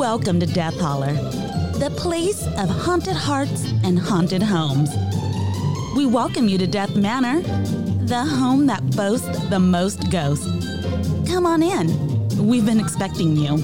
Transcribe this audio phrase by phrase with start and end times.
[0.00, 4.88] Welcome to Death Holler, the place of haunted hearts and haunted homes.
[5.94, 7.42] We welcome you to Death Manor,
[8.06, 10.46] the home that boasts the most ghosts.
[11.30, 12.48] Come on in.
[12.48, 13.58] We've been expecting you.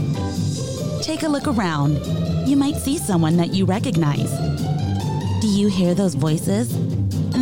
[1.01, 2.05] Take a look around.
[2.47, 4.31] You might see someone that you recognize.
[5.41, 6.69] Do you hear those voices?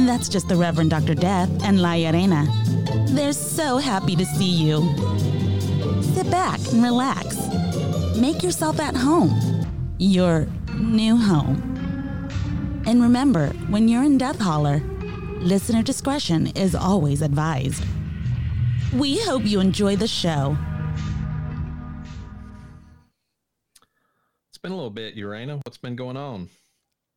[0.06, 1.16] That's just the Reverend Dr.
[1.16, 2.46] Death and La Urana.
[3.08, 4.83] They're so happy to see you.
[6.15, 7.53] Sit back and relax.
[8.16, 9.66] Make yourself at home.
[9.98, 11.72] Your new home.
[12.86, 14.78] And remember, when you're in Death Holler,
[15.41, 17.84] listener discretion is always advised.
[18.95, 20.56] We hope you enjoy the show.
[24.48, 25.56] It's been a little bit, Urana.
[25.64, 26.50] What's been going on?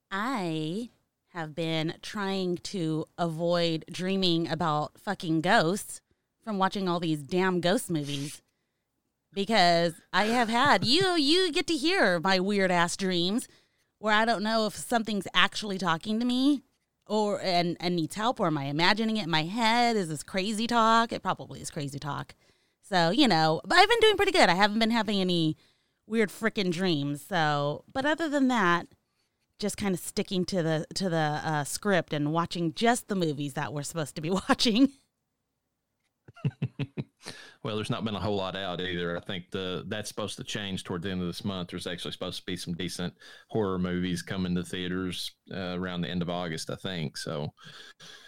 [0.10, 0.90] I
[1.30, 6.02] have been trying to avoid dreaming about fucking ghosts
[6.44, 8.42] from watching all these damn ghost movies
[9.38, 13.48] because I have had you you get to hear my weird ass dreams
[14.00, 16.64] where I don't know if something's actually talking to me
[17.06, 19.96] or and and needs help or am I imagining it in my head?
[19.96, 21.14] Is this crazy talk?
[21.14, 22.34] It probably is crazy talk.
[22.82, 24.50] So you know but I've been doing pretty good.
[24.50, 25.56] I haven't been having any
[26.08, 27.22] weird freaking dreams.
[27.22, 28.88] So but other than that
[29.60, 33.54] just kind of sticking to the to the uh, script and watching just the movies
[33.54, 34.94] that we're supposed to be watching.
[37.64, 39.18] well, there's not been a whole lot out either.
[39.18, 41.70] I think the that's supposed to change toward the end of this month.
[41.70, 43.14] There's actually supposed to be some decent
[43.50, 47.18] horror movies coming to theaters uh, around the end of August, I think.
[47.18, 47.54] So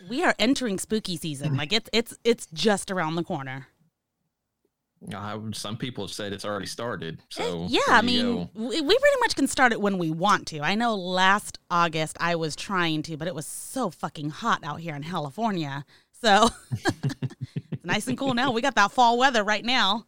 [0.09, 1.55] we are entering spooky season.
[1.55, 3.67] Like it's it's it's just around the corner.
[5.15, 7.19] I, some people have said it's already started.
[7.19, 10.47] Eh, so yeah, I mean, we, we pretty much can start it when we want
[10.47, 10.59] to.
[10.59, 14.81] I know last August I was trying to, but it was so fucking hot out
[14.81, 15.85] here in California.
[16.21, 16.49] So
[17.89, 18.51] nice and cool now.
[18.51, 20.05] We got that fall weather right now.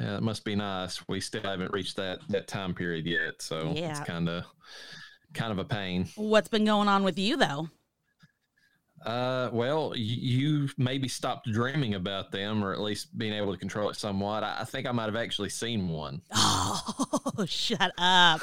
[0.00, 1.06] Yeah, it must be nice.
[1.08, 3.90] We still haven't reached that that time period yet, so yeah.
[3.90, 4.44] it's kind of
[5.34, 6.08] kind of a pain.
[6.16, 7.68] What's been going on with you though?
[9.04, 13.88] Uh, well, you maybe stopped dreaming about them, or at least being able to control
[13.90, 14.42] it somewhat.
[14.42, 16.22] I, I think I might have actually seen one.
[17.40, 18.40] Oh, shut up!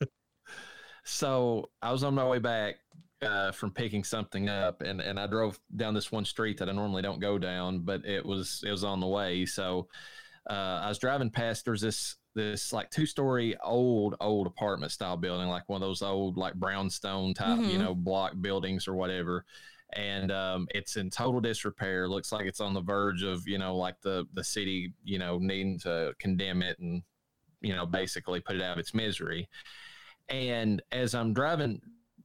[1.04, 2.76] so I was on my way back
[3.22, 6.72] uh, from picking something up, and and I drove down this one street that I
[6.72, 9.46] normally don't go down, but it was it was on the way.
[9.46, 9.88] So
[10.48, 11.64] uh, I was driving past.
[11.64, 16.02] There's this this like two story old old apartment style building, like one of those
[16.02, 17.70] old like brownstone type, mm-hmm.
[17.70, 19.44] you know, block buildings or whatever
[19.92, 22.08] and um, it's in total disrepair.
[22.08, 25.38] Looks like it's on the verge of you know like the the city you know
[25.38, 27.02] needing to condemn it and
[27.60, 29.48] you know basically put it out of its misery.
[30.28, 31.80] And as I'm driving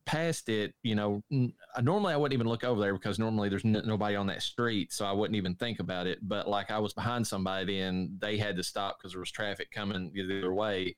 [0.05, 3.65] past it, you know, n- normally I wouldn't even look over there because normally there's
[3.65, 6.19] n- nobody on that street, so I wouldn't even think about it.
[6.21, 9.71] But like I was behind somebody and they had to stop because there was traffic
[9.71, 10.95] coming the other way.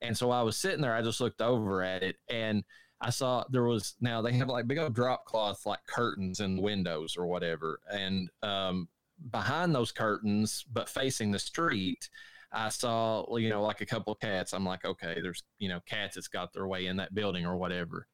[0.00, 2.64] And so I was sitting there, I just looked over at it and
[3.00, 6.60] I saw there was now they have like big old drop cloth like curtains and
[6.60, 8.88] windows or whatever, and um,
[9.30, 12.08] behind those curtains, but facing the street,
[12.52, 14.54] I saw you know like a couple of cats.
[14.54, 17.56] I'm like, okay, there's you know cats that's got their way in that building or
[17.56, 18.06] whatever.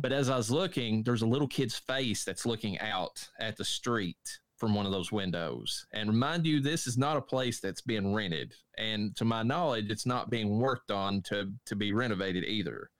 [0.00, 3.64] But as I was looking, there's a little kid's face that's looking out at the
[3.64, 5.86] street from one of those windows.
[5.92, 8.54] And remind you, this is not a place that's being rented.
[8.78, 12.90] And to my knowledge, it's not being worked on to to be renovated either.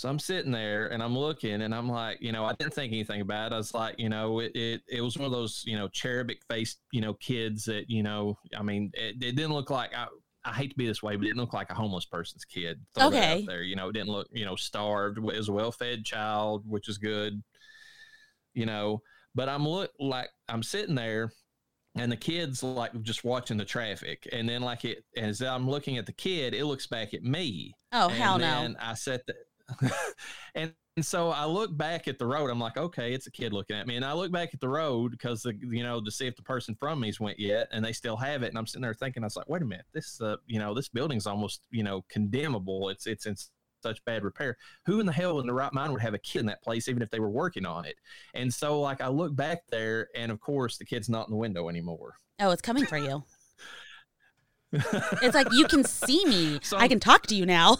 [0.00, 2.90] So I'm sitting there and I'm looking and I'm like, you know, I didn't think
[2.90, 3.54] anything about it.
[3.54, 6.40] I was like, you know, it, it, it was one of those, you know, cherubic
[6.48, 10.06] faced, you know, kids that, you know, I mean, it, it didn't look like, I,
[10.44, 12.80] I hate to be this way, but it didn't look like a homeless person's kid.
[12.98, 13.44] Okay.
[13.46, 15.18] There, you know, it didn't look, you know, starved.
[15.18, 17.42] It was a well fed child, which is good,
[18.54, 19.02] you know,
[19.34, 21.32] but I'm look like I'm sitting there
[21.96, 25.98] and the kid's like just watching the traffic and then like it as i'm looking
[25.98, 29.22] at the kid it looks back at me oh and hell no And i said
[29.26, 29.92] that
[30.54, 32.50] and, and so I look back at the road.
[32.50, 33.96] I'm like, okay, it's a kid looking at me.
[33.96, 36.74] And I look back at the road because, you know, to see if the person
[36.74, 38.48] from me's went yet, and they still have it.
[38.48, 40.74] And I'm sitting there thinking, I was like, wait a minute, this, uh, you know,
[40.74, 42.88] this building's almost, you know, condemnable.
[42.88, 43.36] It's it's in
[43.82, 44.56] such bad repair.
[44.86, 46.88] Who in the hell in the right mind would have a kid in that place,
[46.88, 47.94] even if they were working on it?
[48.34, 51.38] And so, like, I look back there, and of course, the kid's not in the
[51.38, 52.14] window anymore.
[52.40, 53.22] Oh, it's coming for you.
[54.72, 56.58] it's like you can see me.
[56.62, 57.78] So, I can talk to you now.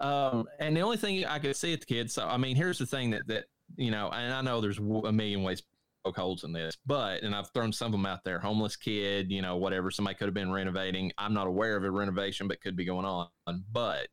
[0.00, 2.14] Um, and the only thing I could see at the kids.
[2.14, 3.44] So I mean, here's the thing that that
[3.76, 5.62] you know, and I know there's a million ways
[6.04, 8.38] poke holes in this, but and I've thrown some of them out there.
[8.38, 9.90] Homeless kid, you know, whatever.
[9.90, 11.12] Somebody could have been renovating.
[11.18, 13.28] I'm not aware of a renovation, but could be going on.
[13.72, 14.08] But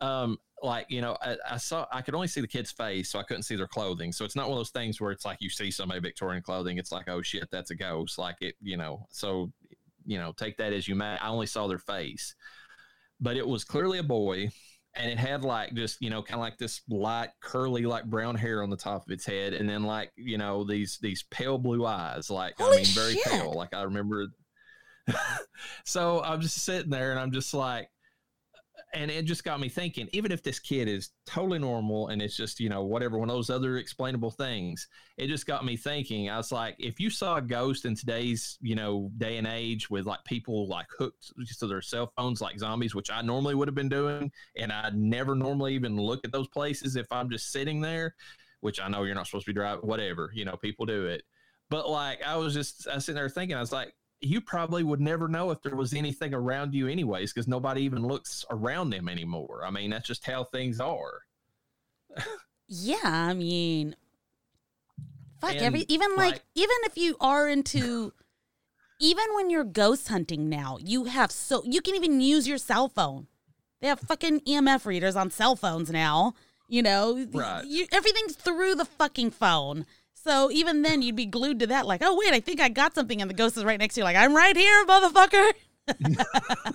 [0.00, 3.18] um, like you know, I, I, saw I could only see the kid's face, so
[3.18, 4.12] I couldn't see their clothing.
[4.12, 6.78] So it's not one of those things where it's like you see somebody Victorian clothing.
[6.78, 8.18] It's like, oh shit, that's a ghost.
[8.18, 9.06] Like it, you know.
[9.10, 9.52] So
[10.04, 11.16] you know, take that as you may.
[11.16, 12.34] I only saw their face,
[13.20, 14.50] but it was clearly a boy
[14.94, 18.34] and it had like just you know kind of like this light curly like brown
[18.34, 21.58] hair on the top of its head and then like you know these these pale
[21.58, 23.24] blue eyes like Holy i mean very shit.
[23.24, 24.26] pale like i remember
[25.84, 27.88] so i'm just sitting there and i'm just like
[28.94, 32.36] and it just got me thinking even if this kid is totally normal and it's
[32.36, 34.88] just you know whatever one of those other explainable things
[35.18, 36.30] it just got me thinking.
[36.30, 39.90] I was like if you saw a ghost in today's you know day and age
[39.90, 43.68] with like people like hooked to their cell phones like zombies which i normally would
[43.68, 47.50] have been doing and I'd never normally even look at those places if i'm just
[47.50, 48.14] sitting there
[48.60, 51.22] which i know you're not supposed to be driving whatever you know people do it.
[51.70, 54.82] But like i was just i was sitting there thinking i was like you probably
[54.82, 58.90] would never know if there was anything around you anyways because nobody even looks around
[58.90, 61.20] them anymore i mean that's just how things are
[62.68, 63.96] Yeah, I mean,
[65.40, 68.12] fuck And, every even like, like- even if you are into
[69.00, 72.88] even when you're ghost hunting now, you have so you can even use your cell
[72.88, 73.26] phone.
[73.80, 76.34] They have fucking EMF readers on cell phones now.
[76.68, 77.64] You know, Right.
[77.64, 79.86] You, everything's through the fucking phone.
[80.28, 81.86] So even then, you'd be glued to that.
[81.86, 84.02] Like, oh wait, I think I got something, and the ghost is right next to
[84.02, 84.04] you.
[84.04, 85.52] Like, I'm right here, motherfucker.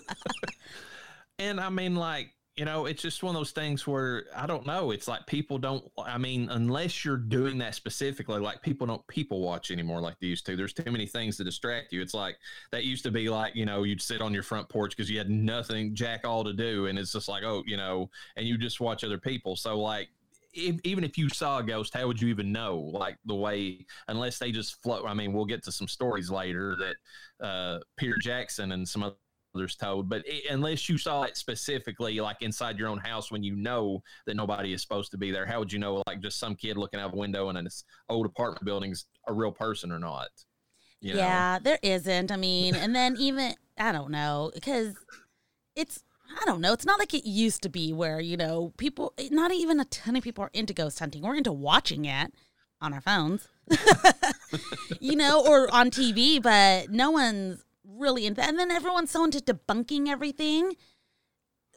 [1.39, 4.65] and i mean like you know it's just one of those things where i don't
[4.65, 9.05] know it's like people don't i mean unless you're doing that specifically like people don't
[9.07, 12.13] people watch anymore like they used to there's too many things to distract you it's
[12.13, 12.37] like
[12.71, 15.17] that used to be like you know you'd sit on your front porch because you
[15.17, 18.57] had nothing jack all to do and it's just like oh you know and you
[18.57, 20.09] just watch other people so like
[20.53, 22.77] if, even if you saw a ghost, how would you even know?
[22.77, 25.05] Like the way, unless they just float.
[25.07, 29.13] I mean, we'll get to some stories later that uh, Peter Jackson and some
[29.55, 33.43] others told, but i unless you saw it specifically, like inside your own house, when
[33.43, 36.03] you know that nobody is supposed to be there, how would you know?
[36.07, 37.67] Like just some kid looking out a window in an
[38.09, 40.29] old apartment building's a real person or not?
[41.01, 41.19] You know?
[41.19, 42.31] yeah, there isn't.
[42.31, 44.95] I mean, and then even I don't know because
[45.75, 46.03] it's
[46.41, 46.73] I don't know.
[46.73, 49.13] It's not like it used to be where you know people.
[49.17, 51.23] Eh, not even a ton of people are into ghost hunting.
[51.23, 52.33] We're into watching it
[52.81, 53.47] on our phones,
[54.99, 58.43] you know, or on TV, but no one's really into.
[58.43, 60.75] And then everyone's so into debunking everything.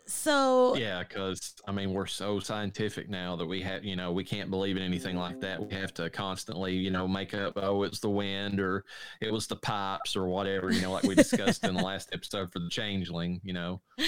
[0.06, 4.25] So Yeah, because I mean, we're so scientific now that we have, you know, we
[4.25, 5.61] can't believe in anything like that.
[5.61, 8.85] We have to constantly, you know, make up, oh, it's the wind or
[9.20, 12.53] it was the pipes or whatever, you know, like we discussed in the last episode
[12.53, 13.81] for the changeling, you know.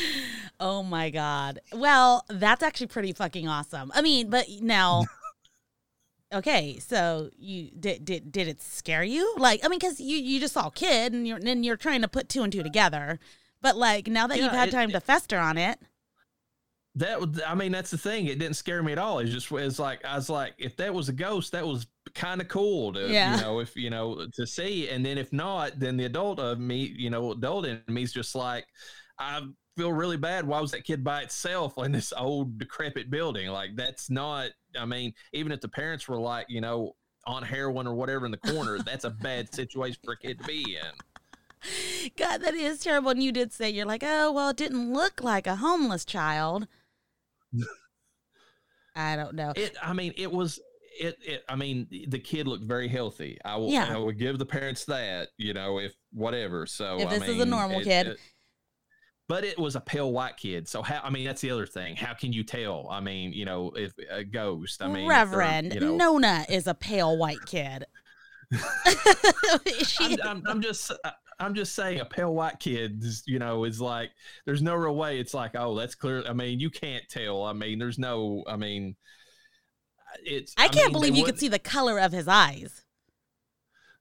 [0.60, 1.60] Oh my god.
[1.72, 3.92] Well, that's actually pretty fucking awesome.
[3.94, 5.04] I mean, but now
[6.34, 9.34] Okay, so you did did did it scare you?
[9.38, 12.02] Like, I mean cuz you you just saw a kid and you're and you're trying
[12.02, 13.18] to put two and two together.
[13.62, 15.78] But like now that you've had it- time to fester on it.
[16.94, 18.26] That I mean, that's the thing.
[18.26, 19.20] It didn't scare me at all.
[19.20, 22.40] It's just, it's like, I was like, if that was a ghost, that was kind
[22.40, 23.36] of cool to, Yeah.
[23.36, 24.88] you know, if, you know, to see.
[24.88, 28.34] And then if not, then the adult of me, you know, adult in me's just
[28.34, 28.66] like,
[29.16, 29.42] I
[29.76, 30.44] feel really bad.
[30.44, 33.48] Why was that kid by itself in this old decrepit building?
[33.48, 36.96] Like, that's not, I mean, even if the parents were like, you know,
[37.28, 40.44] on heroin or whatever in the corner, that's a bad situation for a kid to
[40.46, 40.90] be in.
[42.16, 43.10] God, that is terrible.
[43.10, 46.66] And you did say you're like, "Oh, well, it didn't look like a homeless child."
[48.96, 49.52] I don't know.
[49.56, 50.60] It, I mean, it was.
[51.00, 53.38] It, it, I mean, the kid looked very healthy.
[53.44, 53.94] I will, Yeah.
[53.94, 56.66] I would give the parents that, you know, if whatever.
[56.66, 58.06] So, If I this is a normal it- kid.
[58.08, 58.18] it-
[59.28, 60.66] but it was a pale white kid.
[60.66, 61.00] So how?
[61.04, 61.94] I mean, that's the other thing.
[61.96, 62.88] How can you tell?
[62.90, 64.82] I mean, you know, if a ghost.
[64.82, 67.84] I mean, Reverend you know, Nona is a pale white kid.
[69.84, 70.90] She- I'm, I'm, I'm just.
[71.40, 74.10] I'm just saying, a pale white kid, is, you know, is like,
[74.44, 75.20] there's no real way.
[75.20, 76.24] It's like, oh, that's clear.
[76.28, 77.44] I mean, you can't tell.
[77.44, 78.42] I mean, there's no.
[78.48, 78.96] I mean,
[80.24, 80.54] it's.
[80.56, 82.84] I can't mean, believe you could see the color of his eyes.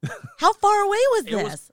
[0.39, 1.71] How far away was It was- this?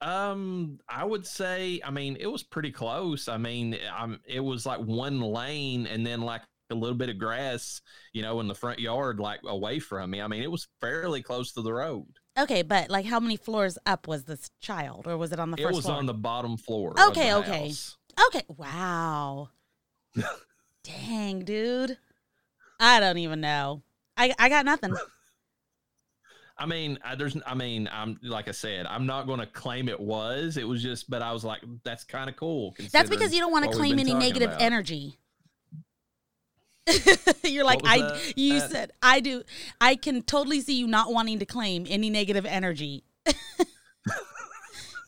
[0.00, 3.26] Um, I would say, I mean, it was pretty close.
[3.26, 7.18] I mean, um, it was like one lane and then like a little bit of
[7.18, 7.80] grass,
[8.12, 10.22] you know, in the front yard, like away from me.
[10.22, 12.06] I mean, it was fairly close to the road.
[12.38, 15.56] Okay, but like how many floors up was this child, or was it on the
[15.60, 15.96] It first was floor?
[15.98, 16.94] on the bottom floor.
[17.08, 17.66] Okay, okay.
[17.68, 17.96] house.
[18.28, 19.48] okay, wow.
[20.84, 21.98] Dang, dude.
[22.80, 23.82] I don't even know.
[24.16, 24.94] I I got nothing.
[26.60, 29.88] I mean, I, there's, I mean, I'm like I said, I'm not going to claim
[29.88, 30.56] it was.
[30.56, 32.74] It was just, but I was like, that's kind of cool.
[32.90, 34.60] That's because you don't want to claim any negative about.
[34.62, 35.18] energy.
[37.44, 37.98] You're like I.
[38.00, 38.32] that?
[38.36, 39.42] You That- said I do.
[39.80, 43.04] I can totally see you not wanting to claim any negative energy.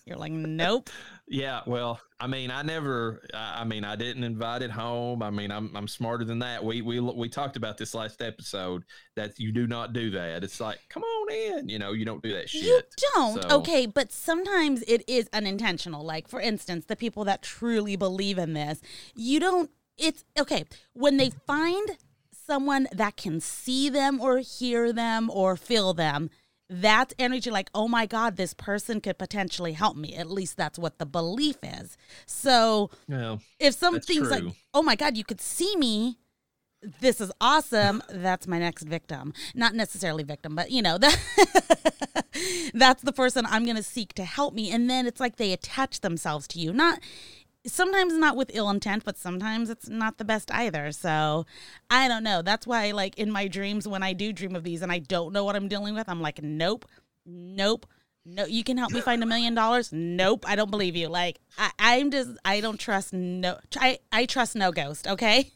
[0.06, 0.90] You're like, nope.
[1.32, 3.22] Yeah, well, I mean, I never.
[3.32, 5.22] I mean, I didn't invite it home.
[5.22, 6.64] I mean, I'm I'm smarter than that.
[6.64, 8.82] We we we talked about this last episode
[9.14, 10.42] that you do not do that.
[10.42, 11.68] It's like, come on in.
[11.68, 12.64] You know, you don't do that shit.
[12.64, 12.80] You
[13.14, 13.42] don't.
[13.42, 13.58] So.
[13.58, 16.04] Okay, but sometimes it is unintentional.
[16.04, 18.80] Like for instance, the people that truly believe in this,
[19.14, 19.70] you don't.
[20.00, 20.64] It's okay
[20.94, 21.96] when they find
[22.46, 26.30] someone that can see them or hear them or feel them
[26.70, 30.14] that energy like oh my god this person could potentially help me.
[30.14, 31.96] At least that's what the belief is.
[32.26, 36.18] So yeah, if something's like oh my god you could see me
[37.00, 39.34] this is awesome that's my next victim.
[39.54, 41.18] Not necessarily victim but you know that
[42.72, 44.70] that's the person i'm going to seek to help me.
[44.70, 46.72] And then it's like they attach themselves to you.
[46.72, 47.00] Not
[47.66, 50.92] sometimes not with ill intent, but sometimes it's not the best either.
[50.92, 51.46] So
[51.90, 52.42] I don't know.
[52.42, 55.32] That's why, like, in my dreams, when I do dream of these and I don't
[55.32, 56.86] know what I'm dealing with, I'm like, nope,
[57.26, 57.86] nope.
[58.26, 59.92] No, you can help me find a million dollars.
[59.92, 61.08] Nope, I don't believe you.
[61.08, 63.58] Like I, I'm just, I don't trust no.
[63.76, 65.08] I, I trust no ghost.
[65.08, 65.50] Okay.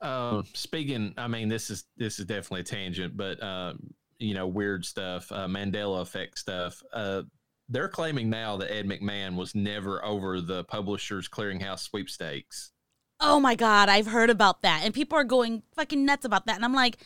[0.00, 3.74] uh, speaking, I mean, this is this is definitely a tangent, but uh,
[4.18, 6.82] you know, weird stuff, uh, Mandela effect stuff.
[6.92, 7.22] Uh,
[7.68, 12.72] they're claiming now that Ed McMahon was never over the Publishers Clearinghouse sweepstakes.
[13.20, 16.56] Oh my god, I've heard about that, and people are going fucking nuts about that,
[16.56, 16.98] and I'm like,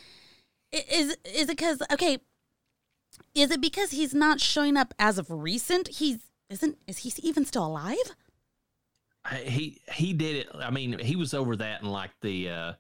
[0.71, 2.19] is is it because okay?
[3.35, 5.89] Is it because he's not showing up as of recent?
[5.89, 6.19] He's
[6.51, 7.97] isn't is he even still alive?
[9.45, 10.49] He he did it.
[10.55, 12.73] I mean, he was over that in like the uh,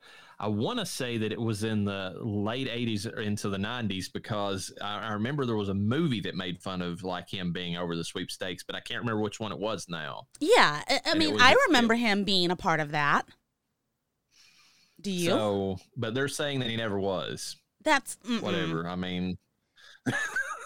[0.42, 4.74] I want to say that it was in the late 80s into the 90s because
[4.82, 7.94] I, I, remember there was a movie that made fun of like him being over
[7.94, 10.26] the sweepstakes, but I can't remember which one it was now.
[10.40, 10.82] Yeah.
[10.88, 13.24] I, I mean, was, I remember it, him being a part of that.
[15.00, 15.30] Do you?
[15.30, 17.54] So, but they're saying that he never was.
[17.84, 18.42] That's mm-mm.
[18.42, 18.88] whatever.
[18.88, 19.38] I mean,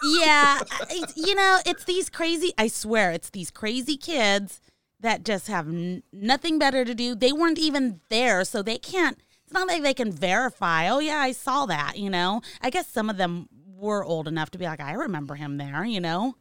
[0.03, 0.59] yeah.
[1.15, 4.59] you know, it's these crazy, I swear, it's these crazy kids
[4.99, 7.13] that just have n- nothing better to do.
[7.13, 11.19] They weren't even there, so they can't it's not like they can verify, oh, yeah,
[11.19, 12.41] I saw that, you know?
[12.59, 15.85] I guess some of them were old enough to be like, I remember him there,
[15.85, 16.35] you know?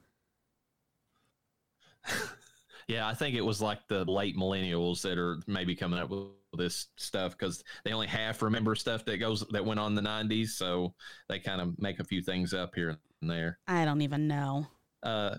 [2.89, 6.27] yeah, I think it was like the late millennials that are maybe coming up with
[6.55, 10.11] this stuff because they only half remember stuff that goes that went on in the
[10.11, 10.49] 90s.
[10.49, 10.93] So
[11.29, 13.61] they kind of make a few things up here and there.
[13.69, 14.67] I don't even know.
[15.01, 15.37] Uh,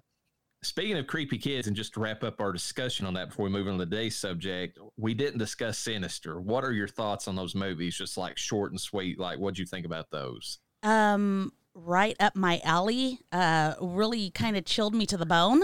[0.63, 3.51] Speaking of creepy kids, and just to wrap up our discussion on that before we
[3.51, 6.41] move on to today's subject, we didn't discuss Sinister.
[6.41, 7.95] What are your thoughts on those movies?
[7.95, 9.19] Just like short and sweet.
[9.19, 10.57] Like, what'd you think about those?
[10.81, 13.19] Um, right up my alley.
[13.31, 15.63] Uh, really kind of chilled me to the bone.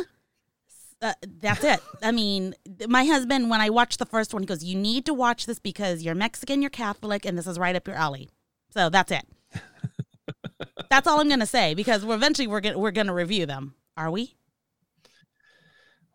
[1.02, 1.82] Uh, that's it.
[2.02, 2.56] I mean,
[2.88, 5.60] my husband, when I watched the first one, he goes, "You need to watch this
[5.60, 8.30] because you're Mexican, you're Catholic, and this is right up your alley."
[8.70, 9.28] So that's it.
[10.90, 13.76] that's all I'm gonna say because we're eventually we're gonna we're gonna review them.
[13.98, 14.36] Are we?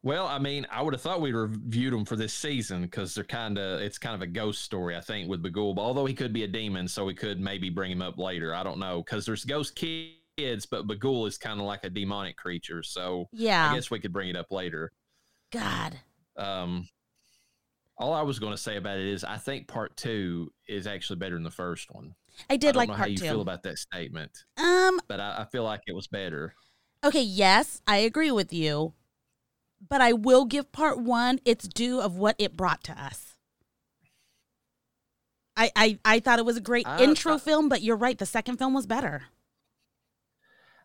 [0.02, 3.25] Well, I mean, I would have thought we'd reviewed them for this season because they're
[3.25, 5.76] kind of it's kind of a ghost story, I think, with Bughuul.
[5.78, 8.55] Although he could be a demon, so we could maybe bring him up later.
[8.55, 12.37] I don't know because there's ghost kids, but Bughuul is kind of like a demonic
[12.37, 12.83] creature.
[12.85, 14.93] So yeah, I guess we could bring it up later.
[15.50, 15.99] God.
[16.37, 16.88] Um,
[17.97, 21.17] all I was going to say about it is I think part two is actually
[21.17, 22.14] better than the first one.
[22.49, 23.25] I did I like part how you two.
[23.25, 24.31] feel about that statement.
[24.57, 26.55] Um, but I, I feel like it was better.
[27.02, 28.95] Okay, yes, I agree with you
[29.87, 33.35] but I will give part one its due of what it brought to us.
[35.57, 38.19] I I, I thought it was a great intro film, but you're right.
[38.19, 39.25] The second film was better.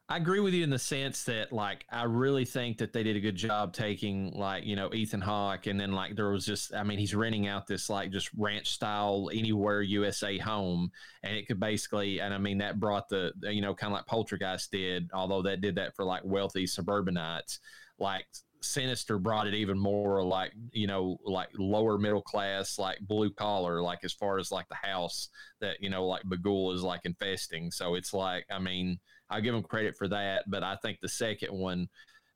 [0.09, 3.15] I agree with you in the sense that, like, I really think that they did
[3.15, 6.73] a good job taking, like, you know, Ethan Hawke, and then like there was just,
[6.73, 10.91] I mean, he's renting out this like just ranch style anywhere USA home,
[11.23, 14.05] and it could basically, and I mean that brought the, you know, kind of like
[14.05, 17.59] Poltergeist did, although that did that for like wealthy suburbanites,
[17.97, 18.25] like
[18.63, 23.81] Sinister brought it even more like, you know, like lower middle class, like blue collar,
[23.81, 25.29] like as far as like the house
[25.61, 27.71] that, you know, like Bughuul is like infesting.
[27.71, 30.49] So it's like, I mean, I give him credit for that.
[30.49, 31.89] But I think the second one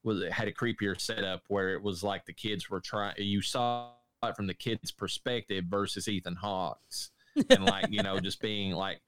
[0.04, 3.42] was, it had a creepier setup where it was like the kids were trying, you
[3.42, 3.92] saw
[4.24, 7.12] it from the kids' perspective versus Ethan Hawke's.
[7.50, 9.02] and like, you know, just being like,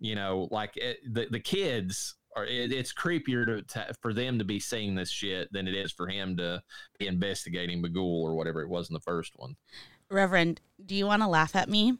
[0.00, 4.38] you know, like it, the, the kids or it, it's creepier to, to, for them
[4.38, 6.62] to be seeing this shit than it is for him to
[6.98, 9.56] be investigating Bughuul or whatever it was in the first one.
[10.10, 11.98] Reverend, do you want to laugh at me?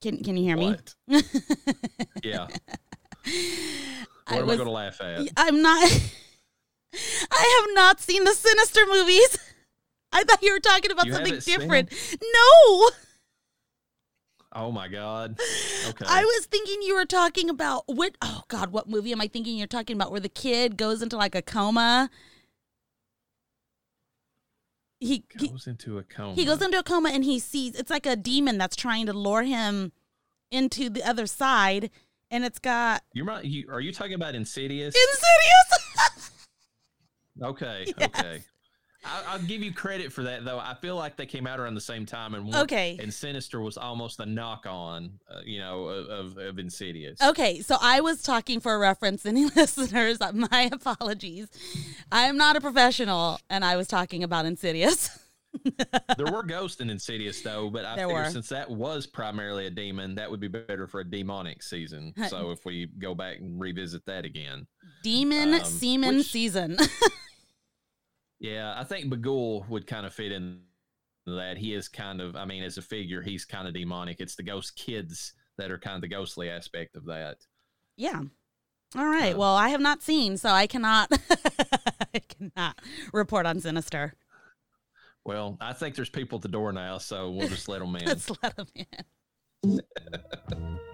[0.00, 0.76] Can Can you hear me?
[2.24, 2.46] yeah.
[4.30, 5.28] What I am was, I going to laugh at?
[5.36, 5.82] I'm not.
[7.30, 9.38] I have not seen the Sinister movies.
[10.12, 11.92] I thought you were talking about you something different.
[12.22, 12.90] No.
[14.52, 15.38] Oh my God.
[15.88, 16.04] Okay.
[16.08, 18.16] I was thinking you were talking about what?
[18.20, 20.10] Oh God, what movie am I thinking you're talking about?
[20.10, 22.10] Where the kid goes into like a coma.
[24.98, 26.34] He he, goes into a coma.
[26.34, 29.14] he goes into a coma and he sees it's like a demon that's trying to
[29.14, 29.92] lure him
[30.50, 31.90] into the other side,
[32.30, 33.44] and it's got You're right.
[33.44, 34.94] You, are you talking about Insidious?
[34.94, 36.30] Insidious.
[37.42, 37.86] Okay.
[37.98, 38.10] Yes.
[38.18, 38.44] Okay.
[39.04, 40.58] I, I'll give you credit for that, though.
[40.58, 42.98] I feel like they came out around the same time, and one, Okay.
[43.00, 47.20] and Sinister was almost a knock on, uh, you know, of, of, Insidious.
[47.22, 49.24] Okay, so I was talking for a reference.
[49.24, 51.48] Any listeners, my apologies.
[52.12, 55.08] I am not a professional, and I was talking about Insidious.
[56.16, 58.28] there were ghosts in Insidious, though, but I There figure were.
[58.30, 62.12] since that was primarily a demon, that would be better for a demonic season.
[62.28, 64.66] so if we go back and revisit that again.
[65.02, 66.76] Demon Um, semen which- season.
[68.40, 70.60] Yeah, I think Bughuul would kind of fit in
[71.26, 71.58] that.
[71.58, 74.18] He is kind of, I mean, as a figure, he's kind of demonic.
[74.20, 77.36] It's the ghost kids that are kind of the ghostly aspect of that.
[77.96, 78.22] yeah.
[78.96, 79.34] All right.
[79.34, 81.12] Uh, well, I have not seen, so I cannot.
[82.14, 82.80] I cannot
[83.12, 84.14] report on Sinister.
[85.24, 88.06] Well, I think there's people at the door now, so we'll just let them in.
[88.06, 88.66] Let's let him
[89.62, 89.80] in.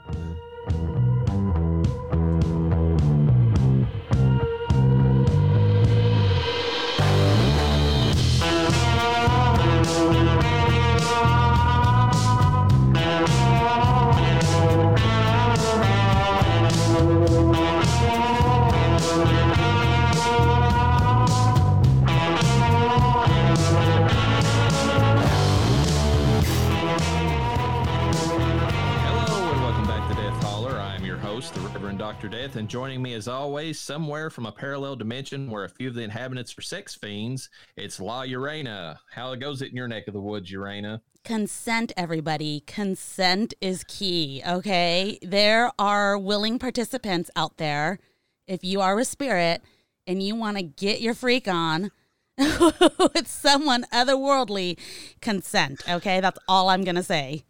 [32.17, 32.29] Dr.
[32.31, 35.95] Death, and joining me as always, somewhere from a parallel dimension where a few of
[35.95, 38.99] the inhabitants are sex fiends, it's La Urana.
[39.13, 41.03] How goes it in your neck of the woods, Urana?
[41.25, 42.61] Consent, everybody.
[42.67, 45.19] Consent is key, okay?
[45.21, 47.99] There are willing participants out there.
[48.47, 49.61] If you are a spirit
[50.07, 51.91] and you want to get your freak on
[52.39, 54.79] with someone otherworldly,
[55.21, 56.21] consent, okay?
[56.21, 57.45] That's all I'm to say.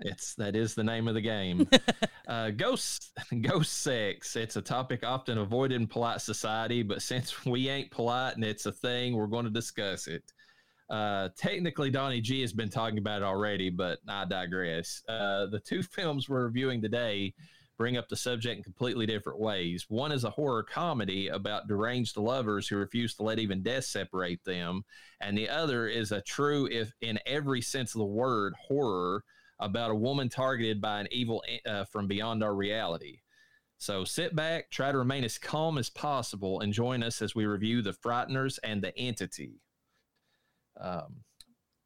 [0.00, 1.68] It's that is the name of the game.
[2.28, 4.36] uh, ghost ghost sex.
[4.36, 8.66] It's a topic often avoided in polite society, but since we ain't polite and it's
[8.66, 10.32] a thing, we're going to discuss it.
[10.88, 15.02] Uh, technically, Donnie G has been talking about it already, but I digress.
[15.08, 17.34] Uh, the two films we're reviewing today
[17.76, 19.86] bring up the subject in completely different ways.
[19.88, 24.44] One is a horror comedy about deranged lovers who refuse to let even death separate
[24.44, 24.84] them,
[25.20, 29.24] and the other is a true, if in every sense of the word, horror
[29.58, 33.20] about a woman targeted by an evil uh, from beyond our reality.
[33.78, 37.46] So sit back, try to remain as calm as possible, and join us as we
[37.46, 39.60] review The Frighteners and The Entity.
[40.80, 41.16] Um,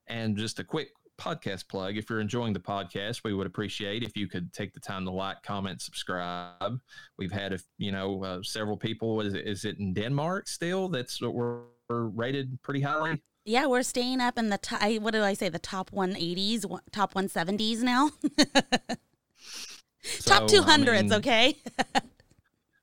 [0.06, 0.88] and just a quick
[1.20, 4.80] podcast plug if you're enjoying the podcast we would appreciate if you could take the
[4.80, 6.80] time to like comment subscribe
[7.18, 11.34] we've had a you know uh, several people is it, in denmark still that's what
[11.34, 15.32] we're, we're rated pretty highly Yeah, we're staying up in the top, what do I
[15.34, 18.10] say, the top 180s, top 170s now?
[20.24, 21.56] top So, I 200s, mean, okay?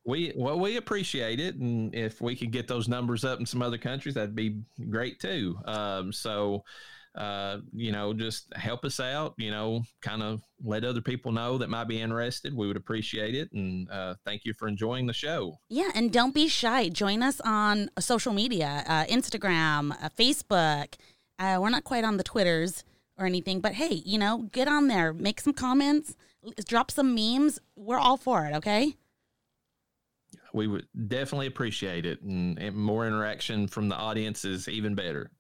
[0.06, 3.62] We well, we appreciate it, and if we could get those numbers up in some
[3.62, 5.60] other countries, that'd be great too.
[5.66, 6.64] Um, so,
[7.18, 9.34] uh, you know, just help us out.
[9.38, 12.56] You know, kind of let other people know that might be interested.
[12.56, 15.58] We would appreciate it, and uh, thank you for enjoying the show.
[15.70, 16.90] Yeah, and don't be shy.
[16.90, 20.94] Join us on social media uh, Instagram, uh, Facebook.
[21.40, 22.84] Uh, we're not quite on the Twitters
[23.18, 26.16] or anything, but hey, you know, get on there, make some comments,
[26.68, 27.60] drop some memes.
[27.76, 28.96] We're all for it, okay?
[30.54, 35.32] We would definitely appreciate it, and, and more interaction from the audience is even better.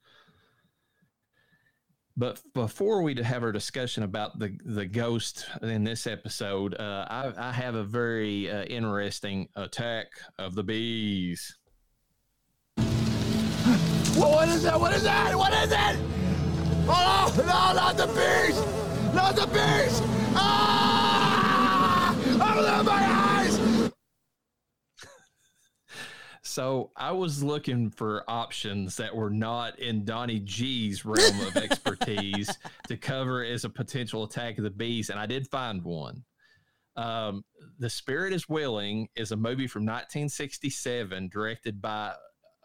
[2.19, 7.31] But before we have our discussion about the the ghost in this episode, uh, I,
[7.37, 10.07] I have a very uh, interesting attack
[10.39, 11.55] of the bees.
[14.15, 14.79] What is that?
[14.79, 15.35] What is that?
[15.35, 15.99] What is it?
[16.89, 18.57] Oh, no, not the bees!
[19.13, 20.01] Not the bees!
[20.35, 22.15] Ah!
[22.15, 23.36] Open my eyes!
[26.57, 32.49] So I was looking for options that were not in Donnie G's realm of expertise
[32.87, 36.23] to cover as a potential attack of the bees, and I did find one.
[36.95, 37.45] Um,
[37.77, 42.15] the Spirit is Willing is a movie from 1967, directed by,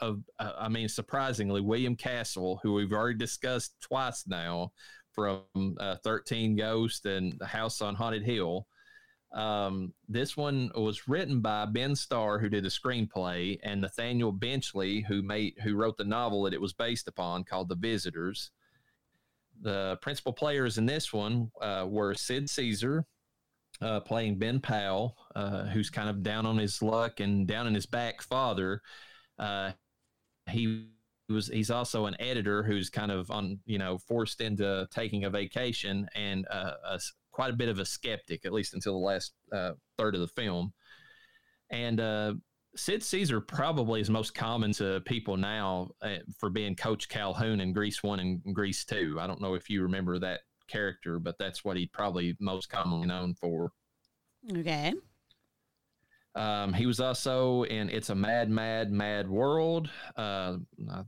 [0.00, 4.72] uh, uh, I mean, surprisingly, William Castle, who we've already discussed twice now
[5.12, 5.42] from
[5.78, 8.66] uh, 13 Ghosts and The House on Haunted Hill.
[9.32, 15.00] Um, this one was written by Ben Starr, who did the screenplay, and Nathaniel Benchley,
[15.02, 18.50] who made who wrote the novel that it was based upon, called The Visitors.
[19.60, 23.06] the principal players in this one uh, were Sid Caesar,
[23.80, 27.74] uh, playing Ben Powell, uh, who's kind of down on his luck and down in
[27.74, 28.82] his back father.
[29.38, 29.72] Uh,
[30.50, 30.88] he
[31.28, 35.30] was he's also an editor who's kind of on you know forced into taking a
[35.30, 37.00] vacation and uh, a,
[37.32, 40.28] quite a bit of a skeptic at least until the last uh, third of the
[40.28, 40.72] film.
[41.70, 42.34] And uh,
[42.76, 47.72] Sid Caesar probably is most common to people now uh, for being Coach Calhoun in
[47.72, 49.16] Grease One and Grease Two.
[49.18, 53.06] I don't know if you remember that character, but that's what he probably most commonly
[53.06, 53.72] known for.
[54.56, 54.92] Okay.
[56.34, 59.90] Um, he was also in It's a Mad, Mad, Mad World.
[60.16, 60.56] Uh,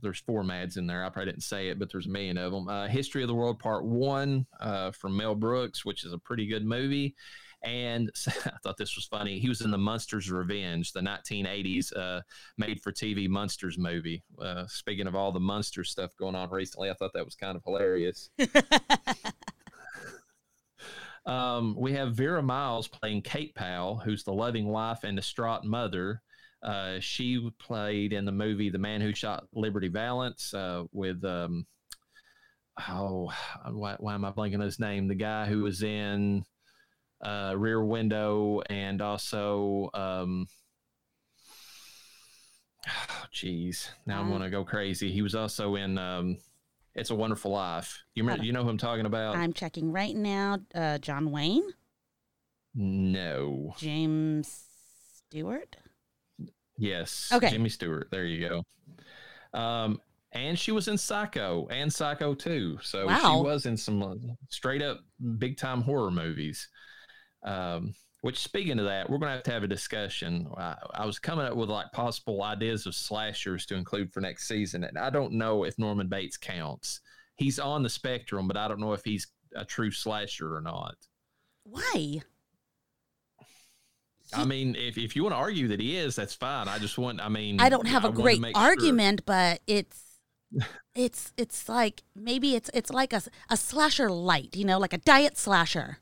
[0.01, 1.03] there's four Mads in there.
[1.03, 2.67] I probably didn't say it, but there's a million of them.
[2.67, 6.45] Uh, History of the World Part One uh, from Mel Brooks, which is a pretty
[6.45, 7.15] good movie.
[7.63, 9.39] And I thought this was funny.
[9.39, 12.21] He was in the Munsters Revenge, the 1980s uh,
[12.57, 14.23] made for TV Munsters movie.
[14.39, 17.57] Uh, speaking of all the Munster stuff going on recently, I thought that was kind
[17.57, 18.29] of hilarious.
[21.25, 26.21] um, we have Vera Miles playing Kate Powell, who's the loving wife and distraught mother.
[26.61, 31.23] Uh, she played in the movie The Man Who Shot Liberty Valance uh, with.
[31.23, 31.65] Um,
[32.89, 33.31] oh,
[33.71, 35.07] why, why, am I blanking his name?
[35.07, 36.43] The guy who was in
[37.23, 40.47] uh, Rear Window, and also, um,
[43.33, 45.11] jeez, oh, now I'm gonna go crazy.
[45.11, 46.37] He was also in um,
[46.95, 48.03] It's a Wonderful Life.
[48.15, 49.35] You remember, you know who I'm talking about?
[49.35, 50.59] I'm checking right now.
[50.73, 51.63] Uh, John Wayne.
[52.73, 53.73] No.
[53.77, 54.63] James
[55.29, 55.75] Stewart.
[56.77, 57.29] Yes.
[57.33, 57.49] Okay.
[57.49, 58.07] Jimmy Stewart.
[58.11, 59.59] There you go.
[59.59, 59.99] Um,
[60.31, 62.79] and she was in Psycho and Psycho 2.
[62.81, 63.19] So Wow.
[63.39, 64.15] she was in some uh,
[64.49, 64.99] straight up
[65.37, 66.67] big time horror movies.
[67.43, 67.93] Um,
[68.25, 70.47] which speaking of that, we're going to have to have a discussion.
[70.57, 74.47] I, I was coming up with like possible ideas of slashers to include for next
[74.47, 77.01] season, and I don't know if Norman Bates counts.
[77.35, 80.95] He's on the spectrum, but I don't know if he's a true slasher or not.
[81.65, 82.23] Why?
[84.33, 86.67] I mean, if, if you want to argue that he is, that's fine.
[86.67, 90.17] I just want, I mean, I don't have a a great argument, but it's
[90.95, 94.97] it's it's like maybe it's it's like a a slasher light, you know, like a
[94.97, 95.99] diet slasher.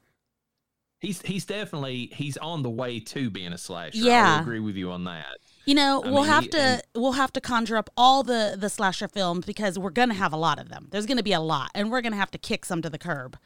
[1.04, 3.98] He's he's definitely he's on the way to being a slasher.
[3.98, 4.38] Yeah.
[4.38, 5.26] I agree with you on that.
[5.66, 8.24] You know, I we'll mean, have he- to and- we'll have to conjure up all
[8.24, 10.88] the the slasher films because we're gonna have a lot of them.
[10.92, 13.38] There's gonna be a lot, and we're gonna have to kick some to the curb.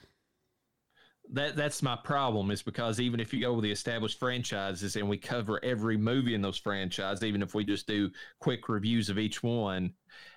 [1.33, 5.09] That that's my problem is because even if you go with the established franchises and
[5.09, 9.17] we cover every movie in those franchises, even if we just do quick reviews of
[9.19, 9.91] each one,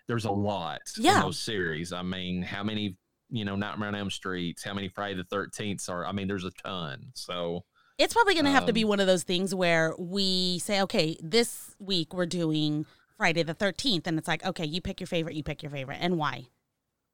[0.08, 1.16] there's a lot Yeah.
[1.16, 1.92] in those series.
[1.92, 2.96] I mean, how many
[3.30, 4.62] you know Nightmare on Elm Streets?
[4.64, 6.04] How many Friday the Thirteenths are?
[6.04, 7.06] I mean, there's a ton.
[7.14, 7.64] So
[7.98, 10.80] It's probably going to have to be Um, one of those things where we say,
[10.82, 12.86] okay, this week we're doing
[13.20, 14.06] Friday the 13th.
[14.06, 16.46] And it's like, okay, you pick your favorite, you pick your favorite, and why.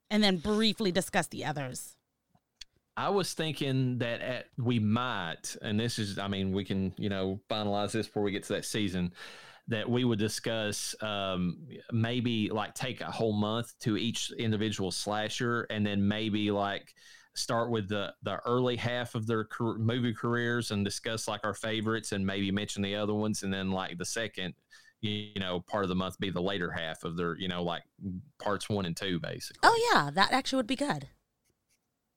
[0.09, 1.97] And then briefly discuss the others.
[2.97, 7.09] I was thinking that at, we might, and this is, I mean, we can, you
[7.09, 9.13] know, finalize this before we get to that season,
[9.69, 15.67] that we would discuss um, maybe like take a whole month to each individual slasher,
[15.71, 16.95] and then maybe like
[17.35, 21.55] start with the the early half of their car- movie careers and discuss like our
[21.55, 24.55] favorites, and maybe mention the other ones, and then like the second.
[25.03, 27.83] You know, part of the month be the later half of their, you know, like
[28.43, 29.61] parts one and two, basically.
[29.63, 31.07] Oh, yeah, that actually would be good.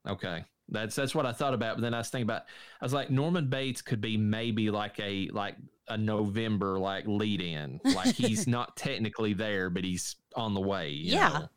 [0.08, 0.46] Okay.
[0.70, 1.76] That's that's what I thought about.
[1.76, 2.44] But then I was thinking about
[2.80, 5.56] I was like Norman Bates could be maybe like a like
[5.89, 7.80] a November like lead in.
[7.84, 10.89] Like he's not technically there, but he's on the way.
[10.91, 11.47] Yeah.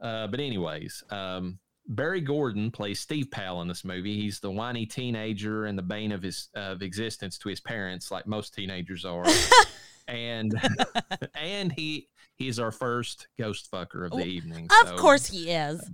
[0.00, 4.20] Uh, but anyways, um, Barry Gordon plays Steve Powell in this movie.
[4.20, 8.26] He's the whiny teenager and the bane of his of existence to his parents, like
[8.26, 9.24] most teenagers are.
[10.08, 10.54] and
[11.34, 14.68] and he he is our first ghost fucker of the evening.
[14.82, 15.90] Of so- course he is.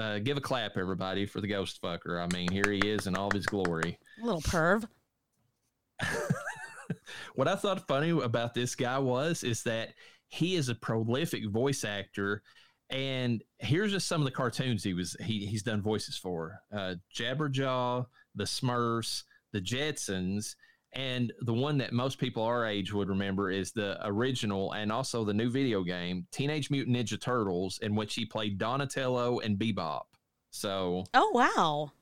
[0.00, 2.22] uh, give a clap, everybody, for the ghost fucker.
[2.22, 3.98] I mean, here he is in all of his glory.
[4.22, 4.84] Little perv.
[7.34, 9.94] What I thought funny about this guy was is that
[10.28, 12.42] he is a prolific voice actor,
[12.90, 16.96] and here's just some of the cartoons he was he he's done voices for: uh,
[17.14, 20.54] Jabberjaw, the Smurfs, the Jetsons.
[20.92, 25.24] And the one that most people our age would remember is the original and also
[25.24, 30.02] the new video game, Teenage Mutant Ninja Turtles, in which he played Donatello and Bebop.
[30.50, 31.92] So Oh, wow.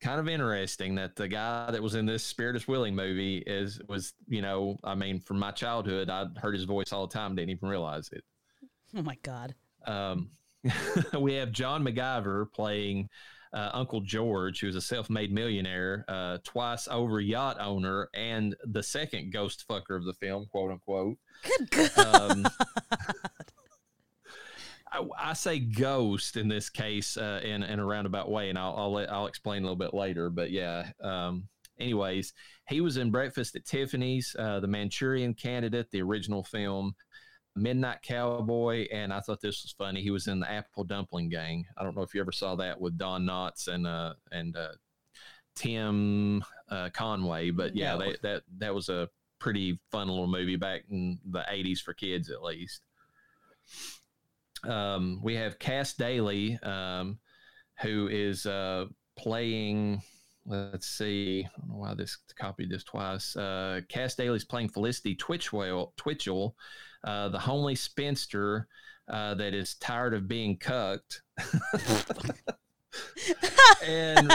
[0.00, 3.80] Kind of interesting that the guy that was in this Spirit is Willing movie is
[3.88, 7.34] was you know I mean from my childhood I'd heard his voice all the time
[7.34, 8.24] didn't even realize it.
[8.96, 9.54] Oh, my God.
[9.86, 10.30] Um,
[11.18, 13.08] we have John McGiver playing
[13.52, 19.32] uh, Uncle George, who's a self-made millionaire, uh, twice over yacht owner, and the second
[19.32, 21.18] ghost fucker of the film, quote unquote.
[21.42, 22.30] Good God.
[22.30, 22.46] Um,
[24.92, 28.74] I, I, say ghost in this case uh, in in a roundabout way, and I'll
[28.76, 30.30] I'll, let, I'll explain a little bit later.
[30.30, 30.90] But yeah.
[31.02, 31.48] Um,
[31.78, 32.32] anyways,
[32.68, 36.94] he was in Breakfast at Tiffany's, uh, the Manchurian Candidate, the original film,
[37.56, 40.02] Midnight Cowboy, and I thought this was funny.
[40.02, 41.64] He was in the Apple Dumpling Gang.
[41.76, 44.72] I don't know if you ever saw that with Don Knotts and uh, and uh,
[45.56, 47.98] Tim uh, Conway, but yeah, no.
[47.98, 49.08] they, that that was a
[49.40, 52.82] pretty fun little movie back in the '80s for kids, at least.
[54.64, 57.18] Um, we have Cass Daley, um,
[57.80, 60.02] who is uh, playing.
[60.46, 61.46] Let's see.
[61.46, 63.36] I don't know why this copied this twice.
[63.36, 66.56] Uh, Cass Daley's playing Felicity Twitchell, Twitchell
[67.04, 68.68] uh, the homely spinster
[69.08, 71.22] uh, that is tired of being cucked.
[73.86, 74.32] and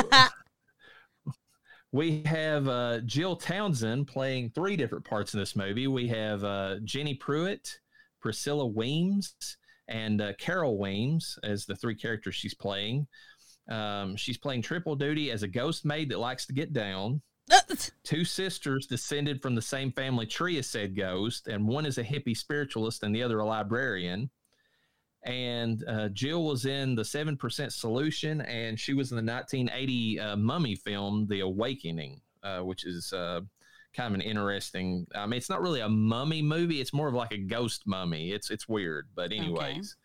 [1.91, 5.87] we have uh, Jill Townsend playing three different parts in this movie.
[5.87, 7.79] We have uh, Jenny Pruitt,
[8.19, 9.35] Priscilla Weems,
[9.87, 13.07] and uh, Carol Weems as the three characters she's playing.
[13.69, 17.21] Um, she's playing triple duty as a ghost maid that likes to get down.
[18.03, 22.03] Two sisters descended from the same family tree as said ghost, and one is a
[22.03, 24.29] hippie spiritualist and the other a librarian.
[25.23, 30.35] And uh, Jill was in the 7% Solution, and she was in the 1980 uh,
[30.35, 33.41] Mummy film, The Awakening, uh, which is uh,
[33.95, 35.07] kind of an interesting.
[35.15, 38.31] I mean, it's not really a mummy movie; it's more of like a ghost mummy.
[38.31, 39.95] It's it's weird, but anyways.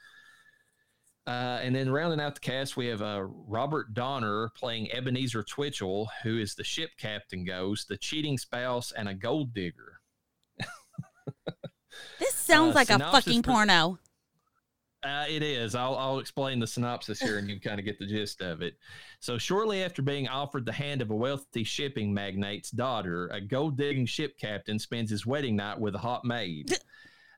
[1.27, 6.09] Uh, and then rounding out the cast, we have uh, Robert Donner playing Ebenezer Twitchell,
[6.23, 10.01] who is the ship captain ghost, the cheating spouse, and a gold digger.
[12.19, 13.99] this sounds uh, like a fucking porno.
[15.03, 15.75] Uh, it is.
[15.75, 18.75] I'll, I'll explain the synopsis here and you kind of get the gist of it.
[19.19, 23.79] So, shortly after being offered the hand of a wealthy shipping magnate's daughter, a gold
[23.79, 26.77] digging ship captain spends his wedding night with a hot maid.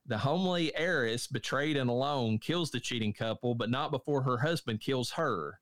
[0.07, 4.81] The homely heiress, betrayed and alone, kills the cheating couple, but not before her husband
[4.81, 5.61] kills her.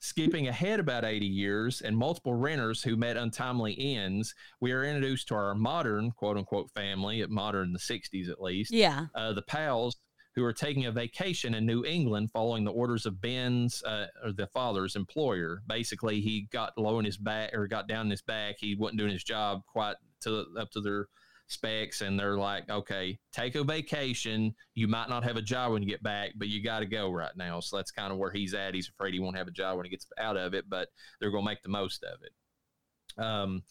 [0.00, 5.28] Skipping ahead about 80 years and multiple renters who met untimely ends, we are introduced
[5.28, 8.72] to our modern, quote unquote, family, at modern the 60s at least.
[8.72, 9.06] Yeah.
[9.14, 9.96] Uh, the Powells,
[10.34, 14.32] who are taking a vacation in New England following the orders of Ben's, uh, or
[14.32, 15.62] the father's employer.
[15.66, 18.56] Basically, he got low in his back or got down in his back.
[18.58, 21.08] He wasn't doing his job quite to up to their
[21.48, 24.54] specs and they're like, okay, take a vacation.
[24.74, 27.10] You might not have a job when you get back, but you got to go
[27.10, 27.60] right now.
[27.60, 28.74] So that's kind of where he's at.
[28.74, 30.88] He's afraid he won't have a job when he gets out of it, but
[31.20, 33.22] they're going to make the most of it.
[33.22, 33.62] Um,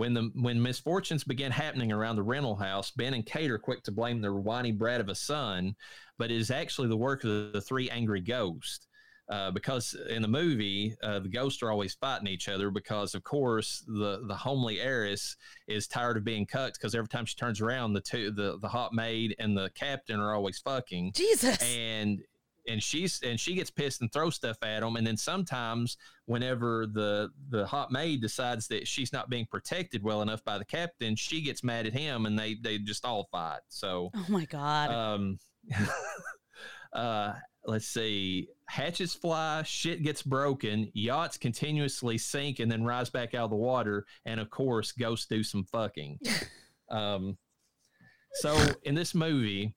[0.00, 3.82] when the when misfortunes began happening around the rental house, Ben and Kate are quick
[3.82, 5.76] to blame their whiny brat of a son,
[6.16, 8.86] but it is actually the work of the three angry ghosts.
[9.28, 13.22] Uh, because in the movie uh, the ghosts are always fighting each other because of
[13.22, 15.36] course the the homely heiress
[15.68, 18.68] is tired of being cucked because every time she turns around the two the the
[18.68, 21.12] hot maid and the captain are always fucking.
[21.12, 21.62] Jesus.
[21.76, 22.22] And
[22.68, 24.96] and she's and she gets pissed and throws stuff at him.
[24.96, 25.96] and then sometimes
[26.26, 30.64] whenever the the hot maid decides that she's not being protected well enough by the
[30.64, 34.44] captain she gets mad at him and they they just all fight so oh my
[34.44, 35.38] god um
[36.92, 37.32] uh
[37.66, 43.44] let's see hatches fly, shit gets broken, yachts continuously sink and then rise back out
[43.44, 46.18] of the water, and of course, ghosts do some fucking.
[46.90, 47.36] um,
[48.34, 49.74] so in this movie,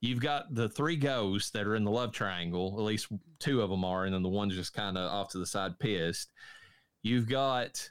[0.00, 2.74] you've got the three ghosts that are in the love triangle.
[2.78, 3.08] At least
[3.38, 5.78] two of them are, and then the one's just kind of off to the side,
[5.78, 6.32] pissed.
[7.02, 7.88] You've got,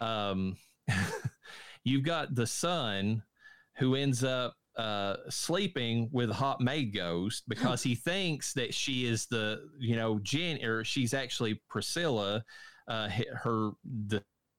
[0.00, 0.56] um,
[1.84, 3.22] you've got the son
[3.76, 9.06] who ends up uh, sleeping with a hot maid ghost because he thinks that she
[9.06, 12.44] is the you know Jen or she's actually Priscilla,
[12.86, 13.70] uh, her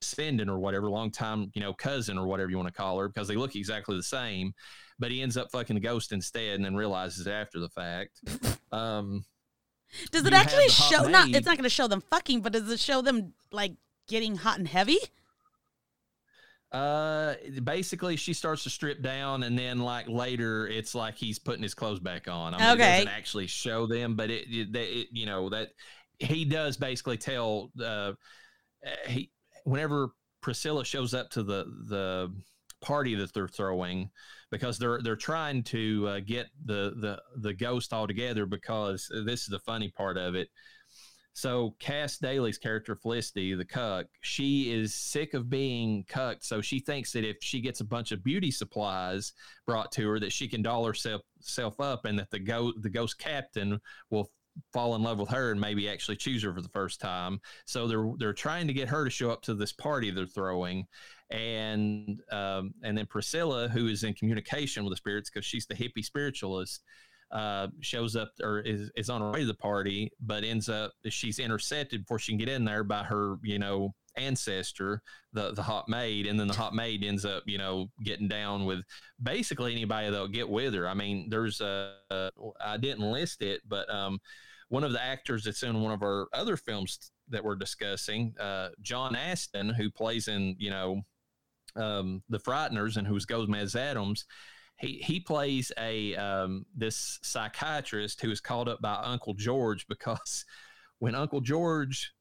[0.01, 3.07] descendant or whatever, long time you know cousin or whatever you want to call her
[3.07, 4.53] because they look exactly the same,
[4.97, 8.21] but he ends up fucking the ghost instead and then realizes after the fact.
[8.71, 9.25] Um,
[10.11, 11.03] does it actually show?
[11.05, 11.11] Maid.
[11.11, 13.73] Not it's not going to show them fucking, but does it show them like
[14.07, 14.99] getting hot and heavy?
[16.71, 17.33] Uh,
[17.63, 21.73] basically, she starts to strip down, and then like later, it's like he's putting his
[21.73, 22.53] clothes back on.
[22.53, 22.73] I mean, okay.
[22.73, 25.69] it doesn't actually show them, but it, it, it you know that
[26.19, 28.11] he does basically tell uh
[29.07, 29.31] he
[29.69, 30.09] whenever
[30.41, 32.33] Priscilla shows up to the the
[32.81, 34.09] party that they're throwing
[34.51, 39.41] because they're they're trying to uh, get the the the ghost all together because this
[39.41, 40.49] is the funny part of it
[41.39, 46.43] so Cass Daley's character Felicity, the cuck, she is sick of being cucked.
[46.43, 49.31] So she thinks that if she gets a bunch of beauty supplies
[49.65, 52.89] brought to her, that she can doll herself self up, and that the go the
[52.89, 53.79] ghost captain
[54.09, 54.29] will
[54.73, 57.39] fall in love with her and maybe actually choose her for the first time.
[57.65, 60.87] So they're they're trying to get her to show up to this party they're throwing,
[61.29, 65.75] and um, and then Priscilla, who is in communication with the spirits because she's the
[65.75, 66.83] hippie spiritualist
[67.31, 70.93] uh, shows up or is, is on her way to the party, but ends up
[71.09, 75.01] she's intercepted before she can get in there by her, you know, ancestor,
[75.33, 78.65] the the hot maid, and then the hot maid ends up, you know, getting down
[78.65, 78.79] with
[79.21, 80.87] basically anybody that'll get with her.
[80.87, 84.19] I mean, there's a, a I didn't list it, but um,
[84.69, 88.69] one of the actors that's in one of our other films that we're discussing, uh,
[88.81, 91.01] John Astin, who plays in, you know,
[91.75, 94.25] um, the Frighteners and who's Gomez Addams
[94.79, 100.45] he he plays a um, this psychiatrist who is called up by Uncle George because
[100.99, 102.13] when Uncle George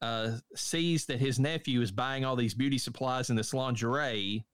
[0.00, 4.44] uh, sees that his nephew is buying all these beauty supplies and this lingerie,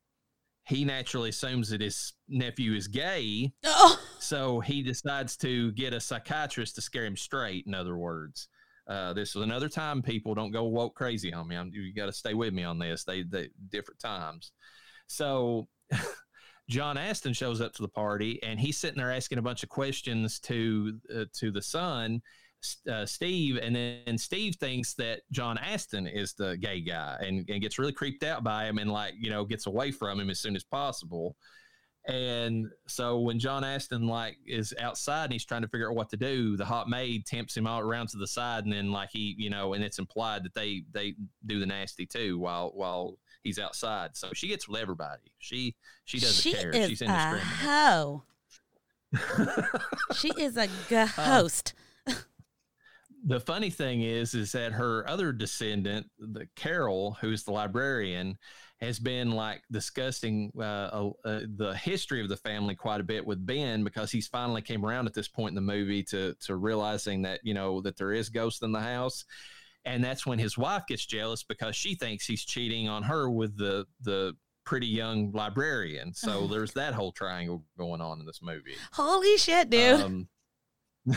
[0.70, 3.52] he naturally assumes that his nephew is gay.
[3.64, 3.98] Oh.
[4.20, 7.66] So he decides to get a psychiatrist to scare him straight.
[7.66, 8.46] In other words,
[8.86, 10.00] uh, this is another time.
[10.00, 11.56] People don't go woke crazy on me.
[11.56, 13.02] I'm, you got to stay with me on this.
[13.02, 14.52] They, they different times.
[15.08, 15.66] So
[16.70, 19.68] John Astin shows up to the party and he's sitting there asking a bunch of
[19.68, 22.22] questions to uh, to the son,
[22.90, 27.60] uh, Steve, and then Steve thinks that John Astin is the gay guy and, and
[27.60, 30.40] gets really creeped out by him and like you know gets away from him as
[30.40, 31.36] soon as possible.
[32.06, 36.08] And so when John Astin like is outside and he's trying to figure out what
[36.10, 39.10] to do, the hot maid tempts him all around to the side, and then like
[39.12, 41.14] he, you know, and it's implied that they they
[41.46, 44.16] do the nasty too while while he's outside.
[44.16, 45.32] So she gets with everybody.
[45.38, 46.70] She she doesn't she care.
[46.70, 48.24] Is She's in a hoe.
[50.14, 51.74] she is a ghost.
[51.76, 51.79] Uh,
[53.24, 58.38] the funny thing is, is that her other descendant, the Carol, who's the librarian,
[58.80, 63.44] has been like discussing uh, uh, the history of the family quite a bit with
[63.44, 67.22] Ben because he's finally came around at this point in the movie to to realizing
[67.22, 69.26] that you know that there is ghosts in the house
[69.84, 73.56] and that's when his wife gets jealous because she thinks he's cheating on her with
[73.56, 76.14] the the pretty young librarian.
[76.14, 76.46] So oh.
[76.46, 78.74] there's that whole triangle going on in this movie.
[78.92, 80.00] Holy shit, dude.
[80.00, 80.28] Um,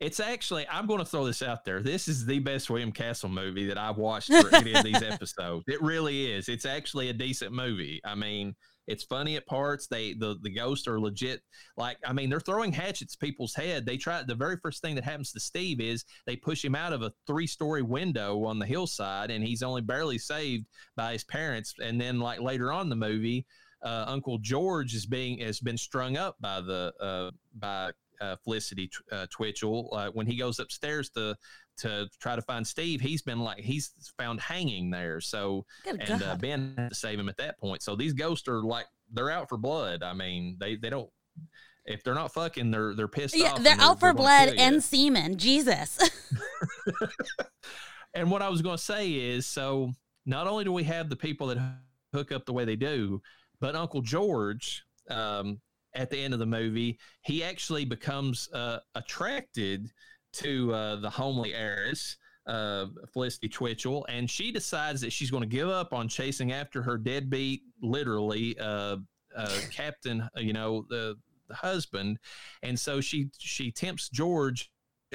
[0.00, 1.80] it's actually I'm going to throw this out there.
[1.80, 5.64] This is the best William Castle movie that I've watched for any of these episodes.
[5.66, 6.48] It really is.
[6.48, 8.00] It's actually a decent movie.
[8.04, 8.54] I mean,
[8.86, 9.86] it's funny at parts.
[9.86, 11.40] They the the ghosts are legit.
[11.76, 13.86] Like I mean, they're throwing hatchets people's head.
[13.86, 16.92] They try the very first thing that happens to Steve is they push him out
[16.92, 21.24] of a three story window on the hillside, and he's only barely saved by his
[21.24, 21.74] parents.
[21.82, 23.46] And then like later on the movie,
[23.82, 28.90] uh, Uncle George is being has been strung up by the uh, by uh, Felicity
[29.12, 31.36] uh, Twitchell uh, when he goes upstairs to
[31.76, 33.00] to try to find Steve.
[33.00, 35.20] He's been like he's found hanging there.
[35.20, 37.82] So Good and uh, Ben had to save him at that point.
[37.82, 40.02] So these ghosts are like they're out for blood.
[40.02, 41.10] I mean, they they don't.
[41.86, 43.62] If they're not fucking, they're they're pissed yeah, off.
[43.62, 45.36] They're out they're, for they're blood and semen.
[45.36, 45.98] Jesus.
[48.14, 49.92] and what I was going to say is, so
[50.24, 51.58] not only do we have the people that
[52.14, 53.20] hook up the way they do,
[53.60, 55.60] but Uncle George, um,
[55.94, 59.90] at the end of the movie, he actually becomes uh, attracted
[60.34, 65.48] to uh, the homely heiress, uh, Felicity Twitchell, and she decides that she's going to
[65.48, 68.96] give up on chasing after her deadbeat, literally, uh,
[69.36, 71.16] uh, captain, you know, the,
[71.48, 72.18] the husband,
[72.62, 74.70] and so she she tempts George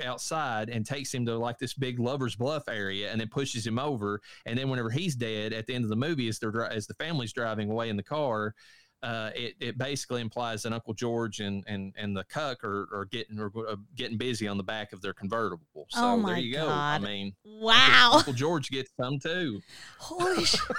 [0.06, 3.80] outside and takes him to like this big lovers bluff area and then pushes him
[3.80, 4.22] over.
[4.46, 6.94] And then whenever he's dead at the end of the movie as they're as the
[6.96, 8.54] family's driving away in the car
[9.02, 13.06] uh, it, it basically implies that Uncle George and and, and the cuck are, are
[13.06, 15.88] getting are uh, getting busy on the back of their convertible.
[15.90, 16.66] So oh there you God.
[16.66, 16.70] go.
[16.70, 18.02] I mean, wow.
[18.06, 19.62] Uncle, Uncle George gets some too.
[20.00, 20.60] Holy shit.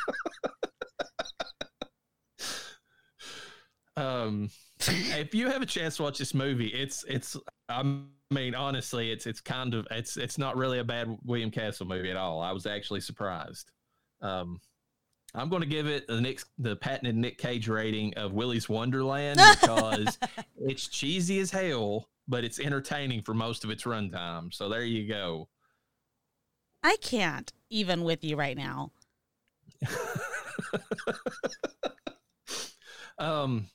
[3.97, 7.37] um, if you have a chance to watch this movie, it's it's.
[7.69, 7.83] I
[8.31, 12.11] mean, honestly, it's it's kind of it's it's not really a bad William Castle movie
[12.11, 12.43] at all.
[12.43, 13.71] I was actually surprised.
[14.21, 14.61] Um,
[15.35, 19.41] I'm going to give it the Nick, the patented Nick Cage rating of Willy's Wonderland
[19.61, 20.19] because
[20.59, 24.53] it's cheesy as hell, but it's entertaining for most of its runtime.
[24.53, 25.49] So there you go.
[26.83, 28.91] I can't even with you right now.
[33.19, 33.69] um,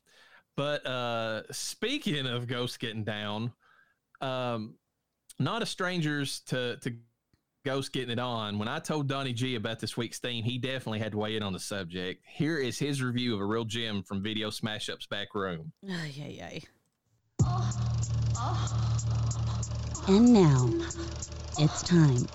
[0.58, 3.54] but uh, speaking of ghosts getting down,
[4.22, 4.76] um,
[5.40, 6.96] not a strangers to to
[7.66, 8.60] Ghost getting it on.
[8.60, 11.42] When I told Donnie G about this week's theme, he definitely had to weigh in
[11.42, 12.24] on the subject.
[12.28, 15.72] Here is his review of a real gem from Video Smash Up's back room.
[15.90, 16.62] Ay, ay, ay.
[20.08, 20.72] And now,
[21.58, 22.28] it's time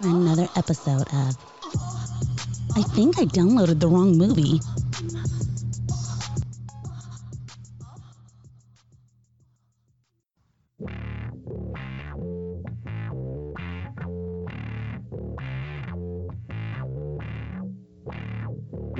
[0.00, 1.36] for another episode of
[2.76, 4.60] I think I downloaded the wrong movie.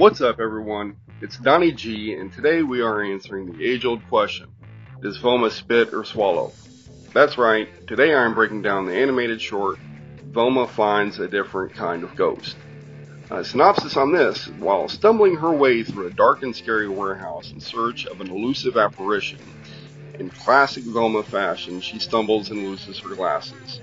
[0.02, 0.96] What's up, everyone?
[1.20, 4.48] It's Donnie G, and today we are answering the age old question
[5.00, 6.50] Does Velma spit or swallow?
[7.14, 9.78] That's right, today I'm breaking down the animated short
[10.24, 12.56] Velma Finds a Different Kind of Ghost.
[13.30, 17.60] A synopsis on this While stumbling her way through a dark and scary warehouse in
[17.60, 19.38] search of an elusive apparition,
[20.18, 23.80] in classic Velma fashion, she stumbles and loses her glasses.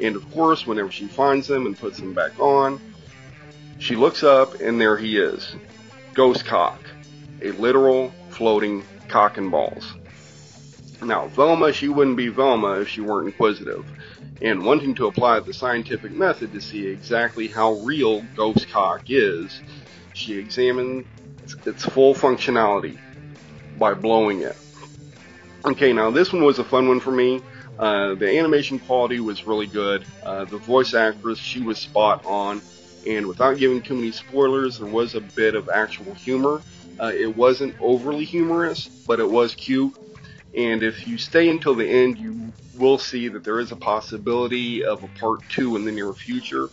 [0.00, 2.80] And of course, whenever she finds them and puts them back on,
[3.80, 5.56] she looks up and there he is
[6.14, 6.78] Ghost Cock,
[7.42, 9.94] a literal floating cock and balls.
[11.02, 13.86] Now, Velma, she wouldn't be Velma if she weren't inquisitive,
[14.42, 19.62] and wanting to apply the scientific method to see exactly how real ghost cock is,
[20.12, 21.06] she examined
[21.64, 22.98] its full functionality
[23.78, 24.56] by blowing it.
[25.64, 27.40] Okay, now this one was a fun one for me.
[27.78, 30.04] Uh, the animation quality was really good.
[30.22, 32.60] Uh, the voice actress, she was spot on.
[33.06, 36.62] And without giving too many spoilers, there was a bit of actual humor.
[37.00, 39.94] Uh, it wasn't overly humorous, but it was cute.
[40.54, 44.84] And if you stay until the end, you will see that there is a possibility
[44.84, 46.70] of a part two in the near future.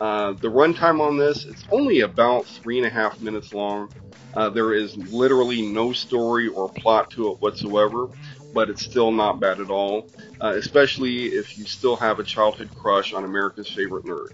[0.00, 3.88] Uh, the runtime on this, it's only about three and a half minutes long.
[4.34, 8.08] Uh, there is literally no story or plot to it whatsoever,
[8.52, 10.10] but it's still not bad at all,
[10.42, 14.28] uh, especially if you still have a childhood crush on America's favorite nerd.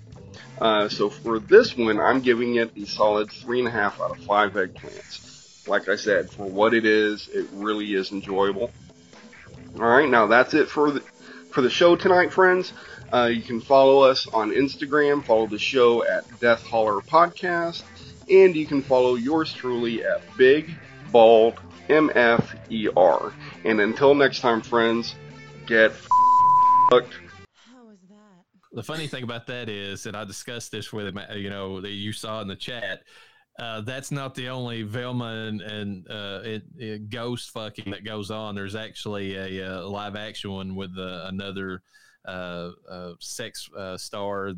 [0.61, 4.18] Uh, so for this one, I'm giving it a solid three and a half out
[4.18, 5.33] of five eggplants
[5.66, 8.70] like I said, for what it is, it really is enjoyable.
[9.76, 11.01] All right, now that's it for the
[11.51, 12.72] for the show tonight, friends.
[13.12, 17.83] Uh, you can follow us on Instagram, follow the show at Death Holler Podcast,
[18.30, 20.74] and you can follow yours truly at Big
[21.11, 21.55] Bald
[21.89, 23.33] MFER.
[23.64, 25.14] And until next time, friends,
[25.66, 25.93] get
[26.91, 27.22] fucked.
[28.73, 31.91] The funny thing about that is, and I discussed this with him, you know, that
[31.91, 33.03] you saw in the chat
[33.59, 38.31] uh, that's not the only Velma and, and uh, it, it ghost fucking that goes
[38.31, 38.55] on.
[38.55, 41.83] There's actually a, a uh, live action one with uh, another
[42.27, 44.53] uh, uh, sex star,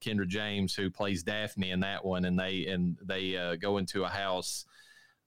[0.00, 4.08] Kendra James, who plays Daphne in that one, and they and they go into a
[4.08, 4.64] house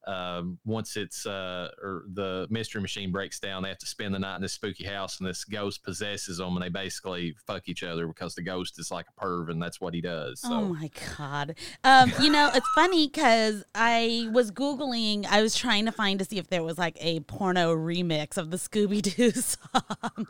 [0.06, 4.20] um, once it's uh, or the mystery machine breaks down, they have to spend the
[4.20, 7.84] night in this spooky house, and this ghost possesses them, and they basically fuck each
[7.84, 10.42] other because the ghost is like a perv, and that's what he does.
[10.42, 10.54] So.
[10.54, 11.56] Oh my god!
[11.84, 16.26] Um, you know, it's funny because I was googling, I was trying to find to
[16.26, 20.28] see if there was like a porno remix of the Scooby Doo song,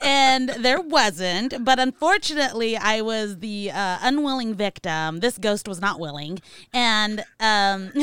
[0.00, 1.64] and there wasn't.
[1.64, 5.20] But unfortunately, I was the uh, unwilling victim.
[5.20, 6.40] This ghost was not willing,
[6.72, 7.92] and um.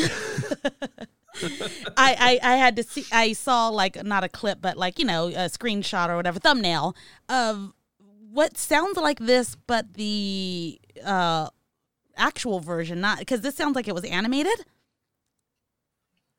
[1.97, 5.05] I, I I had to see I saw like not a clip but like you
[5.05, 6.95] know a screenshot or whatever thumbnail
[7.30, 7.74] of
[8.32, 11.49] what sounds like this but the uh
[12.17, 14.65] actual version not because this sounds like it was animated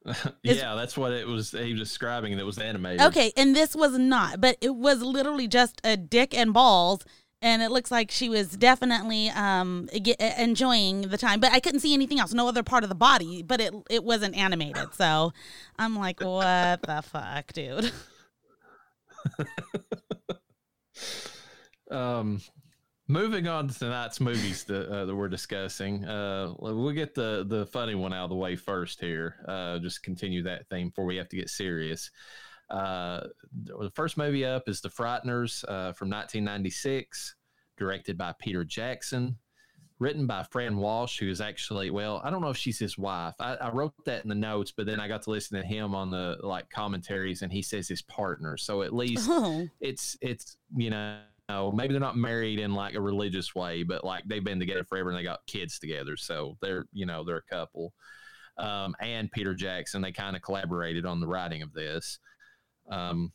[0.43, 1.53] yeah, that's what it was.
[1.53, 3.03] He was describing, and it was animated.
[3.03, 7.05] Okay, and this was not, but it was literally just a dick and balls
[7.43, 9.89] and it looks like she was definitely um,
[10.39, 11.41] enjoying the time.
[11.41, 13.43] But I couldn't see anything else, no other part of the body.
[13.43, 15.33] But it it wasn't animated, so
[15.79, 17.93] I'm like, what the fuck, dude?
[21.91, 22.41] um,
[23.09, 26.05] moving on to tonight's movies that, uh, that we're discussing.
[26.05, 29.37] Uh, we'll get the the funny one out of the way first here.
[29.49, 32.11] Uh, just continue that theme before we have to get serious.
[32.73, 33.27] Uh,
[33.65, 37.37] the first movie up is The Frighteners uh, from 1996,
[37.77, 39.37] directed by Peter Jackson,
[39.99, 43.35] written by Fran Walsh, who is actually, well, I don't know if she's his wife.
[43.39, 45.95] I, I, wrote that in the notes, but then I got to listen to him
[45.95, 48.57] on the like commentaries, and he says his partner.
[48.57, 49.69] So at least oh.
[49.81, 51.21] it's it's you know.
[51.75, 55.11] Maybe they're not married in like a religious way, but like they've been together forever
[55.11, 56.17] and they got kids together.
[56.17, 57.93] So they're, you know, they're a couple.
[58.57, 62.19] Um, and Peter Jackson, they kind of collaborated on the writing of this.
[62.93, 63.33] Um,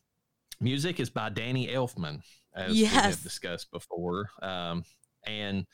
[0.62, 2.22] music is by Danny Elfman,
[2.56, 2.92] as yes.
[2.92, 4.30] we have discussed before.
[4.42, 4.84] Um,
[5.26, 5.66] and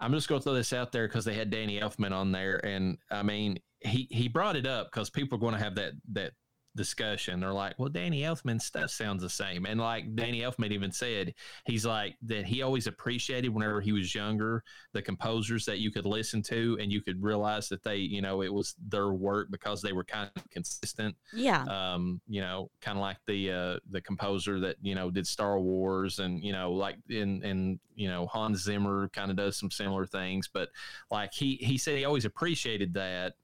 [0.00, 2.64] I'm just going to throw this out there because they had Danny Elfman on there,
[2.64, 5.92] and I mean, he he brought it up because people are going to have that
[6.12, 6.32] that
[6.74, 7.40] discussion.
[7.40, 9.66] They're like, well, Danny Elfman's stuff sounds the same.
[9.66, 11.34] And like Danny Elfman even said,
[11.66, 14.62] he's like that he always appreciated whenever he was younger
[14.92, 18.42] the composers that you could listen to and you could realize that they, you know,
[18.42, 21.14] it was their work because they were kind of consistent.
[21.32, 21.64] Yeah.
[21.64, 25.58] Um, you know, kind of like the uh the composer that, you know, did Star
[25.60, 29.70] Wars and, you know, like in in you know, Hans Zimmer kind of does some
[29.70, 30.70] similar things, but
[31.10, 33.34] like he he said he always appreciated that.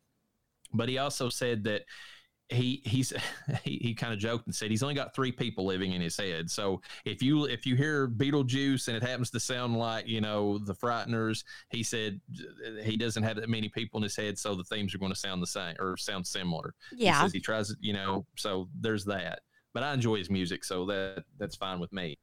[0.72, 1.82] But he also said that
[2.48, 3.12] he he's
[3.62, 6.16] he, he kind of joked and said he's only got three people living in his
[6.16, 6.50] head.
[6.50, 10.58] So if you if you hear Beetlejuice and it happens to sound like you know
[10.58, 12.20] the Frighteners, he said
[12.82, 15.18] he doesn't have that many people in his head, so the themes are going to
[15.18, 16.74] sound the same or sound similar.
[16.92, 18.26] Yeah, he, says he tries, you know.
[18.36, 19.40] So there's that.
[19.74, 22.18] But I enjoy his music, so that that's fine with me.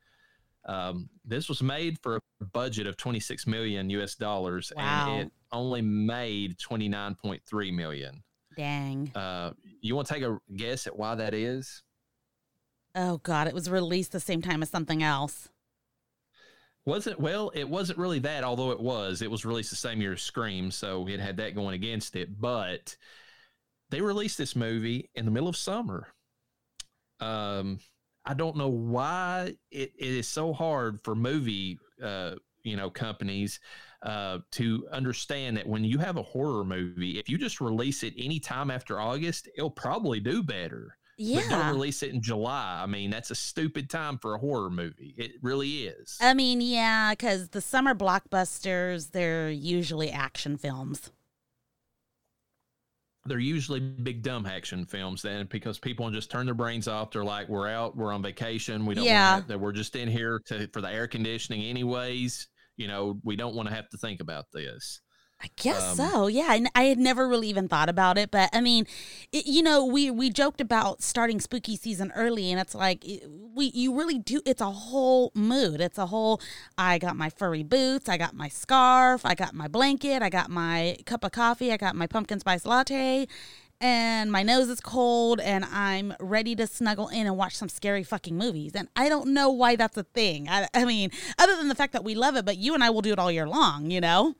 [0.67, 5.07] Um, this was made for a budget of 26 million US dollars, wow.
[5.07, 8.23] and it only made 29.3 million.
[8.55, 9.11] Dang.
[9.13, 9.51] Uh,
[9.87, 11.83] you want to take a guess at why that is?
[12.95, 15.49] Oh God, it was released the same time as something else.
[16.85, 17.19] Was it?
[17.19, 19.21] Well, it wasn't really that, although it was.
[19.21, 22.39] It was released the same year as Scream, so it had that going against it.
[22.39, 22.95] But
[23.89, 26.07] they released this movie in the middle of summer.
[27.19, 27.79] Um,
[28.23, 33.59] I don't know why it, it is so hard for movie, uh, you know, companies
[34.05, 38.13] uh, to understand that when you have a horror movie, if you just release it
[38.17, 40.95] anytime after August, it'll probably do better.
[41.17, 41.41] Yeah.
[41.41, 42.81] But don't release it in July.
[42.83, 45.15] I mean, that's a stupid time for a horror movie.
[45.17, 46.19] It really is.
[46.21, 51.11] I mean, yeah, because the summer blockbusters, they're usually action films.
[53.27, 57.09] They're usually big dumb action films then because people just turn their brains off.
[57.09, 58.85] They're like, we're out, we're on vacation.
[58.85, 59.41] We don't yeah.
[59.47, 63.55] that we're just in here to for the air conditioning anyways you know, we don't
[63.55, 65.01] want to have to think about this.
[65.41, 66.27] I guess um, so.
[66.27, 68.87] Yeah, and I had never really even thought about it, but I mean,
[69.33, 73.03] it, you know, we we joked about starting spooky season early, and it's like
[73.53, 74.41] we you really do.
[74.45, 75.81] It's a whole mood.
[75.81, 76.41] It's a whole.
[76.77, 78.07] I got my furry boots.
[78.07, 79.25] I got my scarf.
[79.25, 80.23] I got my blanket.
[80.23, 81.71] I got my cup of coffee.
[81.71, 83.27] I got my pumpkin spice latte,
[83.85, 88.03] and my nose is cold and I'm ready to snuggle in and watch some scary
[88.03, 88.71] fucking movies.
[88.73, 90.49] And I don't know why that's a thing.
[90.49, 92.89] I, I mean, other than the fact that we love it, but you and I
[92.89, 94.33] will do it all year long, you know?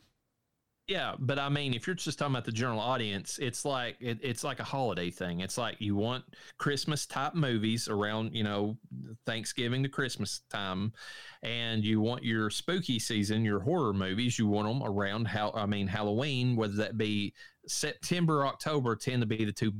[0.87, 4.19] Yeah, but I mean, if you're just talking about the general audience, it's like it,
[4.21, 5.39] it's like a holiday thing.
[5.39, 6.23] It's like you want
[6.59, 8.77] Christmas type movies around, you know,
[9.25, 10.93] Thanksgiving to Christmas time,
[11.41, 14.37] and you want your spooky season, your horror movies.
[14.37, 17.33] You want them around how I mean Halloween, whether that be
[17.67, 19.73] September, October, tend to be the two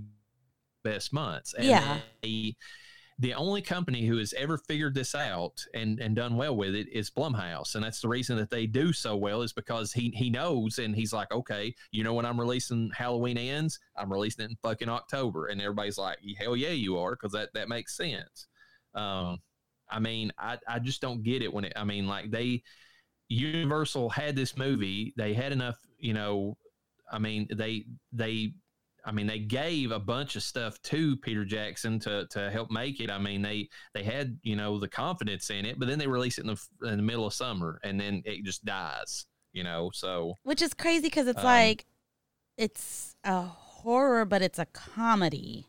[0.84, 1.54] best months.
[1.54, 2.00] And yeah.
[2.24, 2.56] They,
[3.18, 6.90] the only company who has ever figured this out and, and done well with it
[6.92, 7.76] is Blumhouse.
[7.76, 10.94] And that's the reason that they do so well is because he, he knows and
[10.94, 14.90] he's like, okay, you know, when I'm releasing Halloween ends, I'm releasing it in fucking
[14.90, 15.48] October.
[15.48, 17.16] And everybody's like, hell yeah, you are.
[17.16, 18.48] Cause that, that makes sense.
[18.94, 19.38] Um,
[19.90, 22.64] I mean, I, I just don't get it when it, I mean, like they,
[23.30, 26.58] Universal had this movie, they had enough, you know,
[27.10, 28.56] I mean, they, they,
[29.06, 33.00] I mean, they gave a bunch of stuff to Peter Jackson to to help make
[33.00, 33.12] it.
[33.12, 36.40] I mean, they they had you know the confidence in it, but then they release
[36.40, 39.28] it in the in the middle of summer, and then it just dies.
[39.54, 41.86] You know, so which is crazy because it's um, like
[42.58, 45.68] it's a horror, but it's a comedy.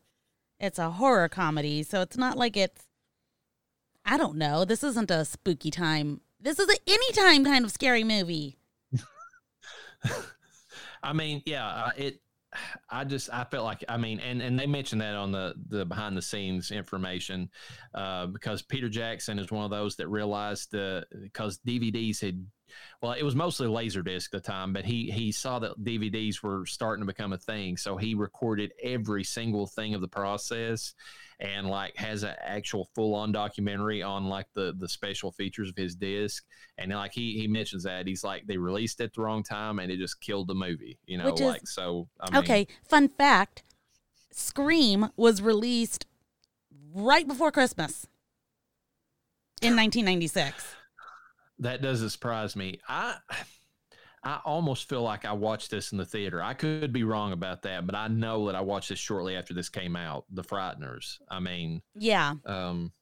[0.58, 2.84] It's a horror comedy, so it's not like it's.
[4.04, 4.64] I don't know.
[4.64, 6.20] This isn't a spooky time.
[6.40, 8.56] This is an anytime kind of scary movie.
[11.02, 12.20] I mean, yeah, uh, it
[12.90, 15.84] I just I felt like I mean, and and they mentioned that on the the
[15.84, 17.50] behind the scenes information
[17.94, 22.46] uh, because Peter Jackson is one of those that realized the because DVDs had
[23.02, 26.66] well, it was mostly Laserdisc at the time, but he he saw that DVDs were
[26.66, 30.94] starting to become a thing, so he recorded every single thing of the process,
[31.40, 35.76] and like has an actual full on documentary on like the the special features of
[35.76, 36.44] his disc,
[36.78, 39.78] and like he he mentions that he's like they released it at the wrong time
[39.78, 42.08] and it just killed the movie, you know, Which like is, so.
[42.20, 43.62] I mean, okay, fun fact:
[44.32, 46.06] Scream was released
[46.94, 48.06] right before Christmas
[49.62, 50.76] in 1996
[51.58, 52.80] that doesn't surprise me.
[52.88, 53.16] I
[54.22, 56.42] I almost feel like I watched this in the theater.
[56.42, 59.54] I could be wrong about that, but I know that I watched this shortly after
[59.54, 60.24] this came out.
[60.32, 61.18] The Frighteners.
[61.30, 62.34] I mean, yeah.
[62.44, 62.92] Um,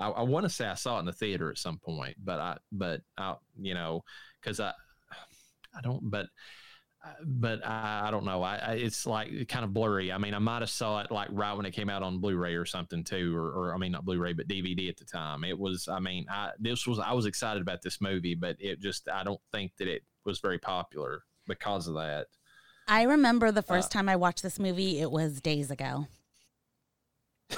[0.00, 2.40] I, I want to say I saw it in the theater at some point, but
[2.40, 4.02] I, but I, you know,
[4.40, 4.72] because I,
[5.76, 6.26] I don't, but
[7.24, 8.42] but I, I, don't know.
[8.42, 10.12] I, I, it's like kind of blurry.
[10.12, 12.54] I mean, I might have saw it like right when it came out on Blu-ray
[12.54, 15.42] or something too, or, or I mean, not Blu-ray, but DVD at the time.
[15.44, 15.88] It was.
[15.88, 16.98] I mean, I this was.
[16.98, 19.08] I was excited about this movie, but it just.
[19.08, 22.26] I don't think that it was very popular because of that.
[22.88, 25.00] I remember the first uh, time I watched this movie.
[25.00, 26.06] It was days ago.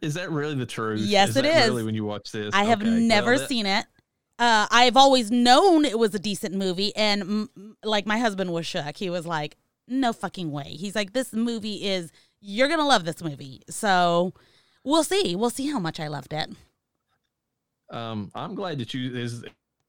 [0.00, 1.00] is that really the truth?
[1.00, 1.68] Yes, is it is.
[1.68, 2.90] Really, when you watch this, I have okay.
[2.90, 3.84] never well, that, seen it
[4.38, 8.66] uh, I've always known it was a decent movie, and m- like my husband was
[8.66, 8.96] shook.
[8.96, 9.56] He was like,
[9.86, 12.10] "No fucking way." He's like, "This movie is
[12.40, 14.34] you're gonna love this movie." So
[14.82, 15.36] we'll see.
[15.36, 16.50] We'll see how much I loved it.
[17.90, 19.44] Um, I'm glad that you is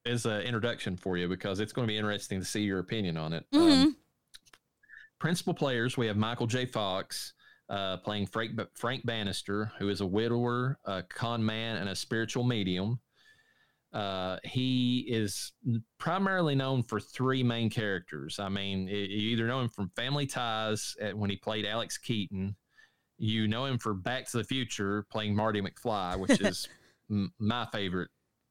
[0.06, 3.18] is an introduction for you because it's going to be interesting to see your opinion
[3.18, 3.46] on it.
[3.52, 3.72] Mm-hmm.
[3.72, 3.96] Um,
[5.20, 6.68] principal players we have Michael J.
[6.68, 7.34] Fox
[7.70, 12.44] uh, playing Frank Frank Bannister, who is a widower, a con man, and a spiritual
[12.44, 13.00] medium.
[13.96, 15.54] Uh, he is
[15.98, 18.40] primarily known for three main characters.
[18.40, 22.58] I mean, you either know him from Family Ties when he played Alex Keaton.
[23.18, 26.68] You know him for Back to the Future playing Marty McFly, which is
[27.10, 28.10] m- my favorite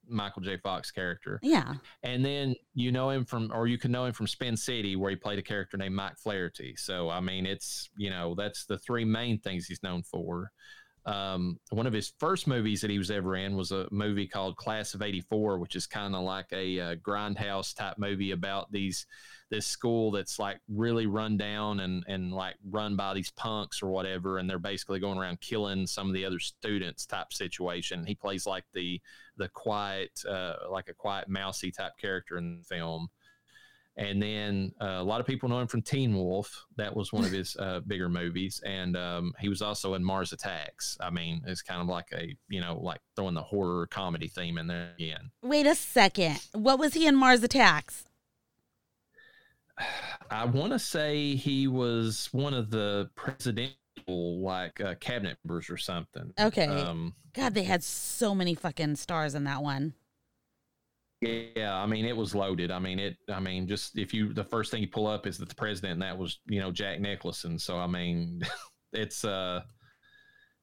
[0.08, 0.56] Michael J.
[0.56, 1.38] Fox character.
[1.42, 1.74] Yeah.
[2.02, 5.10] And then you know him from, or you can know him from Spin City, where
[5.10, 6.74] he played a character named Mike Flaherty.
[6.76, 10.50] So, I mean, it's, you know, that's the three main things he's known for.
[11.06, 14.56] Um, one of his first movies that he was ever in was a movie called
[14.56, 19.06] Class of '84, which is kind of like a, uh, grindhouse type movie about these
[19.50, 23.88] this school that's like really run down and and like run by these punks or
[23.88, 28.06] whatever, and they're basically going around killing some of the other students type situation.
[28.06, 29.00] He plays like the
[29.36, 33.08] the quiet, uh, like a quiet mousy type character in the film.
[33.96, 36.66] And then uh, a lot of people know him from Teen Wolf.
[36.76, 38.60] That was one of his uh, bigger movies.
[38.66, 40.96] And um, he was also in Mars Attacks.
[41.00, 44.58] I mean, it's kind of like a, you know, like throwing the horror comedy theme
[44.58, 45.30] in there again.
[45.42, 46.40] Wait a second.
[46.52, 48.04] What was he in Mars Attacks?
[50.30, 53.76] I want to say he was one of the presidential
[54.06, 56.32] like uh, cabinet members or something.
[56.38, 56.66] Okay.
[56.66, 59.94] Um, God, they had so many fucking stars in that one.
[61.24, 62.70] Yeah, I mean it was loaded.
[62.70, 63.16] I mean it.
[63.28, 65.94] I mean just if you the first thing you pull up is that the president,
[65.94, 67.58] and that was you know Jack Nicholson.
[67.58, 68.42] So I mean,
[68.92, 69.62] it's uh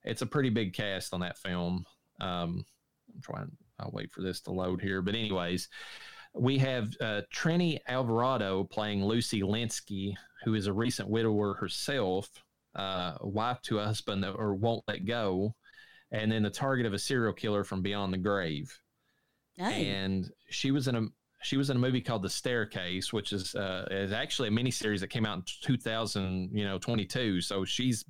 [0.04, 1.86] it's a pretty big cast on that film.
[2.20, 2.66] Um,
[3.14, 3.52] I'm trying.
[3.80, 5.02] I'll wait for this to load here.
[5.02, 5.68] But anyways,
[6.34, 12.30] we have uh, Trini Alvarado playing Lucy Lynskey, who is a recent widower herself,
[12.76, 15.56] uh, wife to a husband that, or won't let go,
[16.12, 18.72] and then the target of a serial killer from beyond the grave.
[19.70, 21.08] And she was in a
[21.44, 25.00] she was in a movie called The Staircase, which is uh, is actually a miniseries
[25.00, 27.42] that came out in 2000, you know, 22.
[27.42, 28.06] So she's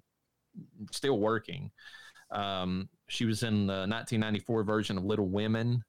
[0.91, 1.71] still working.
[2.31, 5.83] Um, she was in the 1994 version of Little Women,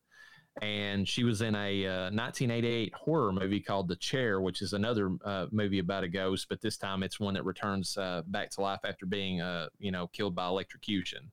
[0.61, 5.11] and she was in a uh, 1988 horror movie called The Chair, which is another
[5.25, 8.61] uh, movie about a ghost, but this time it's one that returns uh, back to
[8.61, 11.31] life after being, uh, you know, killed by electrocution.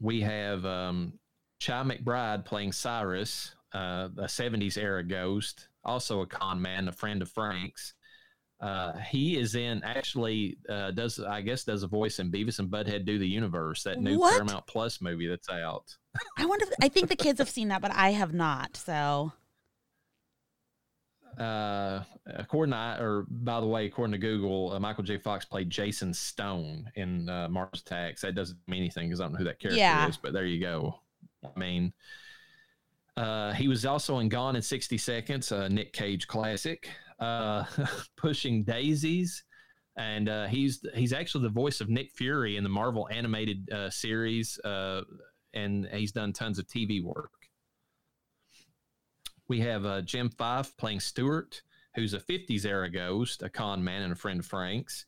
[0.00, 1.14] We have um,
[1.64, 7.22] Chi McBride playing Cyrus, uh, a 70s era ghost, also a con man, a friend
[7.22, 7.94] of Frank's.
[8.60, 12.68] Uh, he is in actually uh, does I guess does a voice in Beavis and
[12.70, 14.32] Butthead Do the Universe that new what?
[14.32, 15.96] Paramount Plus movie that's out.
[16.38, 16.66] I wonder.
[16.66, 18.76] If, I think the kids have seen that, but I have not.
[18.76, 19.32] So,
[21.38, 25.16] uh, according to or by the way, according to Google, uh, Michael J.
[25.16, 28.20] Fox played Jason Stone in uh, Mars Attacks.
[28.20, 30.06] That doesn't mean anything because I don't know who that character yeah.
[30.06, 31.00] is, but there you go.
[31.44, 31.92] I mean,
[33.16, 36.88] uh, he was also in Gone in 60 Seconds, a Nick Cage classic,
[37.18, 37.64] uh,
[38.16, 39.44] Pushing Daisies.
[39.96, 43.90] And uh, he's he's actually the voice of Nick Fury in the Marvel animated uh,
[43.90, 45.02] series, uh,
[45.52, 47.32] and he's done tons of TV work.
[49.48, 51.60] We have uh, Jim Fyfe playing Stewart,
[51.96, 55.06] who's a 50s era ghost, a con man and a friend of Frank's.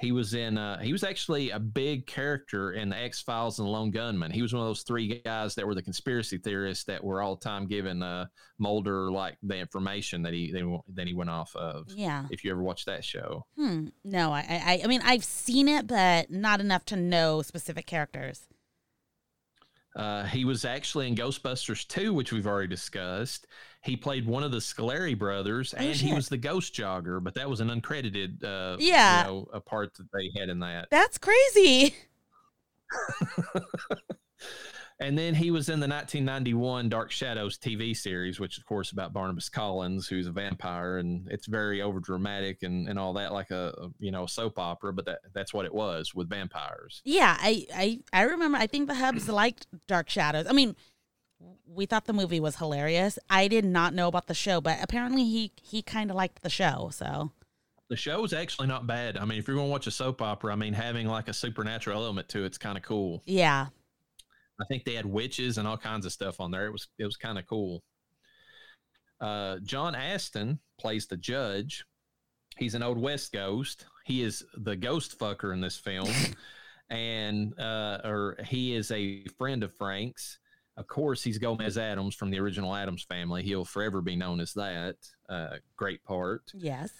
[0.00, 0.56] He was in.
[0.56, 4.30] Uh, he was actually a big character in the X Files and the Lone Gunman.
[4.30, 7.36] He was one of those three guys that were the conspiracy theorists that were all
[7.36, 8.24] the time giving uh,
[8.58, 10.52] Mulder like the information that he
[10.94, 11.84] that he went off of.
[11.88, 12.24] Yeah.
[12.30, 13.44] If you ever watched that show.
[13.56, 13.88] Hmm.
[14.02, 18.48] No, I, I I mean I've seen it, but not enough to know specific characters.
[19.96, 23.46] Uh, he was actually in Ghostbusters 2, which we've already discussed.
[23.82, 26.08] He played one of the Scoleri brothers, oh, and shit.
[26.08, 29.60] he was the ghost jogger, but that was an uncredited, uh, yeah, you know, a
[29.60, 30.88] part that they had in that.
[30.90, 31.94] That's crazy.
[35.00, 39.14] And then he was in the 1991 Dark Shadows TV series, which of course about
[39.14, 43.50] Barnabas Collins, who's a vampire, and it's very over dramatic and, and all that, like
[43.50, 44.92] a, a you know soap opera.
[44.92, 47.00] But that that's what it was with vampires.
[47.02, 48.58] Yeah, I I, I remember.
[48.58, 50.46] I think the Hubs liked Dark Shadows.
[50.46, 50.76] I mean,
[51.66, 53.18] we thought the movie was hilarious.
[53.28, 56.50] I did not know about the show, but apparently he he kind of liked the
[56.50, 56.90] show.
[56.92, 57.32] So
[57.88, 59.16] the show is actually not bad.
[59.16, 61.32] I mean, if you're going to watch a soap opera, I mean, having like a
[61.32, 63.22] supernatural element to it's kind of cool.
[63.26, 63.66] Yeah,
[64.60, 66.66] I think they had witches and all kinds of stuff on there.
[66.66, 67.82] It was it was kind of cool.
[69.20, 71.84] Uh, John Astin plays the judge.
[72.58, 73.86] He's an old west ghost.
[74.04, 76.10] He is the ghost fucker in this film,
[76.90, 80.38] and uh, or he is a friend of Frank's.
[80.80, 83.42] Of course, he's Gomez Addams from the original Addams family.
[83.42, 84.96] He'll forever be known as that.
[85.28, 86.50] Uh, great part.
[86.54, 86.90] Yes.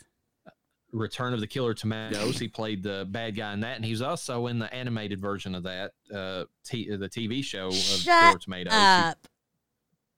[0.93, 2.39] Return of the Killer Tomatoes.
[2.39, 5.62] He played the bad guy in that, and he's also in the animated version of
[5.62, 8.74] that, uh, t- the TV show of Shut Killer Tomatoes.
[8.74, 9.26] Up.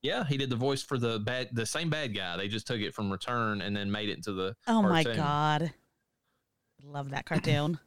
[0.02, 2.36] Yeah, he did the voice for the bad, the same bad guy.
[2.36, 4.56] They just took it from Return and then made it into the.
[4.66, 5.72] Oh my god.
[6.84, 7.78] Love that cartoon.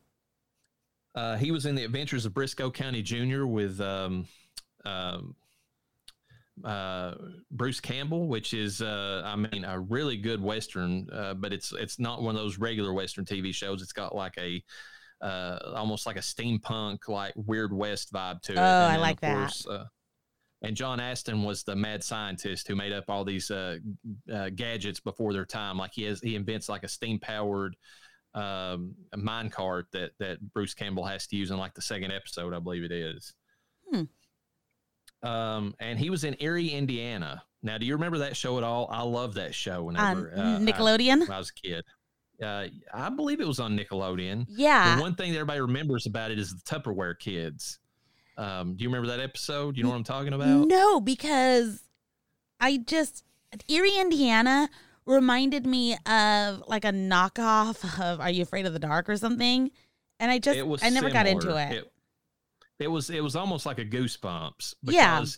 [1.14, 3.46] Uh, he was in the Adventures of Brisco County Jr.
[3.46, 4.26] with um,
[4.86, 5.36] um,
[6.64, 7.16] uh,
[7.52, 12.00] Bruce Campbell, which is, uh, I mean, a really good western, uh, but it's it's
[12.00, 13.82] not one of those regular western TV shows.
[13.82, 14.64] It's got like a
[15.22, 18.58] uh, almost like a steampunk, like Weird West vibe to it.
[18.58, 19.38] Oh, And I like that.
[19.38, 19.86] course, uh,
[20.62, 23.78] and John Astin was the mad scientist who made up all these uh,
[24.34, 25.78] uh, gadgets before their time.
[25.78, 27.76] Like he has, he invents like a steam powered
[28.34, 32.54] um, mine cart that that Bruce Campbell has to use in like the second episode,
[32.54, 33.34] I believe it is.
[33.92, 34.04] Hmm.
[35.24, 37.42] Um, and he was in Erie, Indiana.
[37.64, 38.88] Now, do you remember that show at all?
[38.92, 39.84] I love that show.
[39.84, 41.22] Whenever uh, I- Nickelodeon?
[41.22, 41.84] when I was a kid.
[42.44, 44.46] Uh, I believe it was on Nickelodeon.
[44.50, 44.98] yeah.
[44.98, 47.80] The one thing that everybody remembers about it is the Tupperware kids.
[48.38, 49.76] Um, do you remember that episode?
[49.76, 50.68] Do you know what I'm talking about?
[50.68, 51.82] No, because
[52.60, 53.24] I just
[53.70, 54.70] Erie, Indiana
[55.06, 59.72] reminded me of like a knockoff of Are You Afraid of the Dark or something.
[60.20, 61.72] And I just I never got into it.
[61.72, 61.92] it.
[62.80, 65.20] It was it was almost like a goosebumps Yeah.
[65.20, 65.38] because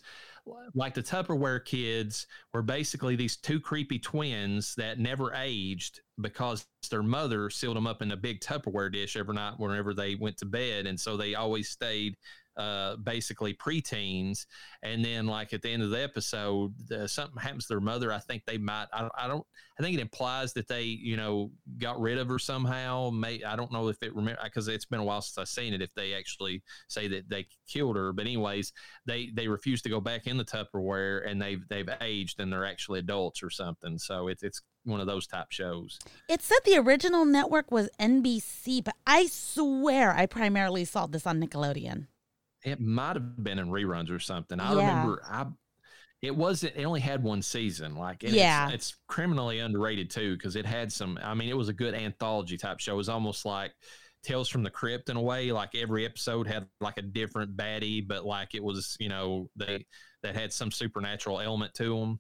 [0.73, 7.03] like the Tupperware kids were basically these two creepy twins that never aged because their
[7.03, 10.45] mother sealed them up in a big Tupperware dish every night whenever they went to
[10.45, 12.15] bed, and so they always stayed
[12.57, 14.45] uh, basically preteens.
[14.83, 18.11] And then, like at the end of the episode, uh, something happens to their mother.
[18.11, 18.87] I think they might.
[18.91, 19.45] I, I don't.
[19.79, 23.11] I think it implies that they, you know, got rid of her somehow.
[23.11, 25.73] May I don't know if it remember because it's been a while since I've seen
[25.73, 25.81] it.
[25.81, 28.73] If they actually say that they killed her, but anyways,
[29.05, 32.65] they they refuse to go back in the Tupperware, and they've they've aged and they're
[32.65, 33.97] actually adults or something.
[33.99, 35.99] So it's it's one of those type shows.
[36.27, 41.41] It said the original network was NBC, but I swear I primarily saw this on
[41.41, 42.07] Nickelodeon.
[42.63, 44.59] It might have been in reruns or something.
[44.59, 44.73] I Yeah.
[44.73, 45.45] remember I
[46.21, 48.73] it wasn't it only had one season like Yeah.
[48.73, 51.93] it's, it's criminally underrated too because it had some i mean it was a good
[51.93, 53.73] anthology type show it was almost like
[54.23, 58.07] tales from the crypt in a way like every episode had like a different baddie
[58.07, 59.85] but like it was you know they
[60.23, 62.19] that had some supernatural element to them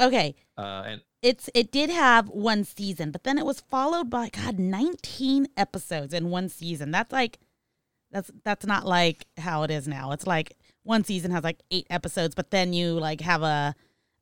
[0.00, 0.34] Okay.
[0.56, 4.58] uh and It's it did have one season, but then it was followed by God,
[4.58, 6.90] 19 episodes in one season.
[6.90, 7.38] That's like
[8.14, 10.12] that's that's not like how it is now.
[10.12, 13.74] It's like one season has like eight episodes, but then you like have a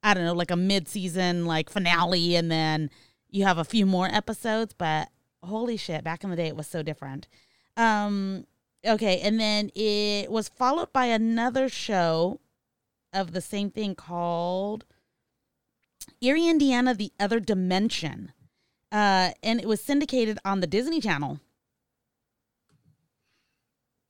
[0.03, 2.91] I don't know, like a mid-season like finale and then
[3.29, 5.11] you have a few more episodes, but
[5.45, 7.29] holy shit, back in the day it was so different.
[7.77, 8.47] Um
[8.85, 12.41] okay, and then it was followed by another show
[13.13, 14.87] of the same thing called
[16.23, 18.33] Erie, Indiana, The Other Dimension.
[18.91, 21.41] Uh, and it was syndicated on the Disney Channel.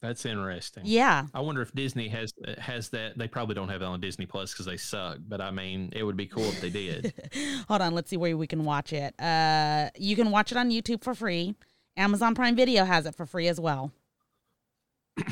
[0.02, 1.26] That's interesting Yeah.
[1.32, 4.52] i wonder if disney has has that they probably don't have it on disney plus
[4.52, 7.14] because they suck but i mean it would be cool if they did
[7.68, 9.18] Hold on, let's see where we can watch it.
[9.18, 11.54] Uh, you can watch it on YouTube for free.
[11.96, 13.90] Amazon Prime Video has it for free as well.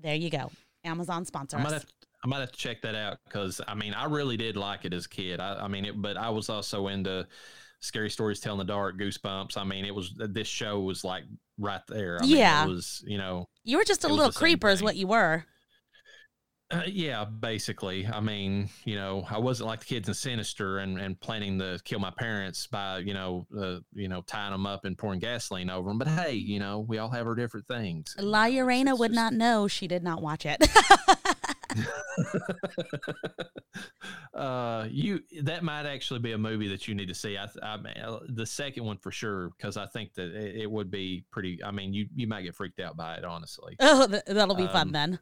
[0.00, 0.50] there you go.
[0.84, 1.82] Amazon sponsor I might us.
[1.82, 1.86] have
[2.24, 4.92] I might have to check that out because I mean I really did like it
[4.92, 5.40] as a kid.
[5.40, 7.26] I, I mean it, but I was also into
[7.80, 9.56] scary stories, tell in the dark, goosebumps.
[9.56, 11.24] I mean it was this show was like
[11.58, 12.18] right there.
[12.20, 12.64] I mean, Yeah.
[12.64, 15.44] it was you know You were just a little creeper, is what you were.
[16.70, 18.06] uh, yeah basically.
[18.06, 21.78] I mean you know I wasn't like the kids in Sinister and and planning to
[21.84, 25.70] kill my parents by you know uh, you know tying them up and pouring gasoline
[25.70, 25.98] over them.
[25.98, 28.14] But hey, you know we all have our different things.
[28.18, 29.66] La You know, it's- Urena it's would just- not know.
[29.68, 30.58] She did not watch it.
[34.34, 37.36] uh, you that might actually be a movie that you need to see.
[37.36, 40.90] I, I uh, the second one for sure because I think that it, it would
[40.90, 41.62] be pretty.
[41.64, 43.76] I mean, you you might get freaked out by it, honestly.
[43.80, 45.18] oh, that'll be fun Um, then.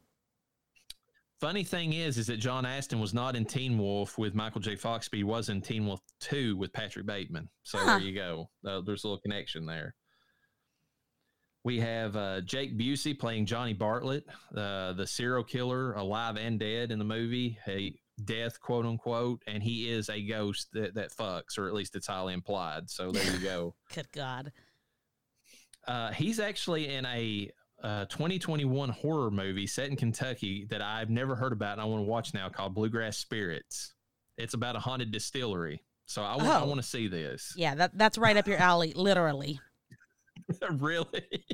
[1.38, 4.74] Funny thing is, is that John Astin was not in Teen Wolf with Michael J.
[4.74, 7.50] Fox, but he was in Teen Wolf Two with Patrick Bateman.
[7.62, 7.98] So Huh.
[7.98, 8.48] there you go.
[8.66, 9.94] Uh, there's a little connection there.
[11.66, 14.24] We have uh, Jake Busey playing Johnny Bartlett,
[14.56, 17.58] uh, the serial killer, alive and dead in the movie.
[17.66, 17.92] A
[18.24, 22.06] death, quote unquote, and he is a ghost that, that fucks, or at least it's
[22.06, 22.88] highly implied.
[22.88, 23.74] So there you go.
[23.96, 24.52] Good God.
[25.88, 27.50] Uh, he's actually in a
[27.82, 31.98] uh, 2021 horror movie set in Kentucky that I've never heard about and I want
[31.98, 33.92] to watch now called Bluegrass Spirits.
[34.38, 35.82] It's about a haunted distillery.
[36.04, 36.66] So I want, I Oh.
[36.66, 37.54] want to see this.
[37.56, 39.58] Yeah, that that's right up your alley, literally.
[40.78, 41.44] really?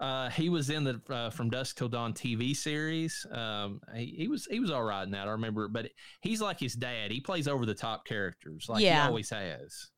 [0.00, 3.24] Uh, he was in the uh, From Dusk Till Dawn TV series.
[3.30, 5.28] Um, he, he was he was all right in that.
[5.28, 5.88] I remember, but
[6.22, 7.12] he's like his dad.
[7.12, 9.02] He plays over the top characters, like Yeah.
[9.02, 9.90] he always has.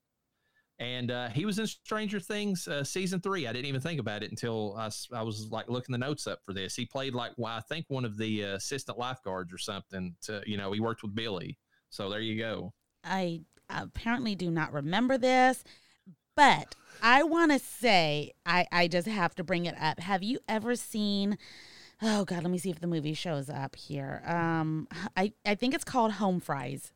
[0.79, 3.47] and uh, he was in Stranger Things uh, season three.
[3.47, 6.53] I didn't even think about it until I was like looking the notes up for
[6.53, 6.75] this.
[6.75, 10.15] He played like well, I think one of the uh, assistant lifeguards or something.
[10.25, 11.57] To you know, he worked with Billy.
[11.89, 12.75] So there you go.
[13.05, 13.41] I
[13.71, 15.65] apparently do not remember this,
[16.37, 20.01] but I want to say I I just have to bring it up.
[20.01, 21.39] Have you ever seen?
[22.03, 24.22] Oh God, let me see if the movie shows up here.
[24.26, 26.93] Um, I I think it's called Home Fries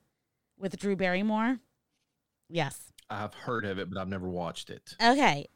[0.58, 1.58] with Drew Barrymore.
[2.48, 2.92] Yes.
[3.10, 4.94] I've heard of it, but I've never watched it.
[5.02, 5.46] Okay.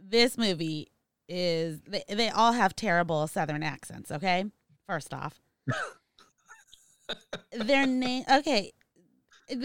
[0.00, 0.90] This movie
[1.28, 4.44] is they, they all have terrible southern accents, okay?
[4.86, 5.40] First off.
[7.52, 8.72] Their name okay.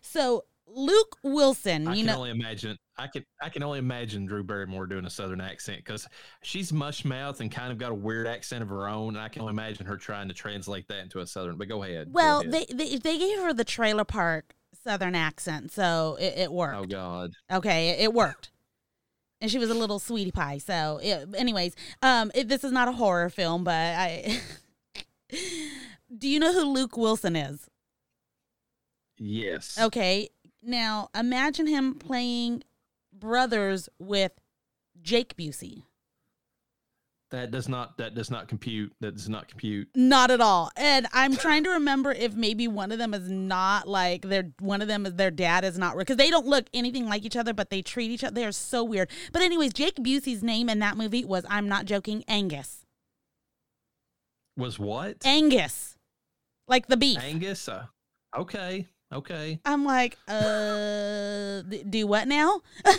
[0.00, 0.44] So
[0.74, 2.76] Luke Wilson, I you can know only imagine.
[2.96, 6.06] I can I can only imagine Drew Barrymore doing a southern accent because
[6.42, 9.14] she's mush mouth and kind of got a weird accent of her own.
[9.14, 11.56] And I can only imagine her trying to translate that into a southern.
[11.56, 12.08] But go ahead.
[12.08, 12.52] go well, ahead.
[12.52, 14.54] they, they they gave her the trailer park
[14.84, 16.76] southern accent, so it, it worked.
[16.76, 17.32] Oh God.
[17.50, 18.50] Okay, it, it worked.
[19.40, 20.58] And she was a little sweetie pie.
[20.58, 24.40] So, it, anyways, um, it, this is not a horror film, but I.
[26.18, 27.68] Do you know who Luke Wilson is?
[29.18, 29.78] Yes.
[29.80, 30.30] Okay,
[30.68, 32.62] now imagine him playing
[33.12, 34.32] brothers with
[35.00, 35.82] Jake Busey.
[37.30, 38.94] That does not that does not compute.
[39.00, 39.88] That does not compute.
[39.94, 40.70] Not at all.
[40.76, 44.80] And I'm trying to remember if maybe one of them is not like their one
[44.80, 47.52] of them is their dad is not because they don't look anything like each other,
[47.52, 48.34] but they treat each other.
[48.34, 49.10] They are so weird.
[49.30, 52.86] But anyways, Jake Busey's name in that movie was I'm not joking, Angus.
[54.56, 55.18] Was what?
[55.26, 55.96] Angus,
[56.66, 57.18] like the beef.
[57.22, 57.68] Angus.
[57.68, 57.86] Uh,
[58.36, 58.86] okay.
[59.12, 59.58] Okay.
[59.64, 62.60] I'm like, uh, do what now?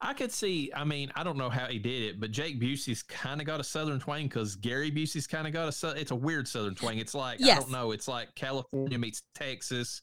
[0.00, 0.70] I could see.
[0.74, 3.60] I mean, I don't know how he did it, but Jake Busey's kind of got
[3.60, 5.88] a southern twang because Gary Busey's kind of got a.
[5.98, 6.98] It's a weird southern twang.
[6.98, 7.92] It's like I don't know.
[7.92, 10.02] It's like California meets Texas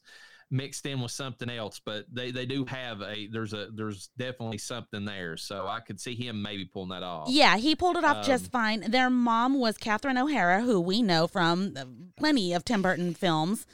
[0.50, 3.28] mixed in with something else, but they they do have a.
[3.28, 5.36] There's a there's definitely something there.
[5.36, 7.28] So I could see him maybe pulling that off.
[7.30, 8.90] Yeah, he pulled it off just Um, fine.
[8.90, 11.84] Their mom was Catherine O'Hara, who we know from uh,
[12.16, 13.64] plenty of Tim Burton films,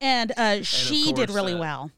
[0.00, 1.90] and uh, she did really uh, well.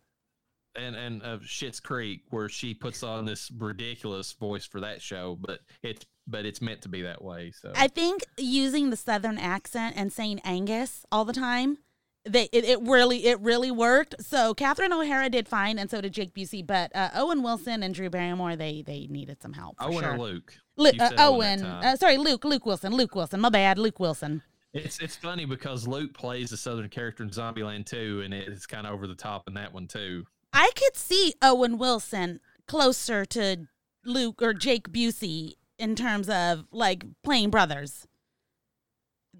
[0.76, 5.36] and and of Schitt's Creek, where she puts on this ridiculous voice for that show,
[5.40, 7.52] but it's but it's meant to be that way.
[7.52, 11.78] So I think using the southern accent and saying Angus all the time,
[12.24, 14.14] they it, it really it really worked.
[14.20, 16.66] So Catherine O'Hara did fine, and so did Jake Busey.
[16.66, 19.76] But uh, Owen Wilson and Drew Barrymore, they they needed some help.
[19.80, 20.14] Owen sure.
[20.14, 20.54] or Luke?
[20.76, 23.40] Lu- uh, Owen, uh, sorry, Luke, Luke Wilson, Luke Wilson.
[23.40, 24.42] My bad, Luke Wilson.
[24.72, 28.86] It's it's funny because Luke plays the southern character in Zombieland too, and it's kind
[28.86, 30.24] of over the top in that one too.
[30.52, 33.66] I could see Owen Wilson closer to
[34.04, 38.06] Luke or Jake Busey in terms of like playing brothers.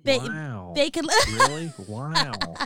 [0.02, 2.32] They wow, they could really wow.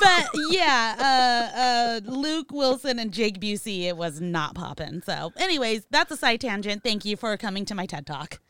[0.00, 5.02] but yeah, uh, uh, Luke Wilson and Jake Busey, it was not popping.
[5.02, 6.82] So, anyways, that's a side tangent.
[6.82, 8.40] Thank you for coming to my TED Talk.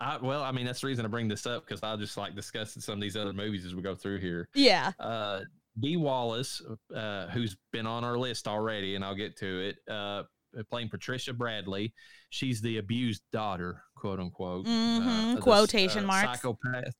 [0.00, 2.34] I, well, I mean that's the reason I bring this up because I just like
[2.34, 4.48] discussing some of these other movies as we go through here.
[4.54, 4.92] Yeah.
[4.98, 5.40] Uh,
[5.78, 6.62] Dee Wallace,
[6.94, 9.76] uh, who's been on our list already, and I'll get to it.
[9.92, 10.22] Uh,
[10.70, 11.92] playing Patricia Bradley,
[12.30, 14.66] she's the abused daughter, quote unquote.
[14.66, 16.40] Mhm, of this, quotation marks.
[16.40, 16.94] Psychopath.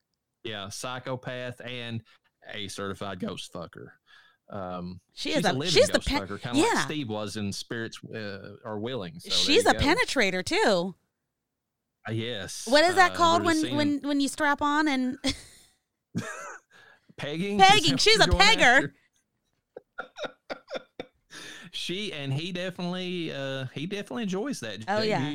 [0.44, 2.02] Yeah, psychopath and
[2.52, 3.88] a certified ghost fucker.
[4.50, 6.74] Um, She is a- living she's the ghost fucker, kind of yeah.
[6.74, 9.18] like Steve was in Spirits uh, Are Willing.
[9.20, 10.94] So She's a penetrator too.
[12.08, 12.66] Uh, yes.
[12.68, 15.18] What is that Uh, called when seeing when when you strap on and
[17.16, 17.58] pegging?
[17.58, 17.96] Pegging?
[17.98, 18.92] She's a pegger.
[21.72, 24.84] she and he definitely uh he definitely enjoys that.
[24.88, 25.34] Oh, yeah.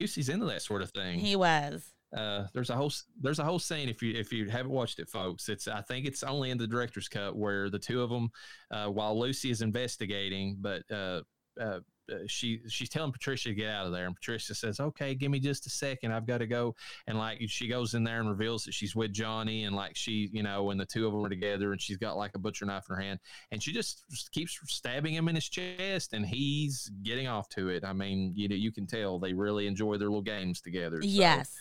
[0.00, 1.18] Busey's into that sort of thing.
[1.18, 1.90] he was.
[2.16, 5.08] uh there's a whole there's a whole scene if you if you haven't watched it
[5.08, 8.28] folks it's i think it's only in the director's cut where the two of them
[8.70, 11.22] uh while lucy is investigating but uh
[11.60, 11.80] uh,
[12.26, 15.38] she she's telling Patricia to get out of there, and Patricia says, "Okay, give me
[15.38, 16.12] just a second.
[16.12, 16.74] I've got to go."
[17.06, 20.28] And like she goes in there and reveals that she's with Johnny, and like she,
[20.32, 22.66] you know, when the two of them are together, and she's got like a butcher
[22.66, 26.90] knife in her hand, and she just keeps stabbing him in his chest, and he's
[27.02, 27.84] getting off to it.
[27.84, 31.00] I mean, you know, you can tell they really enjoy their little games together.
[31.00, 31.08] so.
[31.08, 31.54] Yes.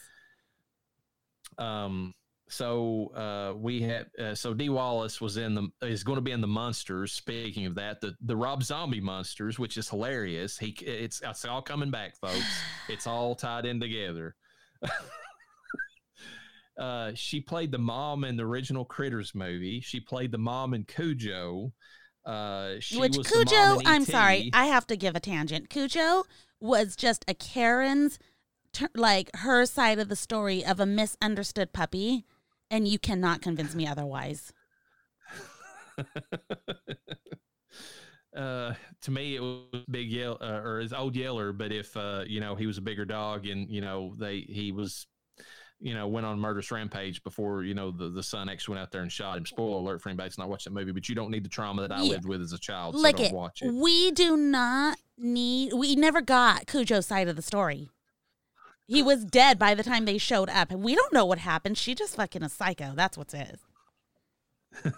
[1.58, 2.14] Um,
[2.54, 6.32] so uh, we had uh, so Dee Wallace was in the is going to be
[6.32, 7.12] in the Munsters.
[7.12, 10.58] Speaking of that, the the Rob Zombie Munsters, which is hilarious.
[10.58, 12.62] He it's it's all coming back, folks.
[12.89, 14.36] It's all tied in together.
[16.78, 19.82] uh, she played the mom in the original Critters movie.
[19.82, 21.74] She played the mom in Cujo.
[22.24, 25.70] Uh, she Which was the mom Cujo, I'm sorry, I have to give a tangent.
[25.70, 26.24] Cujo
[26.60, 28.20] was just a Karen's,
[28.95, 32.26] like her side of the story of a misunderstood puppy,
[32.74, 34.51] and you cannot convince me otherwise.
[38.36, 41.53] uh, to me, it was Big Yell uh, or his Old Yeller.
[41.53, 44.71] But if uh, you know he was a bigger dog, and you know they he
[44.71, 45.05] was,
[45.80, 48.91] you know, went on murderous rampage before you know the the son actually went out
[48.91, 49.45] there and shot him.
[49.45, 50.91] Spoiler alert for anybody that's not watched that movie.
[50.91, 52.09] But you don't need the trauma that I Yeah.
[52.09, 52.95] lived with as a child.
[52.95, 53.34] So Look don't it.
[53.34, 53.71] watch it.
[53.71, 55.74] We do not need.
[55.74, 57.91] We never got Cujo's side of the story.
[58.88, 61.77] He was dead by the time they showed up, and we don't know what happened.
[61.77, 62.93] She just fucking a psycho.
[62.95, 63.57] That's what it
[64.84, 64.93] is.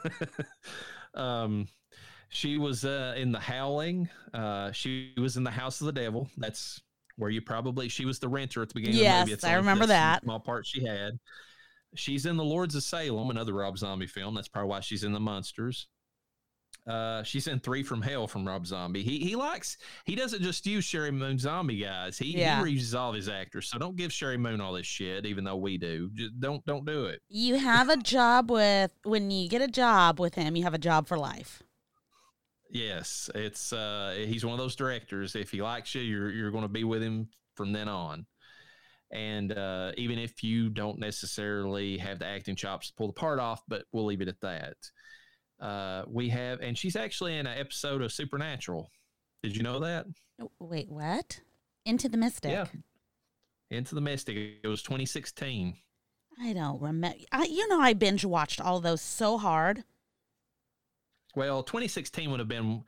[1.14, 1.68] um,
[2.30, 4.10] she was uh, in the Howling.
[4.34, 6.30] Uh, she was in the House of the Devil.
[6.38, 6.82] That's
[7.18, 8.96] where you probably she was the renter at the beginning.
[8.96, 9.34] of the Yes, movie.
[9.34, 10.24] It's I only- remember that.
[10.24, 11.20] small part she had.
[11.96, 14.36] She's in the Lords of Salem, another Rob Zombie film.
[14.36, 15.88] That's probably why she's in the Munsters.
[16.88, 19.02] Uh, she's in Three from Hell from Rob Zombie.
[19.02, 22.18] He he likes he doesn't just use Sheri Moon Zombie guys.
[22.18, 22.64] He Yeah.
[22.64, 23.68] he reuses all his actors.
[23.70, 26.12] So don't give Sherry Moon all this shit, even though we do.
[26.14, 27.22] Just don't don't do it.
[27.28, 30.56] You have a job with when you get a job with him.
[30.56, 31.64] You have a job for life.
[32.70, 35.36] Yes, it's uh he's one of those directors.
[35.36, 38.26] If he likes you, you're you're going to be with him from then on.
[39.12, 43.40] And uh, even if you don't necessarily have the acting chops to pull the part
[43.40, 44.76] off, but we'll leave it at that.
[45.60, 48.90] Uh, we have, and she's actually in an episode of Supernatural.
[49.44, 50.06] Did you know that?
[50.42, 51.40] Oh, Wait, what?
[51.86, 52.52] Into the Mystic.
[52.52, 52.66] Yeah.
[53.72, 54.38] Into the Mystic.
[54.64, 55.76] It was 2016.
[56.42, 57.18] I don't remember.
[57.32, 59.84] I, you know, I binge watched all those so hard.
[61.36, 62.84] Well, 2016 would have been,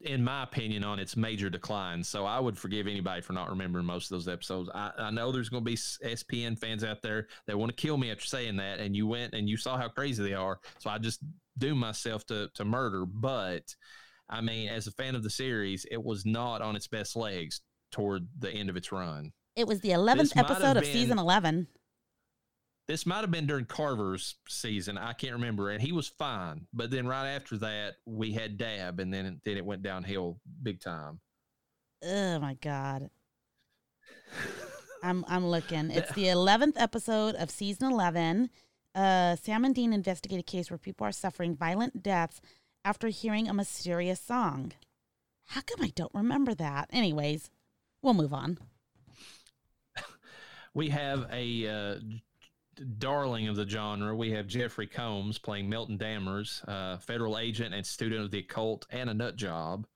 [0.00, 2.02] in my opinion, on its major decline.
[2.02, 4.68] So I would forgive anybody for not remembering most of those episodes.
[4.74, 7.96] I, I know there's going to be SPN fans out there that want to kill
[7.96, 10.58] me after saying that, and you went and you saw how crazy they are.
[10.78, 11.20] So I just
[11.58, 13.04] doomed myself to to murder.
[13.06, 13.74] But
[14.28, 17.60] I mean, as a fan of the series, it was not on its best legs
[17.90, 19.32] toward the end of its run.
[19.54, 21.66] It was the 11th This might have episode of been- season 11.
[22.88, 24.98] This might have been during Carver's season.
[24.98, 26.66] I can't remember, and he was fine.
[26.72, 30.80] But then right after that, we had Dabb, and then then it went downhill big
[30.80, 31.20] time.
[32.02, 33.08] Oh my god.
[35.02, 35.90] I'm I'm looking.
[35.90, 38.50] It's the 11th episode of season 11.
[38.94, 42.40] Sam and Dean investigate a case where people are suffering violent deaths
[42.84, 44.72] after hearing a mysterious song.
[45.46, 46.88] How come I don't remember that?
[46.92, 47.50] Anyways,
[48.02, 48.58] we'll move on.
[50.74, 52.00] We have a uh,
[52.98, 54.16] darling of the genre.
[54.16, 58.86] We have Jeffrey Combs playing Milton Dammers, uh, federal agent and student of the occult,
[58.88, 59.86] and a nut job.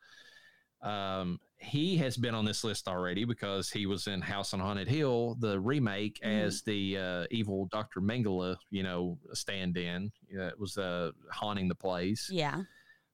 [0.83, 4.89] Um, he has been on this list already because he was in House on Haunted
[4.89, 6.45] Hill, the remake, Mhm.
[6.47, 8.01] as the uh, evil Dr.
[8.01, 10.13] Mengele, you know, stand in.
[10.29, 12.63] it was uh, haunting the place Yeah.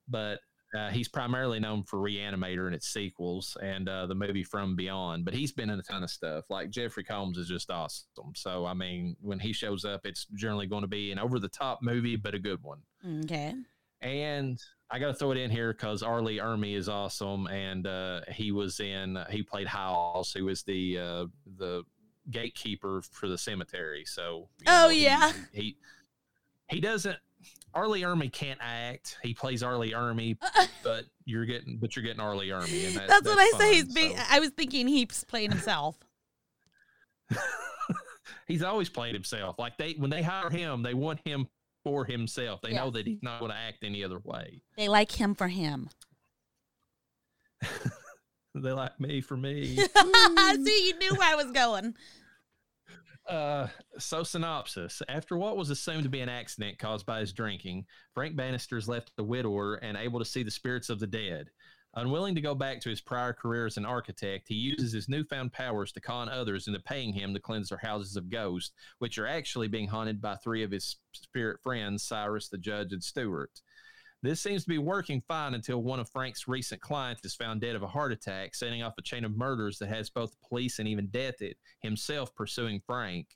[0.08, 0.40] but
[0.74, 5.22] uh, he's primarily known for Reanimator and its sequels and uh, the movie From Beyond.
[5.24, 6.46] But he's been in a ton of stuff.
[6.48, 8.32] Like Jeffrey Combs is just awesome.
[8.34, 11.48] So I mean, when he shows up, it's generally going to be an over the
[11.50, 12.80] top movie, but a good one.
[13.24, 13.54] Okay.
[14.00, 14.58] And
[14.94, 16.20] I got to throw it in here because R.
[16.20, 19.18] Lee Ermey is awesome, and uh, he was in.
[19.30, 21.26] he played Howes, who was the uh,
[21.56, 21.82] the
[22.30, 24.04] gatekeeper for the cemetery.
[24.04, 25.32] So Oh, he- yeah.
[25.52, 25.76] he
[26.68, 27.16] he doesn't.
[27.74, 27.88] R.
[27.88, 29.16] Lee Ermey can't act.
[29.22, 29.78] He plays R.
[29.78, 30.36] Lee Ermey,
[30.84, 32.36] but you're getting but you're getting R.
[32.36, 33.58] Lee Ermey, and that, That's, what I say.
[33.58, 34.22] fun, He's being, so.
[34.30, 35.96] I was thinking he's playing himself.
[38.46, 39.58] He's always played himself.
[39.58, 41.48] Like they when they hire him, they want him
[41.84, 42.60] for himself.
[42.62, 44.62] They know that he's not going to act any other way.
[44.76, 45.88] They like him for him.
[48.54, 49.76] They like me for me.
[49.76, 51.94] See, you knew where I was going.
[53.28, 53.68] Uh,
[54.00, 55.00] so synopsis.
[55.08, 58.88] After what was assumed to be an accident caused by his drinking, Frank Bannister is
[58.88, 61.48] left a widower and able to see the spirits of the dead.
[61.94, 65.52] Unwilling to go back to his prior career as an architect, he uses his newfound
[65.52, 69.26] powers to con others into paying him to cleanse their houses of ghosts, which are
[69.26, 73.60] actually being haunted by three of his spirit friends, Cyrus, the judge, and Stuart.
[74.22, 77.76] This seems to be working fine until one of Frank's recent clients is found dead
[77.76, 80.78] of a heart attack, setting off a chain of murders that has both the police
[80.78, 83.26] and even death it, himself pursuing Frank.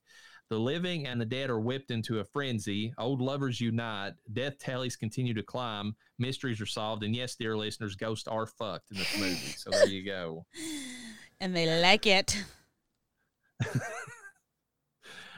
[0.48, 2.94] The living and the dead are whipped into a frenzy.
[2.98, 4.12] Old lovers unite.
[4.32, 5.96] Death tallies continue to climb.
[6.18, 7.02] Mysteries are solved.
[7.02, 9.34] And yes, dear listeners, ghosts are fucked in this movie.
[9.34, 10.46] So there you go.
[11.38, 12.42] And they like it.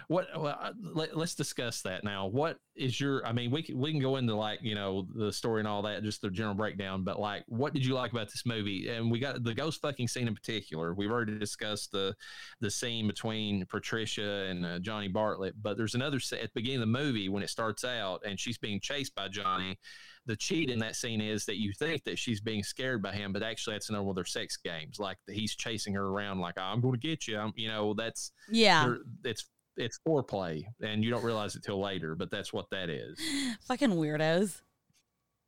[0.09, 0.27] What?
[0.35, 2.27] Well, uh, let, us discuss that now.
[2.27, 3.25] What is your?
[3.27, 5.83] I mean, we can we can go into like you know the story and all
[5.83, 7.05] that, just the general breakdown.
[7.05, 8.89] But like, what did you like about this movie?
[8.89, 10.95] And we got the ghost fucking scene in particular.
[10.95, 12.15] We've already discussed the
[12.61, 15.63] the scene between Patricia and uh, Johnny Bartlett.
[15.63, 18.59] But there's another at the beginning of the movie when it starts out and she's
[18.59, 19.79] being chased by Johnny.
[20.25, 23.33] The cheat in that scene is that you think that she's being scared by him,
[23.33, 24.99] but actually that's another one of their sex games.
[24.99, 27.39] Like he's chasing her around, like I'm going to get you.
[27.39, 28.95] I'm, you know, that's Yeah.
[29.25, 29.47] it's
[29.79, 33.19] it's foreplay and you don't realize it till later but that's what that is
[33.67, 34.61] Fucking weirdos.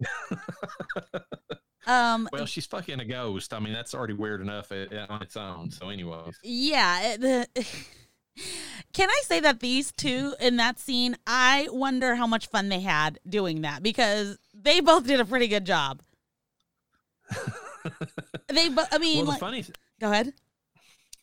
[1.87, 3.55] Um, well, she's fucking a ghost.
[3.55, 5.71] I mean, that's already weird enough uh, on its own.
[5.71, 7.17] So, anyways, yeah.
[7.17, 7.47] The,
[8.93, 12.81] can I say that these two in that scene, I wonder how much fun they
[12.81, 16.03] had doing that because they both did a pretty good job.
[18.49, 19.65] they, bo- I mean, well, the like, funny.
[20.01, 20.33] Go ahead.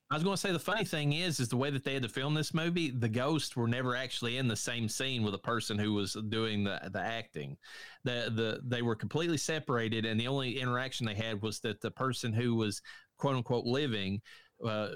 [0.10, 2.04] I was going to say the funny thing is, is the way that they had
[2.04, 2.92] to film this movie.
[2.92, 6.64] The ghosts were never actually in the same scene with the person who was doing
[6.64, 7.58] the the acting.
[8.06, 11.92] The the they were completely separated, and the only interaction they had was that the
[11.92, 12.82] person who was
[13.18, 14.22] quote unquote living
[14.66, 14.90] uh,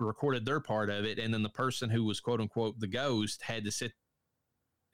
[0.00, 3.42] recorded their part of it, and then the person who was quote unquote the ghost
[3.42, 3.92] had to sit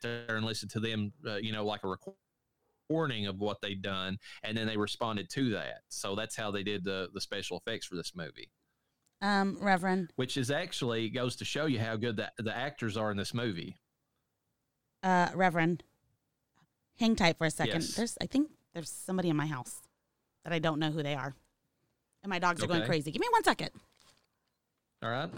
[0.03, 1.97] there and listen to them, uh, you know, like a
[2.91, 5.81] recording of what they'd done, and then they responded to that.
[5.89, 8.51] So that's how they did the the special effects for this movie
[9.23, 10.13] um, Reverend.
[10.17, 13.33] Which is actually goes to show you how good the, the actors are in this
[13.33, 13.77] movie.
[15.03, 15.83] Uh, Reverend,
[16.99, 17.81] hang tight for a second.
[17.81, 17.95] Yes.
[17.95, 19.81] There's, I think there's somebody in my house
[20.45, 21.35] that I don't know who they are,
[22.23, 23.11] and my dogs are going crazy.
[23.11, 23.71] Give me one second.
[25.03, 25.31] All right.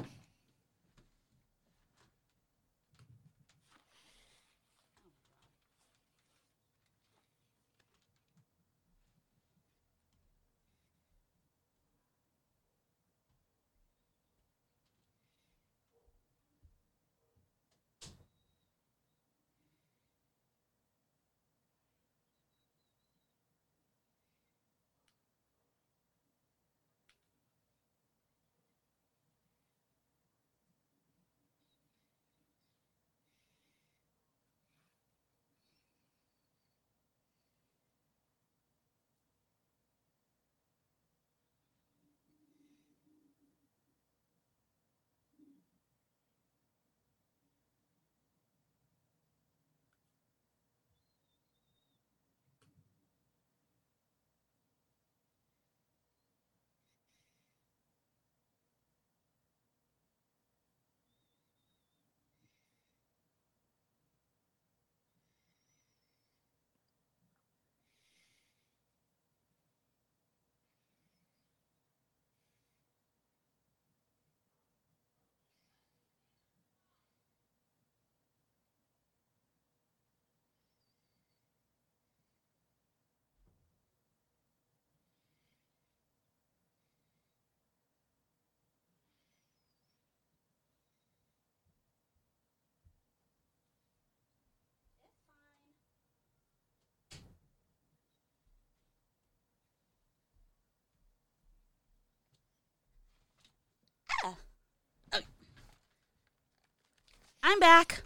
[107.55, 108.03] I'm back.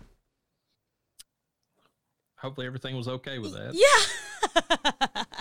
[2.36, 3.72] Hopefully everything was okay with that.
[3.72, 5.32] Yeah.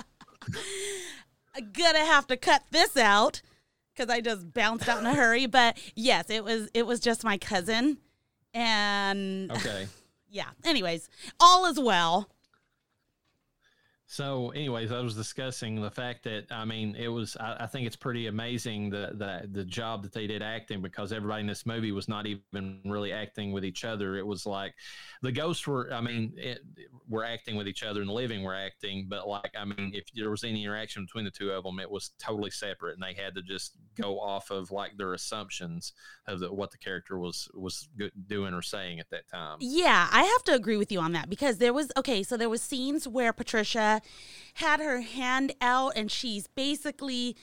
[1.54, 3.42] I'm gonna have to cut this out
[3.94, 5.46] because I just bounced out in a hurry.
[5.46, 7.98] But yes, it was it was just my cousin,
[8.54, 9.88] and Okay.
[10.30, 10.52] yeah.
[10.64, 12.30] Anyways, all is well.
[14.10, 17.36] So, anyways, I was discussing the fact that I mean, it was.
[17.42, 21.12] I, I think it's pretty amazing the, the the job that they did acting because
[21.12, 24.16] everybody in this movie was not even really acting with each other.
[24.16, 24.74] It was like
[25.22, 25.92] the ghosts were.
[25.92, 26.60] I mean, it,
[27.10, 29.08] were acting with each other, and the living were acting.
[29.10, 31.92] But like, I mean, if there was any interaction between the two of them, it
[31.92, 35.92] was totally separate, and they had to just go off of like their assumptions
[36.28, 37.90] of the, what the character was was
[38.28, 39.58] doing or saying at that time.
[39.60, 42.48] Yeah, I have to agree with you on that because there was okay, so there
[42.48, 43.97] was scenes where Patricia
[44.56, 47.36] had her hand out and she's basically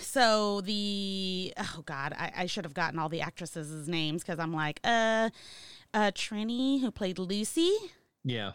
[0.00, 4.52] so the oh god, I, I should have gotten all the actresses' names because I'm
[4.54, 5.30] like, uh
[5.92, 7.72] uh Trini who played Lucy.
[8.24, 8.52] Yeah.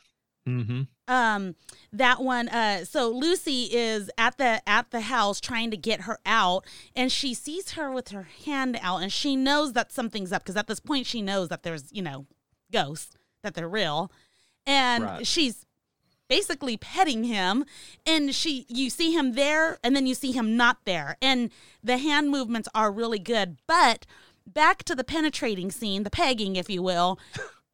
[0.47, 0.83] Mm-hmm.
[1.07, 1.55] um
[1.91, 6.19] that one uh so lucy is at the at the house trying to get her
[6.23, 6.63] out
[6.95, 10.55] and she sees her with her hand out and she knows that something's up because
[10.55, 12.27] at this point she knows that there's you know
[12.71, 14.11] ghosts that they're real
[14.67, 15.25] and Right.
[15.25, 15.64] she's
[16.27, 17.65] basically petting him
[18.05, 21.51] and she you see him there and then you see him not there and
[21.83, 24.05] the hand movements are really good but
[24.47, 27.19] back to the penetrating scene the pegging if you will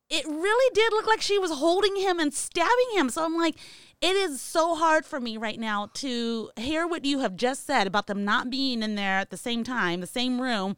[0.10, 3.10] it really did look like she was holding him and stabbing him.
[3.10, 3.56] So I'm like,
[4.02, 7.88] it is so hard for me right now to hear what you have just said
[7.88, 10.76] about them not being in there at the same time, the same room,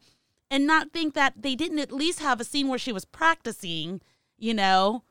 [0.52, 4.00] and not think that they didn't at least have a scene where she was practicing,
[4.38, 5.02] you know,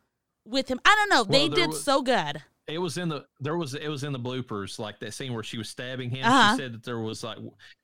[0.46, 0.80] with him.
[0.86, 1.26] I don't know.
[1.26, 2.44] they Well, there did was- so good.
[2.68, 5.44] It was in the there was it was in the bloopers like that scene where
[5.44, 6.26] she was stabbing him.
[6.26, 6.56] Uh-huh.
[6.56, 7.38] She said that there was like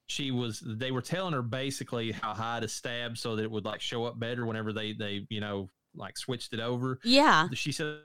[0.07, 3.65] she was they were telling her basically how high to stab so that it would
[3.65, 6.99] like show up better whenever they they you know like switched it over.
[7.03, 7.47] Yeah.
[7.53, 7.97] She said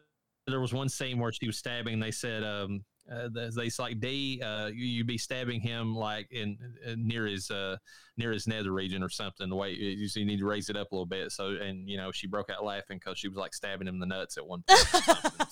[0.46, 2.00] there was one scene where she was stabbing.
[2.00, 6.56] They said um uh, they like D, uh, you, you'd be stabbing him like in,
[6.86, 7.76] in near his uh,
[8.16, 9.48] near his nether region or something.
[9.48, 11.30] The way you, you need to raise it up a little bit.
[11.32, 14.00] So, and you know, she broke out laughing because she was like stabbing him in
[14.00, 14.80] the nuts at one point.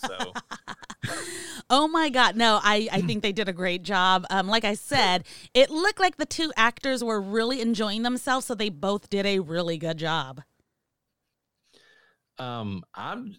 [0.06, 0.32] so.
[1.68, 4.74] oh my god no i i think they did a great job um like i
[4.74, 9.26] said it looked like the two actors were really enjoying themselves so they both did
[9.26, 10.42] a really good job
[12.38, 13.34] um i'm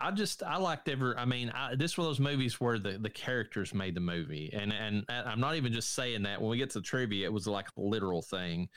[0.00, 1.16] I, just I liked ever.
[1.18, 4.72] I mean, I, this was those movies where the, the characters made the movie, and
[4.72, 6.40] and I'm not even just saying that.
[6.40, 8.68] When we get to trivia, it was like a literal thing.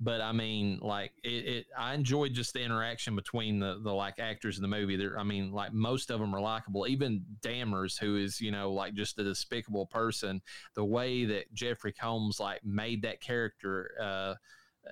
[0.00, 4.18] But I mean, like it, it I enjoyed just the interaction between the the like
[4.18, 4.96] actors in the movie.
[4.96, 6.86] There, I mean, like most of them are likable.
[6.86, 10.42] Even Dammers, who is you know like just a despicable person,
[10.74, 13.92] the way that Jeffrey Combs like made that character.
[14.00, 14.34] uh,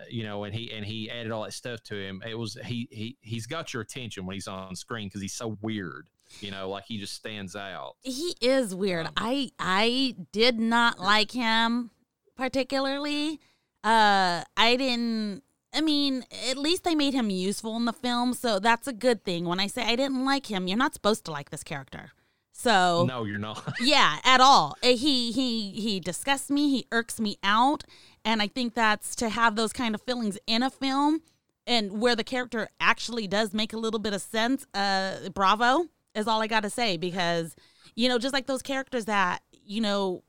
[0.08, 2.22] you know, and he and he added all that stuff to him.
[2.26, 5.58] It was he he he's got your attention when he's on screen because he's so
[5.60, 6.08] weird.
[6.40, 7.96] You know, like he just stands out.
[8.00, 9.06] He is weird.
[9.06, 11.90] Um, I I did not like him
[12.36, 13.40] particularly.
[13.84, 15.42] Uh, I didn't.
[15.74, 19.24] I mean, at least they made him useful in the film, so that's a good
[19.24, 19.46] thing.
[19.46, 22.12] When I say I didn't like him, you're not supposed to like this character.
[22.52, 23.74] So no, you're not.
[23.80, 24.76] yeah, at all.
[24.82, 26.70] Uh, he he he disgusts me.
[26.70, 27.84] He irks me out,
[28.24, 31.22] and I think that's to have those kind of feelings in a film
[31.66, 34.66] and where the character actually does make a little bit of sense.
[34.74, 37.56] Uh, bravo is all I got to say because
[37.94, 40.22] you know just like those characters that you know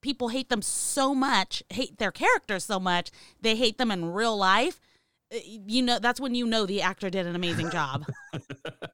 [0.00, 4.36] people hate them so much, hate their characters so much, they hate them in real
[4.36, 4.80] life.
[5.32, 8.06] Uh, you know that's when you know the actor did an amazing job.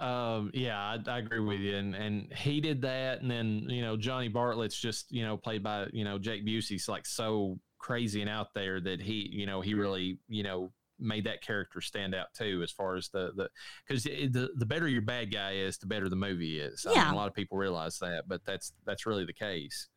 [0.00, 3.82] Um, yeah, I, I, agree with you, and and he did that, and then you
[3.82, 8.20] know Johnny Bartlett's just you know played by you know Jake Busey's like so crazy
[8.20, 12.14] and out there that he you know he really you know made that character stand
[12.14, 13.48] out too as far as the the
[13.86, 16.86] because the the better your bad guy is, the better the movie is.
[16.88, 19.88] Yeah, I mean, a lot of people realize that, but that's that's really the case.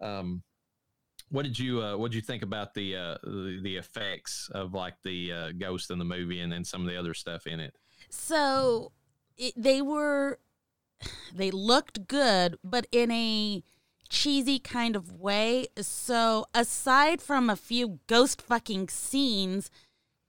[0.00, 0.42] Um,
[1.30, 4.72] what did you uh, what did you think about the uh, the, the effects of
[4.72, 7.60] like the uh, ghost in the movie and then some of the other stuff in
[7.60, 7.74] it?
[8.10, 8.92] So
[9.36, 10.38] it, they were
[11.34, 13.62] they looked good, but in a
[14.08, 15.66] cheesy kind of way.
[15.80, 19.70] So aside from a few ghost fucking scenes,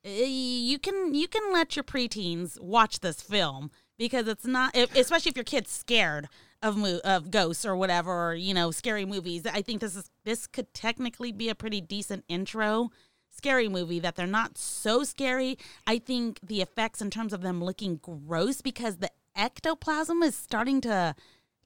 [0.04, 5.30] eh, you can you can let your preteens watch this film because it's not especially
[5.30, 6.28] if your kid's scared
[6.62, 9.46] of mo- of ghosts or whatever or you know scary movies.
[9.46, 12.90] I think this is this could technically be a pretty decent intro
[13.36, 15.58] scary movie that they're not so scary.
[15.86, 20.82] I think the effects in terms of them looking gross because the ectoplasm is starting
[20.82, 21.16] to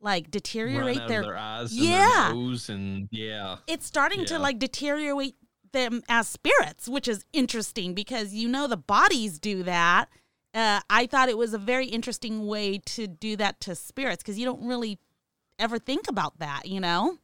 [0.01, 2.29] like deteriorate their, their, eyes yeah.
[2.29, 3.57] and nose and yeah.
[3.67, 4.25] It's starting yeah.
[4.27, 5.35] to like deteriorate
[5.71, 10.07] them as spirits, which is interesting because you know the bodies do that.
[10.53, 14.39] Uh, I thought it was a very interesting way to do that to spirits because
[14.39, 14.97] you don't really
[15.59, 17.17] ever think about that, you know?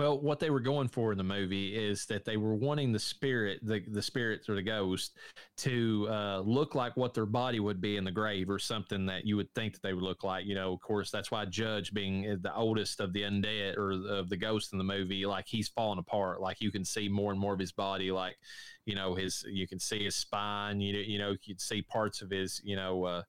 [0.00, 2.98] Well, what they were going for in the movie is that they were wanting the
[2.98, 5.18] spirit, the the spirits or the ghost,
[5.58, 9.26] to uh, look like what their body would be in the grave, or something that
[9.26, 10.46] you would think that they would look like.
[10.46, 13.90] You know, of course, that's why Judge, being uh, the oldest of the undead or
[13.90, 16.40] of the ghosts in the movie, like he's falling apart.
[16.40, 18.38] Like you can see more and more of his body, like
[18.86, 20.80] you know his, you can see his spine.
[20.80, 23.04] You know, you know, you'd see parts of his, you know.
[23.04, 23.22] Uh,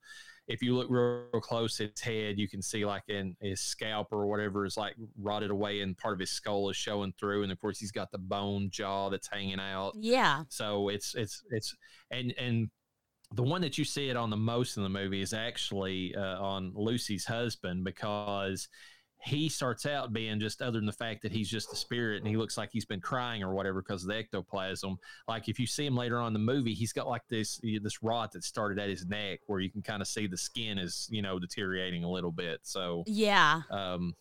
[0.51, 3.61] if you look real, real close at his head, you can see like in his
[3.61, 7.43] scalp or whatever is like rotted away and part of his skull is showing through.
[7.43, 9.93] And of course he's got the bone jaw that's hanging out.
[9.95, 10.43] Yeah.
[10.49, 11.75] So it's, it's, it's,
[12.11, 12.69] and, and,
[13.33, 16.37] the one that you see it on the most in the movie is actually uh,
[16.41, 18.67] on Lucy's husband because
[19.23, 22.27] he starts out being just other than the fact that he's just a spirit and
[22.27, 24.97] he looks like he's been crying or whatever because of the ectoplasm.
[25.27, 28.01] Like if you see him later on in the movie, he's got like this this
[28.01, 31.07] rot that started at his neck where you can kind of see the skin is
[31.11, 32.61] you know deteriorating a little bit.
[32.63, 34.15] So yeah, um,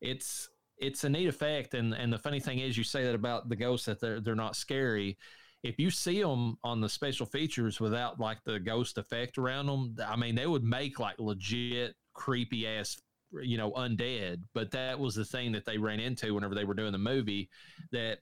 [0.00, 0.48] it's
[0.78, 1.74] it's a neat effect.
[1.74, 4.34] And and the funny thing is, you say that about the ghosts that they're they're
[4.34, 5.18] not scary
[5.62, 9.94] if you see them on the special features without like the ghost effect around them,
[10.04, 13.00] I mean, they would make like legit creepy ass
[13.40, 16.74] you know undead but that was the thing that they ran into whenever they were
[16.74, 17.48] doing the movie
[17.90, 18.18] that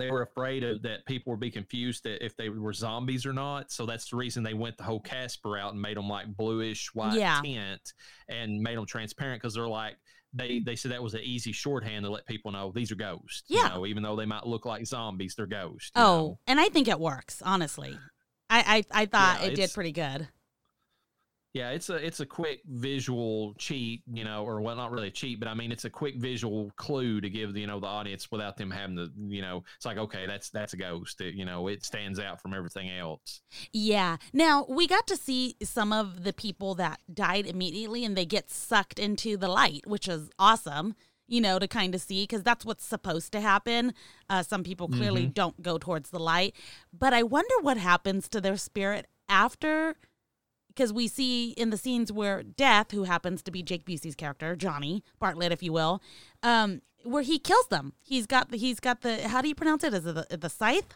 [0.00, 3.32] they were afraid of that people would be confused that if they were zombies or
[3.32, 3.70] not.
[3.70, 6.94] So that's the reason they went the whole Casper out and made them like bluish
[6.94, 7.40] white yeah.
[7.44, 7.92] tint
[8.28, 9.96] and made them transparent because they're like
[10.32, 13.44] they they said that was an easy shorthand to let people know these are ghosts.
[13.48, 15.90] Yeah, you know, even though they might look like zombies, they're ghosts.
[15.94, 16.38] Oh, know?
[16.46, 17.42] and I think it works.
[17.44, 17.98] Honestly,
[18.48, 20.28] I I, I thought yeah, it did pretty good
[21.52, 25.10] Yeah, it's a it's a quick visual cheat, you know, or well, not really a
[25.10, 28.30] cheat, but I mean, it's a quick visual clue to give you know the audience
[28.30, 31.20] without them having to, you know, it's like okay, that's that's a ghost.
[31.20, 33.42] It, you know, it stands out from everything else.
[33.72, 34.18] Yeah.
[34.32, 38.48] Now we got to see some of the people that died immediately, and they get
[38.50, 40.94] sucked into the light, which is awesome.
[41.26, 43.94] You know, to kind of see because that's what's supposed to happen.
[44.28, 45.32] Uh, some people clearly Mm-hmm.
[45.32, 46.54] don't go towards the light,
[46.96, 49.96] but I wonder what happens to their spirit after
[50.74, 54.56] because we see in the scenes where Death, who happens to be Jake Busey's character,
[54.56, 56.02] Johnny Bartlett, if you will,
[56.42, 57.92] um, where he kills them.
[58.02, 59.94] He's got the he's got the how do you pronounce it?
[59.94, 60.94] Is it the, the scythe?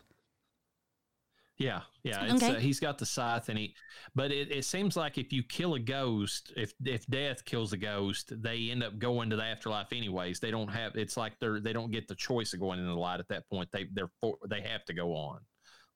[1.56, 2.24] Yeah, yeah.
[2.24, 2.56] It's, Okay.
[2.56, 3.76] uh, he's got the scythe, and he.
[4.16, 7.76] But it, it seems like if you kill a ghost, if if death kills a
[7.76, 10.40] ghost, they end up going to the afterlife anyways.
[10.40, 10.96] They don't have.
[10.96, 13.48] It's like they're they don't get the choice of going into the light at that
[13.48, 13.68] point.
[13.72, 14.10] They they're
[14.48, 15.40] they have to go on,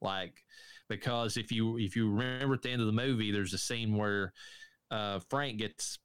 [0.00, 0.34] like
[0.88, 3.96] because if you if you remember at the end of the movie, there's a scene
[3.96, 4.32] where
[4.90, 5.98] uh, Frank gets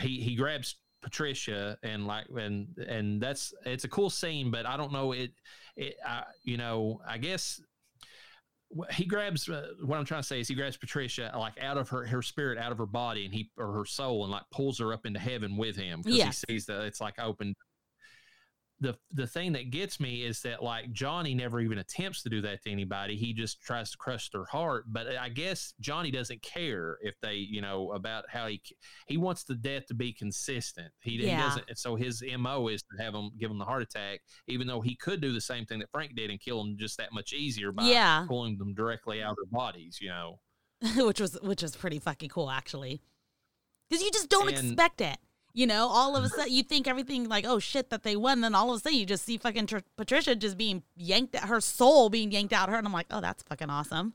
[0.00, 4.76] he he grabs Patricia and like and and that's it's a cool scene, but I
[4.76, 5.32] don't know it
[5.76, 7.60] it I, you know I guess
[8.90, 11.88] he grabs uh, what I'm trying to say is he grabs Patricia like out of
[11.90, 14.80] her her spirit out of her body and he or her soul and like pulls
[14.80, 16.44] her up into heaven with him because Yes.
[16.48, 17.54] he sees that it's like open.
[18.84, 22.42] The the thing that gets me is that like Johnny never even attempts to do
[22.42, 23.16] that to anybody.
[23.16, 24.84] He just tries to crush their heart.
[24.88, 28.60] But I guess Johnny doesn't care if they you know about how he
[29.06, 30.92] he wants the death to be consistent.
[31.00, 31.64] He, he doesn't.
[31.78, 34.96] So his mo is to have him give him the heart attack, even though he
[34.96, 37.72] could do the same thing that Frank did and kill him just that much easier
[37.72, 38.26] by Yeah.
[38.28, 39.98] pulling them directly out of their bodies.
[40.00, 40.40] You know.
[40.96, 43.00] which was which was pretty fucking cool actually
[43.88, 45.16] because you just don't And- expect it
[45.54, 48.40] you know all of a sudden you think everything like oh shit that they won
[48.40, 51.44] then all of a sudden you just see fucking Tr- patricia just being yanked at
[51.44, 54.12] her soul being yanked out her and i'm like oh that's fucking awesome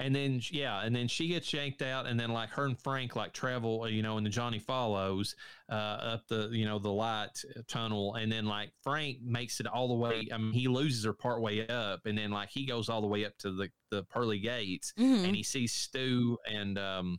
[0.00, 3.16] And then yeah, and then she gets yanked out, and then like her and Frank
[3.16, 5.34] like travel, uh, you know, and the Johnny follows
[5.68, 5.74] uh,
[6.14, 9.94] up the you know the light tunnel, and then like Frank makes it all the
[9.94, 10.28] way.
[10.32, 13.08] I mean, he loses her part way up, and then like he goes all the
[13.08, 15.24] way up to the the pearly gates, Mhm.
[15.24, 17.18] and he sees Stu and um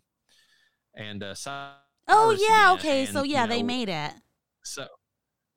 [0.96, 1.36] and uh,
[2.10, 4.12] oh yeah okay so and, you yeah they made it
[4.64, 4.86] so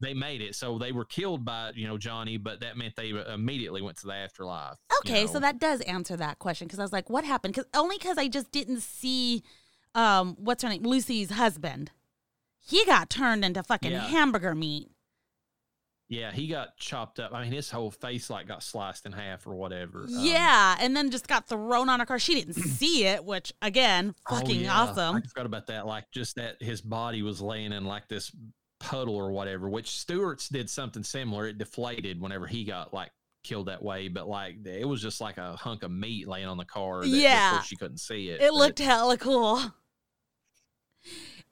[0.01, 0.57] they made it.
[0.57, 4.07] So they were killed by you know Johnny, but that meant they immediately went to
[4.09, 4.75] the afterlife.
[4.91, 5.33] you okay know.
[5.33, 8.19] so that does answer that question because i was like what happened because only because
[8.19, 9.43] i just didn't see
[9.95, 11.91] um what's her name lucy's husband
[12.59, 14.01] he got turned into fucking Yeah.
[14.01, 14.89] hamburger meat
[16.13, 17.33] Yeah, he got chopped up.
[17.33, 20.01] I mean, his whole face like got sliced in half or whatever.
[20.01, 22.19] Um, Yeah, and then just got thrown on a car.
[22.19, 25.23] She didn't see it, which again, oh, fucking yeah, I awesome.
[25.23, 25.87] forgot about that.
[25.87, 28.31] Like just that his body was laying in like this
[28.79, 29.71] puddle or whatever.
[29.71, 31.47] Which Stuart's did something similar.
[31.47, 33.11] It deflated whenever he got like
[33.43, 36.59] killed that way, but like it was just like a hunk of meat laying on
[36.59, 37.01] the car.
[37.01, 37.63] That, Yeah.
[37.63, 38.43] she couldn't see it.
[38.43, 39.63] It but- looked hella cool.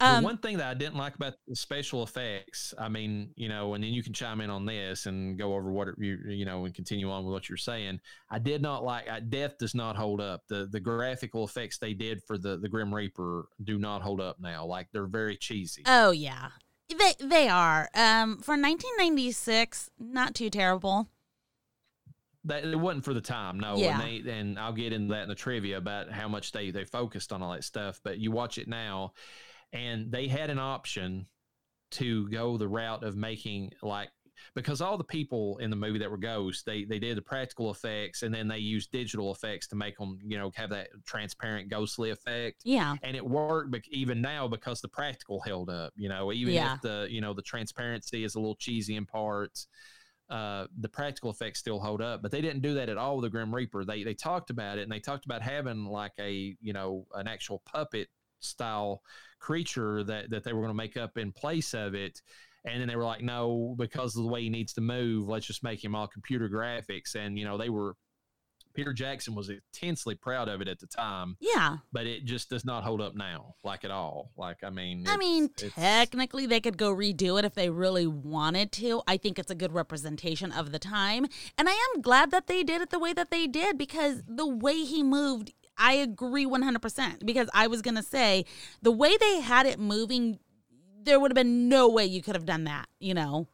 [0.01, 3.47] The Um, one thing that I didn't like about the special effects, I mean, you
[3.49, 6.17] know, and then you can chime in on this and go over what it- you
[6.27, 8.01] you know and continue on with what you're saying.
[8.29, 9.07] I did not like.
[9.07, 10.41] I, Death does not hold up.
[10.47, 14.39] The the graphical effects they did for the the Grim Reaper do not hold up
[14.39, 14.65] now.
[14.65, 15.83] Like they're very cheesy.
[15.85, 16.49] oh yeah,
[16.89, 17.89] they they are.
[17.93, 21.09] Um, for 1996, not too terrible.
[22.43, 23.77] that it wasn't for the time, no.
[23.77, 24.01] Yeah.
[24.01, 26.85] And they and I'll get into that in the trivia about how much they they
[26.85, 27.99] focused on all that stuff.
[28.03, 29.13] But you watch it now,
[29.73, 31.27] and they had an option
[31.91, 34.09] to go the route of making like
[34.55, 37.69] because all the people in the movie that were ghosts, they they did the practical
[37.69, 41.69] effects and then they used digital effects to make them you know have that transparent
[41.69, 42.61] ghostly effect.
[42.63, 46.53] Yeah, and it worked bec- even now because the practical held up you know even
[46.53, 46.75] Yeah.
[46.75, 49.67] if the you know the transparency is a little cheesy in parts
[50.29, 53.23] uh, the practical effects still hold up but they didn't do that at all with
[53.23, 53.83] the grim reaper.
[53.85, 57.27] They they talked about it and they talked about having like a you know an
[57.27, 58.07] actual puppet
[58.39, 59.03] style
[59.41, 62.21] creature that that they were going to make up in place of it
[62.63, 65.45] and then they were like no because of the way he needs to move let's
[65.45, 67.95] just make him all computer graphics and you know they were
[68.73, 71.77] peter jackson was intensely proud of it at the time yeah.
[71.91, 74.31] but it just does not hold up now, like at all.
[74.37, 78.71] Like I mean, I mean, technically, they could go redo it if they really wanted
[78.73, 79.01] to.
[79.07, 81.25] I think it's a good representation of the time.
[81.57, 84.47] And I am glad that they did it the way that they did because the
[84.47, 85.51] way he moved,
[85.81, 87.25] I agree 100%.
[87.25, 88.45] Because I was going to say,
[88.81, 90.39] the way they had it moving,
[91.03, 93.47] there would have been no way you could have done that, you know,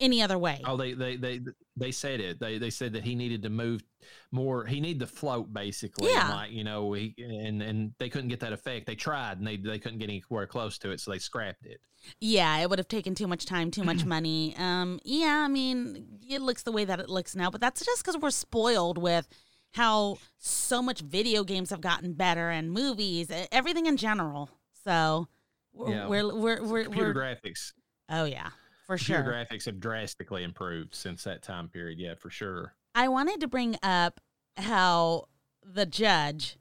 [0.00, 0.62] any other way.
[0.64, 1.40] Oh, they they they
[1.76, 2.40] they said it.
[2.40, 3.82] They they said that he needed to move
[4.30, 4.64] more.
[4.64, 6.10] He needed to float basically.
[6.10, 6.30] Yeah.
[6.30, 8.86] like you know, he and and they couldn't get that effect.
[8.86, 11.80] They tried and they they couldn't get anywhere close to it, so they scrapped it.
[12.20, 14.54] Yeah, it would have taken too much time, too much money.
[14.58, 18.02] Um, yeah, I mean, it looks the way that it looks now, but that's just
[18.02, 19.28] because we're spoiled with
[19.76, 24.48] how so much video games have gotten better and movies, everything in general.
[24.84, 25.28] So
[25.74, 26.08] we're Yeah.
[26.08, 27.72] we're we're, we're, Computer we're graphics.
[28.08, 28.48] oh yeah,
[28.86, 29.32] for Computer sure.
[29.32, 31.98] graphics have drastically improved since that time period.
[31.98, 32.74] Yeah, for sure.
[32.94, 34.20] I wanted to bring up
[34.56, 35.28] how
[35.62, 36.56] the judge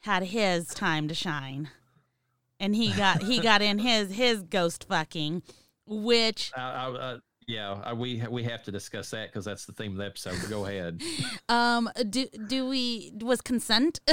[0.00, 1.70] had his time to shine.
[2.60, 5.42] And he got he got in his his ghost fucking,
[5.86, 7.18] which I, I, uh,
[7.50, 10.36] yeah, I, we we have to discuss that because that's the theme of the episode.
[10.40, 11.00] But go ahead.
[11.48, 14.00] um do do we was consent?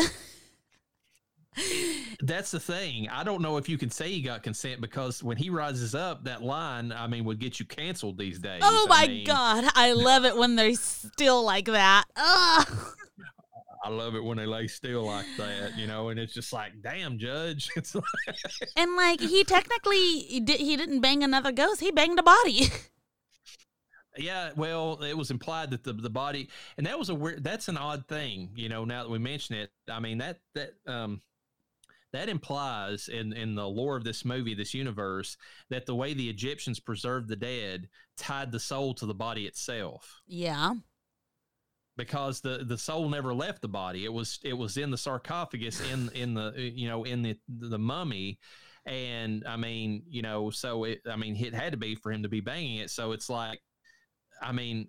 [2.21, 3.09] That's the thing.
[3.09, 6.23] I don't know if you can say he got consent because when he rises up,
[6.25, 8.61] that line, I mean, would get you canceled these days.
[8.63, 12.05] oh I my mean, god, I love it when they're still like that.
[12.15, 12.67] Ugh.
[13.83, 16.73] I love it when they lay still like that, you know, and it's just like,
[16.83, 17.69] damn, Judge.
[17.75, 18.03] It's like,
[18.75, 22.67] And like he technically he, di- he didn't bang another ghost, he banged a body.
[24.19, 27.43] Yeah, well, it was implied that the the body, and that was a weird.
[27.43, 28.85] That's an odd thing, you know.
[28.85, 31.21] Now that we mention it, I mean that that um
[32.13, 35.37] that implies in in the lore of this movie, this universe,
[35.69, 40.21] that the way the Egyptians preserved the dead tied the soul to the body itself.
[40.27, 40.73] yeah.
[41.97, 45.81] because the the soul never left the body it was it was in the sarcophagus
[45.91, 48.37] in in the you know in the the mummy
[48.85, 52.21] and i mean you know so it i mean it had to be for him
[52.23, 53.59] to be banging it so it's like
[54.41, 54.87] i mean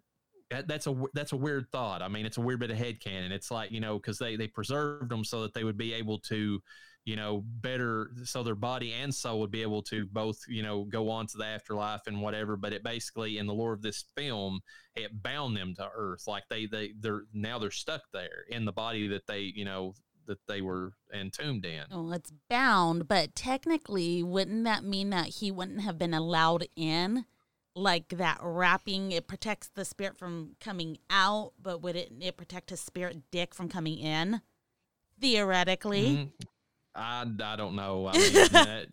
[0.50, 2.00] that, that's a that's a weird thought.
[2.00, 4.36] I mean it's a weird bit of head canon it's like you know because they
[4.36, 6.62] they preserved them so that they would be able to
[7.04, 10.84] you know better so their body and soul would be able to both you know
[10.84, 12.56] go on to the afterlife and whatever.
[12.56, 14.60] But it basically in the lore of this film
[14.94, 16.24] it bound them to earth.
[16.26, 19.94] Like they they they're now they're stuck there in the body that they you know
[20.26, 21.84] that they were entombed in.
[22.12, 27.24] It's bound, but technically, wouldn't that mean that he wouldn't have been allowed in?
[27.78, 32.70] Like that wrapping, it protects the spirit from coming out, but would it it protect
[32.70, 34.40] his spirit dick from coming in?
[35.20, 36.30] Theoretically.
[36.40, 36.46] Mhm.
[36.94, 38.86] I, I don't know I mean, that,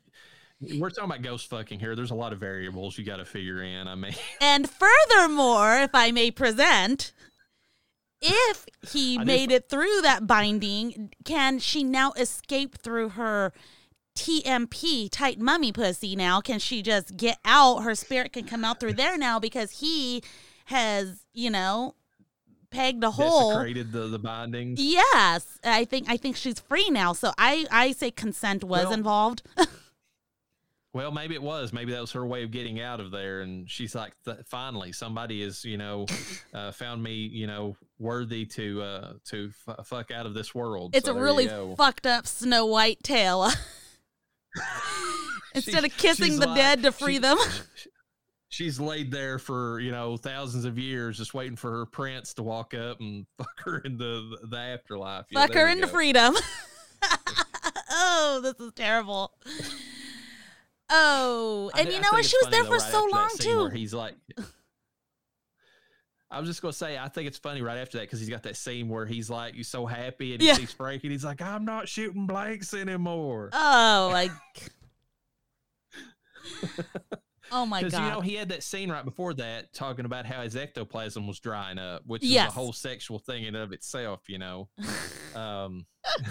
[0.77, 3.63] we're talking about ghost fucking here there's a lot of variables you got to figure
[3.63, 7.13] in i mean And furthermore, if I may present,
[8.21, 13.53] if he made it through that binding, can she now escape through her
[14.15, 16.41] TMP tight mummy pussy now?
[16.41, 17.79] Can she just get out?
[17.83, 20.23] Her spirit can come out through there now because he
[20.65, 21.95] has, you know,
[22.71, 23.49] pegged a hole.
[23.51, 27.13] desecrated the the bindings Yes, I think I think she's free now.
[27.13, 29.43] So I I say consent was Well- involved.
[30.93, 31.73] Well, maybe it was.
[31.73, 33.41] Maybe that was her way of getting out of there.
[33.41, 36.05] And she's like, Th- finally, somebody has, you know,
[36.53, 40.95] uh, found me, you know, worthy to uh, to f- fuck out of this world.
[40.95, 43.49] It's So a really fucked up Snow White tale.
[45.53, 47.37] Instead She- of kissing the like- dead to free she- them.
[48.49, 52.43] She's laid there for you know thousands of years, just waiting for her prince to
[52.43, 55.25] walk up and fuck her into the the afterlife.
[55.29, 55.91] Yeah, Fuck her into go.
[55.93, 56.35] freedom.
[57.91, 59.31] oh, this is terrible.
[60.89, 62.25] Oh, and you know what?
[62.25, 63.67] She was there for so long too.
[63.69, 64.15] He's like,
[66.31, 68.43] I was just gonna say, I think it's funny right after that because he's got
[68.43, 70.55] that scene where he's like, he's so happy and he Yeah.
[70.55, 73.51] sees Frank and he's like, I'm not shooting blanks anymore.
[73.53, 74.31] Oh, like.
[77.51, 77.85] oh my god!
[77.87, 81.27] Because you know he had that scene right before that talking about how his ectoplasm
[81.27, 84.21] was drying up, which is a whole sexual thing in and of itself.
[84.27, 84.69] You know,
[85.35, 85.85] um,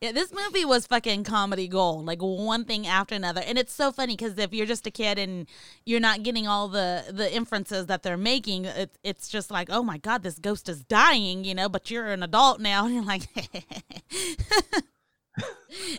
[0.00, 3.42] Yeah, this movie was fucking comedy gold, like one thing after another.
[3.46, 5.46] And it's so funny because if you're just a kid and
[5.86, 9.82] you're not getting all the the inferences that they're making, it, it's just like, oh
[9.82, 11.68] my god, this ghost is dying, you know.
[11.68, 13.22] But you're an adult now, and you're like,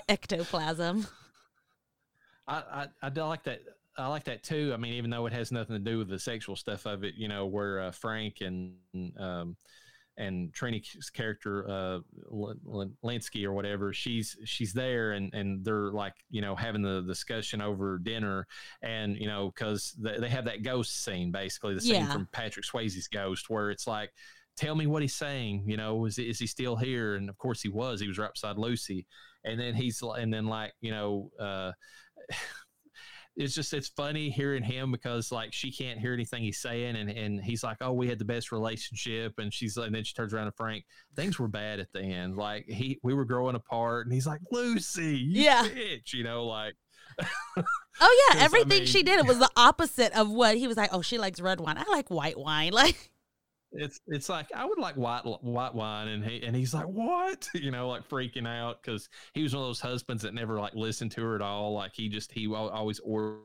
[0.10, 1.08] ectoplasm.
[2.48, 3.62] I, I I like that.
[3.98, 4.72] I like that too.
[4.74, 7.16] I mean, even though it has nothing to do with the sexual stuff of it,
[7.16, 8.74] you know, where uh, Frank and
[9.18, 9.56] um,
[10.18, 12.00] and Trini's character uh,
[12.32, 16.82] L- L- Lynskey or whatever, she's she's there and and they're like you know having
[16.82, 18.46] the discussion over dinner,
[18.82, 22.12] and you know because they, they have that ghost scene basically the scene Yeah.
[22.14, 24.12] from Patrick Swayze's Ghost where it's like.
[24.56, 25.64] Tell me what he's saying.
[25.66, 27.16] You know, is is he still here?
[27.16, 28.00] And of course he was.
[28.00, 29.08] He was right beside Lucy,
[29.44, 31.72] and then he's and then like you know, uh,
[33.36, 37.10] it's just it's funny hearing him because like she can't hear anything he's saying and
[37.10, 40.34] and he's like oh we had the best relationship and she's and then she turns
[40.34, 40.86] around to frank
[41.16, 44.40] things were bad at the end like he we were growing apart and he's like
[44.52, 45.64] lucy you Yeah.
[45.68, 46.76] bitch you know like
[48.02, 50.78] Oh yeah, 'Cause, I everything she did it was the opposite of what he was
[50.78, 50.90] like.
[50.92, 51.78] Oh, she likes red wine.
[51.78, 52.72] I like white wine.
[52.74, 53.12] Like,
[53.74, 57.48] it's it's like I would like white white wine, and he and he's like what,
[57.54, 60.76] you know, like freaking out because he was one of those husbands that never like
[60.76, 61.74] listened to her at all.
[61.74, 63.40] Like he just he always order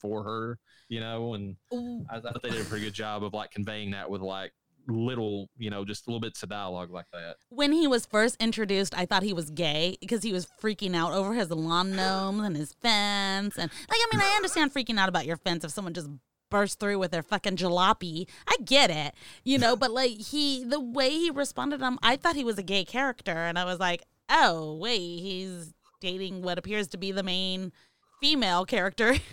[0.00, 0.58] for her,
[0.88, 3.92] you know, and I, I thought they did a pretty good job of like conveying
[3.92, 4.52] that with like
[4.88, 7.36] little, you know, just little bits of dialogue like that.
[7.50, 11.12] When he was first introduced, I thought he was gay because he was freaking out
[11.12, 13.56] over his lawn gnomes and his fence.
[13.58, 16.08] And like, I mean, I understand freaking out about your fence if someone just
[16.52, 18.28] burst through with their fucking jalopy.
[18.46, 22.14] I get it, you know, but like he, the way he responded to him, I
[22.14, 23.32] thought he was a gay character.
[23.32, 27.72] And I was like, oh, wait, he's dating what appears to be the main
[28.20, 29.16] female character.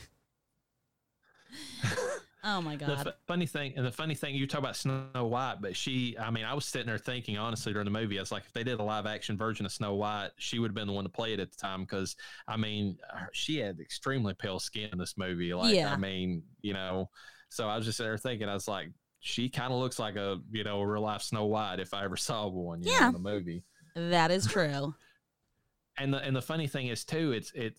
[2.43, 2.89] Oh my god!
[2.89, 6.17] The f- funny thing, and the funny thing, you talk about Snow White, but she,
[6.17, 8.53] I mean, I was sitting there thinking honestly during the movie, I was like, if
[8.53, 11.03] they did a live action version of Snow White, she would have been the one
[11.03, 12.15] to play it at the time because,
[12.47, 12.97] I mean,
[13.33, 15.53] she had extremely pale skin in this movie.
[15.53, 15.91] Like, yeah.
[15.93, 17.09] I mean, you know,
[17.49, 18.89] so I was just there thinking, I was like,
[19.19, 22.05] she kind of looks like a, you know, a real life Snow White if I
[22.05, 23.63] ever saw one, yeah, know, in the movie.
[23.95, 24.93] That is true.
[25.97, 27.75] and the and the funny thing is too, it's it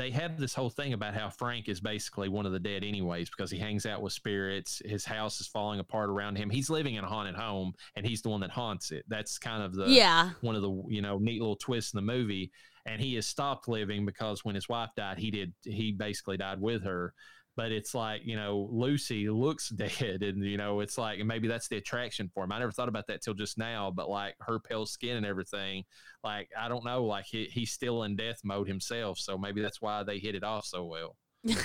[0.00, 3.28] they have this whole thing about how Frank is basically one of the dead anyways
[3.28, 4.80] because he hangs out with spirits.
[4.82, 6.48] His house is falling apart around him.
[6.48, 9.04] He's living in a haunted home and he's the one that haunts it.
[9.08, 12.12] That's kind of the yeah one of the you know neat little twists in the
[12.12, 12.50] movie.
[12.86, 16.62] And he has stopped living because when his wife died, he did he basically died
[16.62, 17.12] with her
[17.56, 21.48] but it's like you know lucy looks dead and you know it's like and maybe
[21.48, 22.52] that's the attraction for him.
[22.52, 25.84] I never thought about that till just now but like her pale skin and everything
[26.24, 29.80] like i don't know like he, he's still in death mode himself so maybe that's
[29.80, 31.16] why they hit it off so well.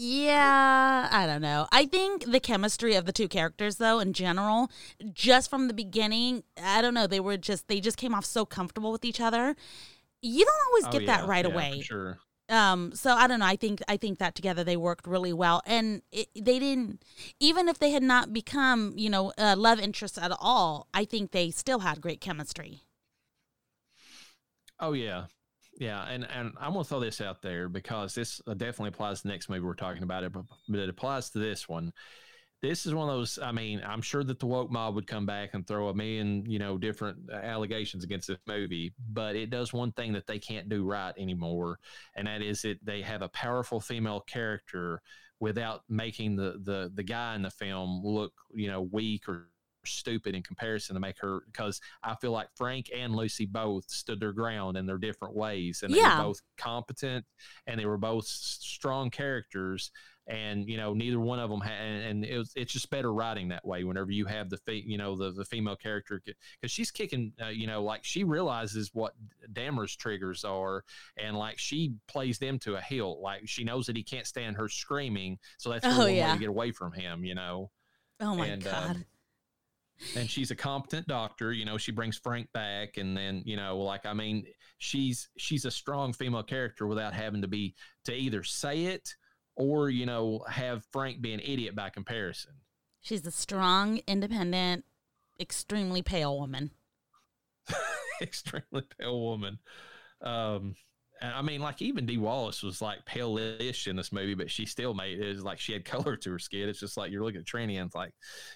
[0.00, 1.66] Yeah i don't know.
[1.72, 4.70] I think the chemistry of the two characters though in general
[5.12, 8.46] just from the beginning i don't know they were just they just came off so
[8.46, 9.56] comfortable with each other.
[10.22, 11.80] You don't always oh, get yeah, that right yeah, away.
[11.80, 12.18] sure
[12.48, 13.46] um so i don't know.
[13.46, 15.62] I think i think that together they worked really well.
[15.66, 17.02] And it, they didn't
[17.40, 21.30] even if they had not become you know uh, love interests at all i think
[21.32, 22.82] they still had great chemistry.
[24.80, 25.24] Oh yeah.
[25.78, 26.04] Yeah.
[26.08, 29.48] And and i'm gonna throw this out there because this definitely applies to the next
[29.48, 31.92] movie we're talking about it but, but it applies to this one
[32.60, 33.38] this is one of those.
[33.40, 36.44] I mean, I'm sure that the woke mob would come back and throw a million,
[36.46, 40.38] you know, different uh, allegations against this movie, but it does one thing that they
[40.38, 41.78] can't do right anymore,
[42.16, 45.02] and that is that they have a powerful female character
[45.40, 49.48] without making the the the guy in the film look, you know, weak or
[49.84, 54.20] stupid in comparison to make her because I feel like Frank and Lucy both stood
[54.20, 56.18] their ground in their different ways and they yeah.
[56.18, 57.24] were both competent
[57.66, 59.90] and they were both strong characters
[60.28, 63.12] and you know neither one of them had and, and it was, it's just better
[63.12, 66.70] writing that way whenever you have the fe- you know the, the female character because
[66.70, 69.14] she's kicking uh, you know like she realizes what
[69.52, 70.84] Dammers' triggers are
[71.16, 74.56] and like she plays them to a hill like she knows that he can't stand
[74.56, 76.28] her screaming so that's oh, yeah.
[76.28, 77.70] way to get away from him you know
[78.20, 79.04] oh my and, god um,
[80.14, 83.78] and she's a competent doctor you know she brings frank back and then you know
[83.78, 84.44] like i mean
[84.78, 87.74] she's she's a strong female character without having to be
[88.04, 89.16] to either say it
[89.58, 92.52] or you know have Frank be an idiot by comparison.
[93.00, 94.84] She's a strong, independent,
[95.38, 96.70] extremely pale woman.
[98.22, 99.58] extremely pale woman.
[100.22, 100.74] Um,
[101.20, 104.94] I mean, like even Dee Wallace was like pale-ish in this movie, but she still
[104.94, 106.68] made it was like she had color to her skin.
[106.68, 108.12] It's just like you're looking at Trini and it's like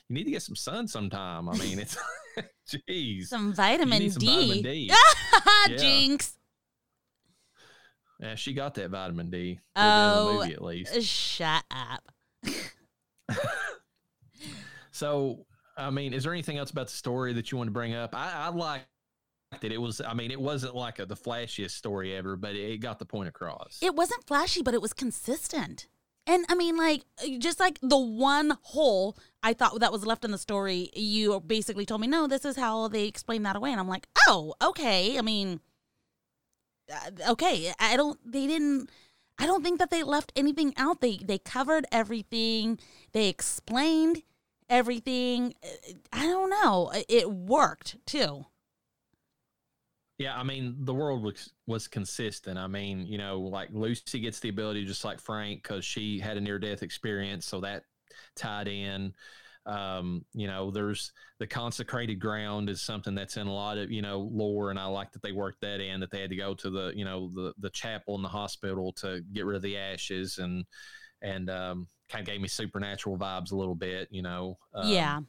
[0.08, 1.48] you need to get some sun sometime.
[1.48, 1.96] I mean, it's
[2.88, 4.26] jeez, some vitamin some D.
[4.26, 4.92] Vitamin D.
[5.68, 5.76] yeah.
[5.76, 6.34] Jinx.
[8.22, 9.58] Yeah, she got that vitamin D.
[9.74, 11.02] Oh, movie at least.
[11.02, 12.08] Shut up.
[14.92, 15.44] so,
[15.76, 18.14] I mean, is there anything else about the story that you want to bring up?
[18.14, 18.86] I, I liked
[19.60, 19.72] it.
[19.72, 23.00] It was, I mean, it wasn't like a, the flashiest story ever, but it got
[23.00, 23.80] the point across.
[23.82, 25.88] It wasn't flashy, but it was consistent.
[26.24, 27.02] And I mean, like,
[27.38, 31.84] just like the one hole I thought that was left in the story, you basically
[31.86, 33.72] told me, no, this is how they explain that away.
[33.72, 35.18] And I'm like, oh, okay.
[35.18, 35.58] I mean, uh,
[37.28, 38.18] okay, I don't.
[38.24, 38.90] They didn't.
[39.38, 41.00] I don't think that they left anything out.
[41.00, 42.78] They they covered everything.
[43.12, 44.22] They explained
[44.68, 45.54] everything.
[45.62, 46.92] Uh, I don't know.
[47.08, 48.46] It worked too.
[50.18, 52.58] Yeah, I mean the world was was consistent.
[52.58, 56.36] I mean, you know, like Lucy gets the ability just like Frank because she had
[56.36, 57.84] a near death experience, so that
[58.36, 59.14] tied in.
[59.64, 64.02] Um, you know, there's the consecrated ground is something that's in a lot of you
[64.02, 66.00] know lore, and I like that they worked that in.
[66.00, 68.92] That they had to go to the you know the the chapel in the hospital
[68.94, 70.64] to get rid of the ashes, and
[71.20, 74.08] and um, kind of gave me supernatural vibes a little bit.
[74.10, 75.20] You know, um, yeah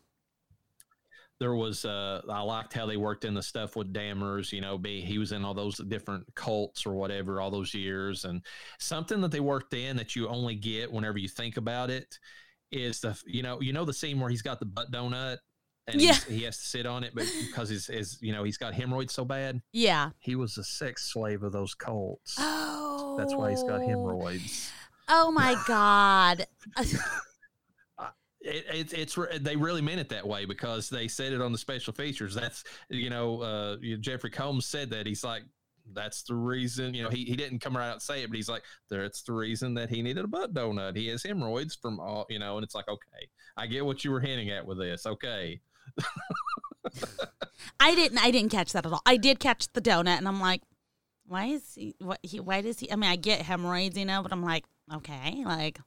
[1.40, 4.54] there was uh I liked how they worked in the stuff with Dammers.
[4.54, 8.24] you know, be he was in all those different cults or whatever all those years
[8.24, 8.42] and
[8.80, 12.18] something that they worked in that you only get whenever you think about it
[12.74, 15.38] is the you know you know the scene where he's got the butt donut
[15.88, 16.16] and yeah.
[16.28, 19.14] he has to sit on it, but because his, his you know he's got hemorrhoids
[19.14, 19.62] so bad.
[19.74, 22.36] Yeah, he was a sex slave of those cults.
[22.38, 24.72] Oh, that's why he's got hemorrhoids.
[25.10, 26.48] Oh my god.
[26.78, 26.96] it,
[28.42, 31.94] it, it's they really meant it that way because they said it on the special
[31.94, 32.34] features.
[32.34, 35.44] That's you know, uh, Jeffrey Combs said that he's like,
[35.92, 36.94] that's the reason.
[36.94, 39.24] You know, he, he didn't come right out and say it, but he's like, that's
[39.24, 40.96] the reason that he needed a butt donut.
[40.96, 43.28] He has hemorrhoids from all, you know, and it's like, okay,
[43.58, 45.06] I get what you were hinting at with this.
[45.06, 45.62] Okay.
[47.80, 48.20] I didn't.
[48.20, 49.02] I didn't catch that at all.
[49.06, 50.62] I did catch the donut, and I'm like,
[51.26, 51.96] why is he?
[52.00, 52.40] What he?
[52.40, 52.92] Why does he?
[52.92, 55.80] I mean, I get hemorrhoids, you know, but I'm like, okay, like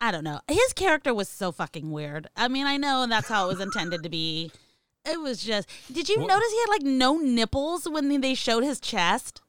[0.00, 0.40] I don't know.
[0.48, 2.28] His character was so fucking weird.
[2.36, 4.52] I mean, I know that's how it was intended to be.
[5.08, 5.68] It was just.
[5.92, 6.28] Did you what?
[6.28, 9.42] notice he had like no nipples when they showed his chest?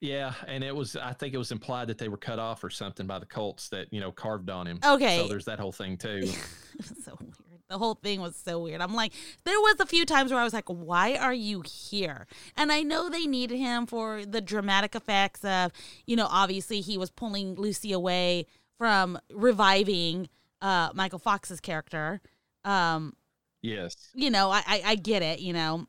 [0.00, 0.96] Yeah, and it was.
[0.96, 3.68] I think it was implied that they were cut off or something by the Colts
[3.70, 4.78] that you know carved on him.
[4.84, 6.26] Okay, so there's that whole thing too.
[7.04, 7.34] so weird.
[7.68, 8.80] The whole thing was so weird.
[8.80, 9.12] I'm like,
[9.44, 12.26] there was a few times where I was like, why are you here?
[12.56, 15.70] And I know they needed him for the dramatic effects of,
[16.06, 18.46] you know, obviously he was pulling Lucy away
[18.78, 20.30] from reviving
[20.62, 22.22] uh, Michael Fox's character.
[22.64, 23.14] Um,
[23.62, 23.94] yes.
[24.14, 25.86] You know, I, I, I get it, you know.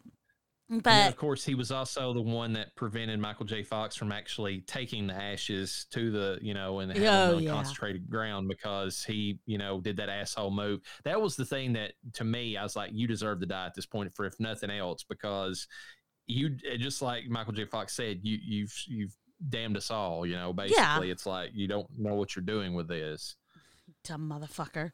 [0.69, 3.63] But of course, he was also the one that prevented Michael J.
[3.63, 7.51] Fox from actually taking the ashes to the, you know, and having oh, on yeah.
[7.51, 10.81] concentrated ground because he, you know, did that asshole move.
[11.05, 13.73] That was the thing that, to me, I was like, you deserve to die at
[13.73, 15.67] this point, for if nothing else, because
[16.27, 17.65] you eh, just like Michael J.
[17.65, 19.15] Fox said, you you've you've
[19.49, 20.25] damned us all.
[20.25, 21.11] You know, basically, yeah.
[21.11, 23.35] it's like you don't know what you're doing with this.
[24.03, 24.91] Dumb motherfucker.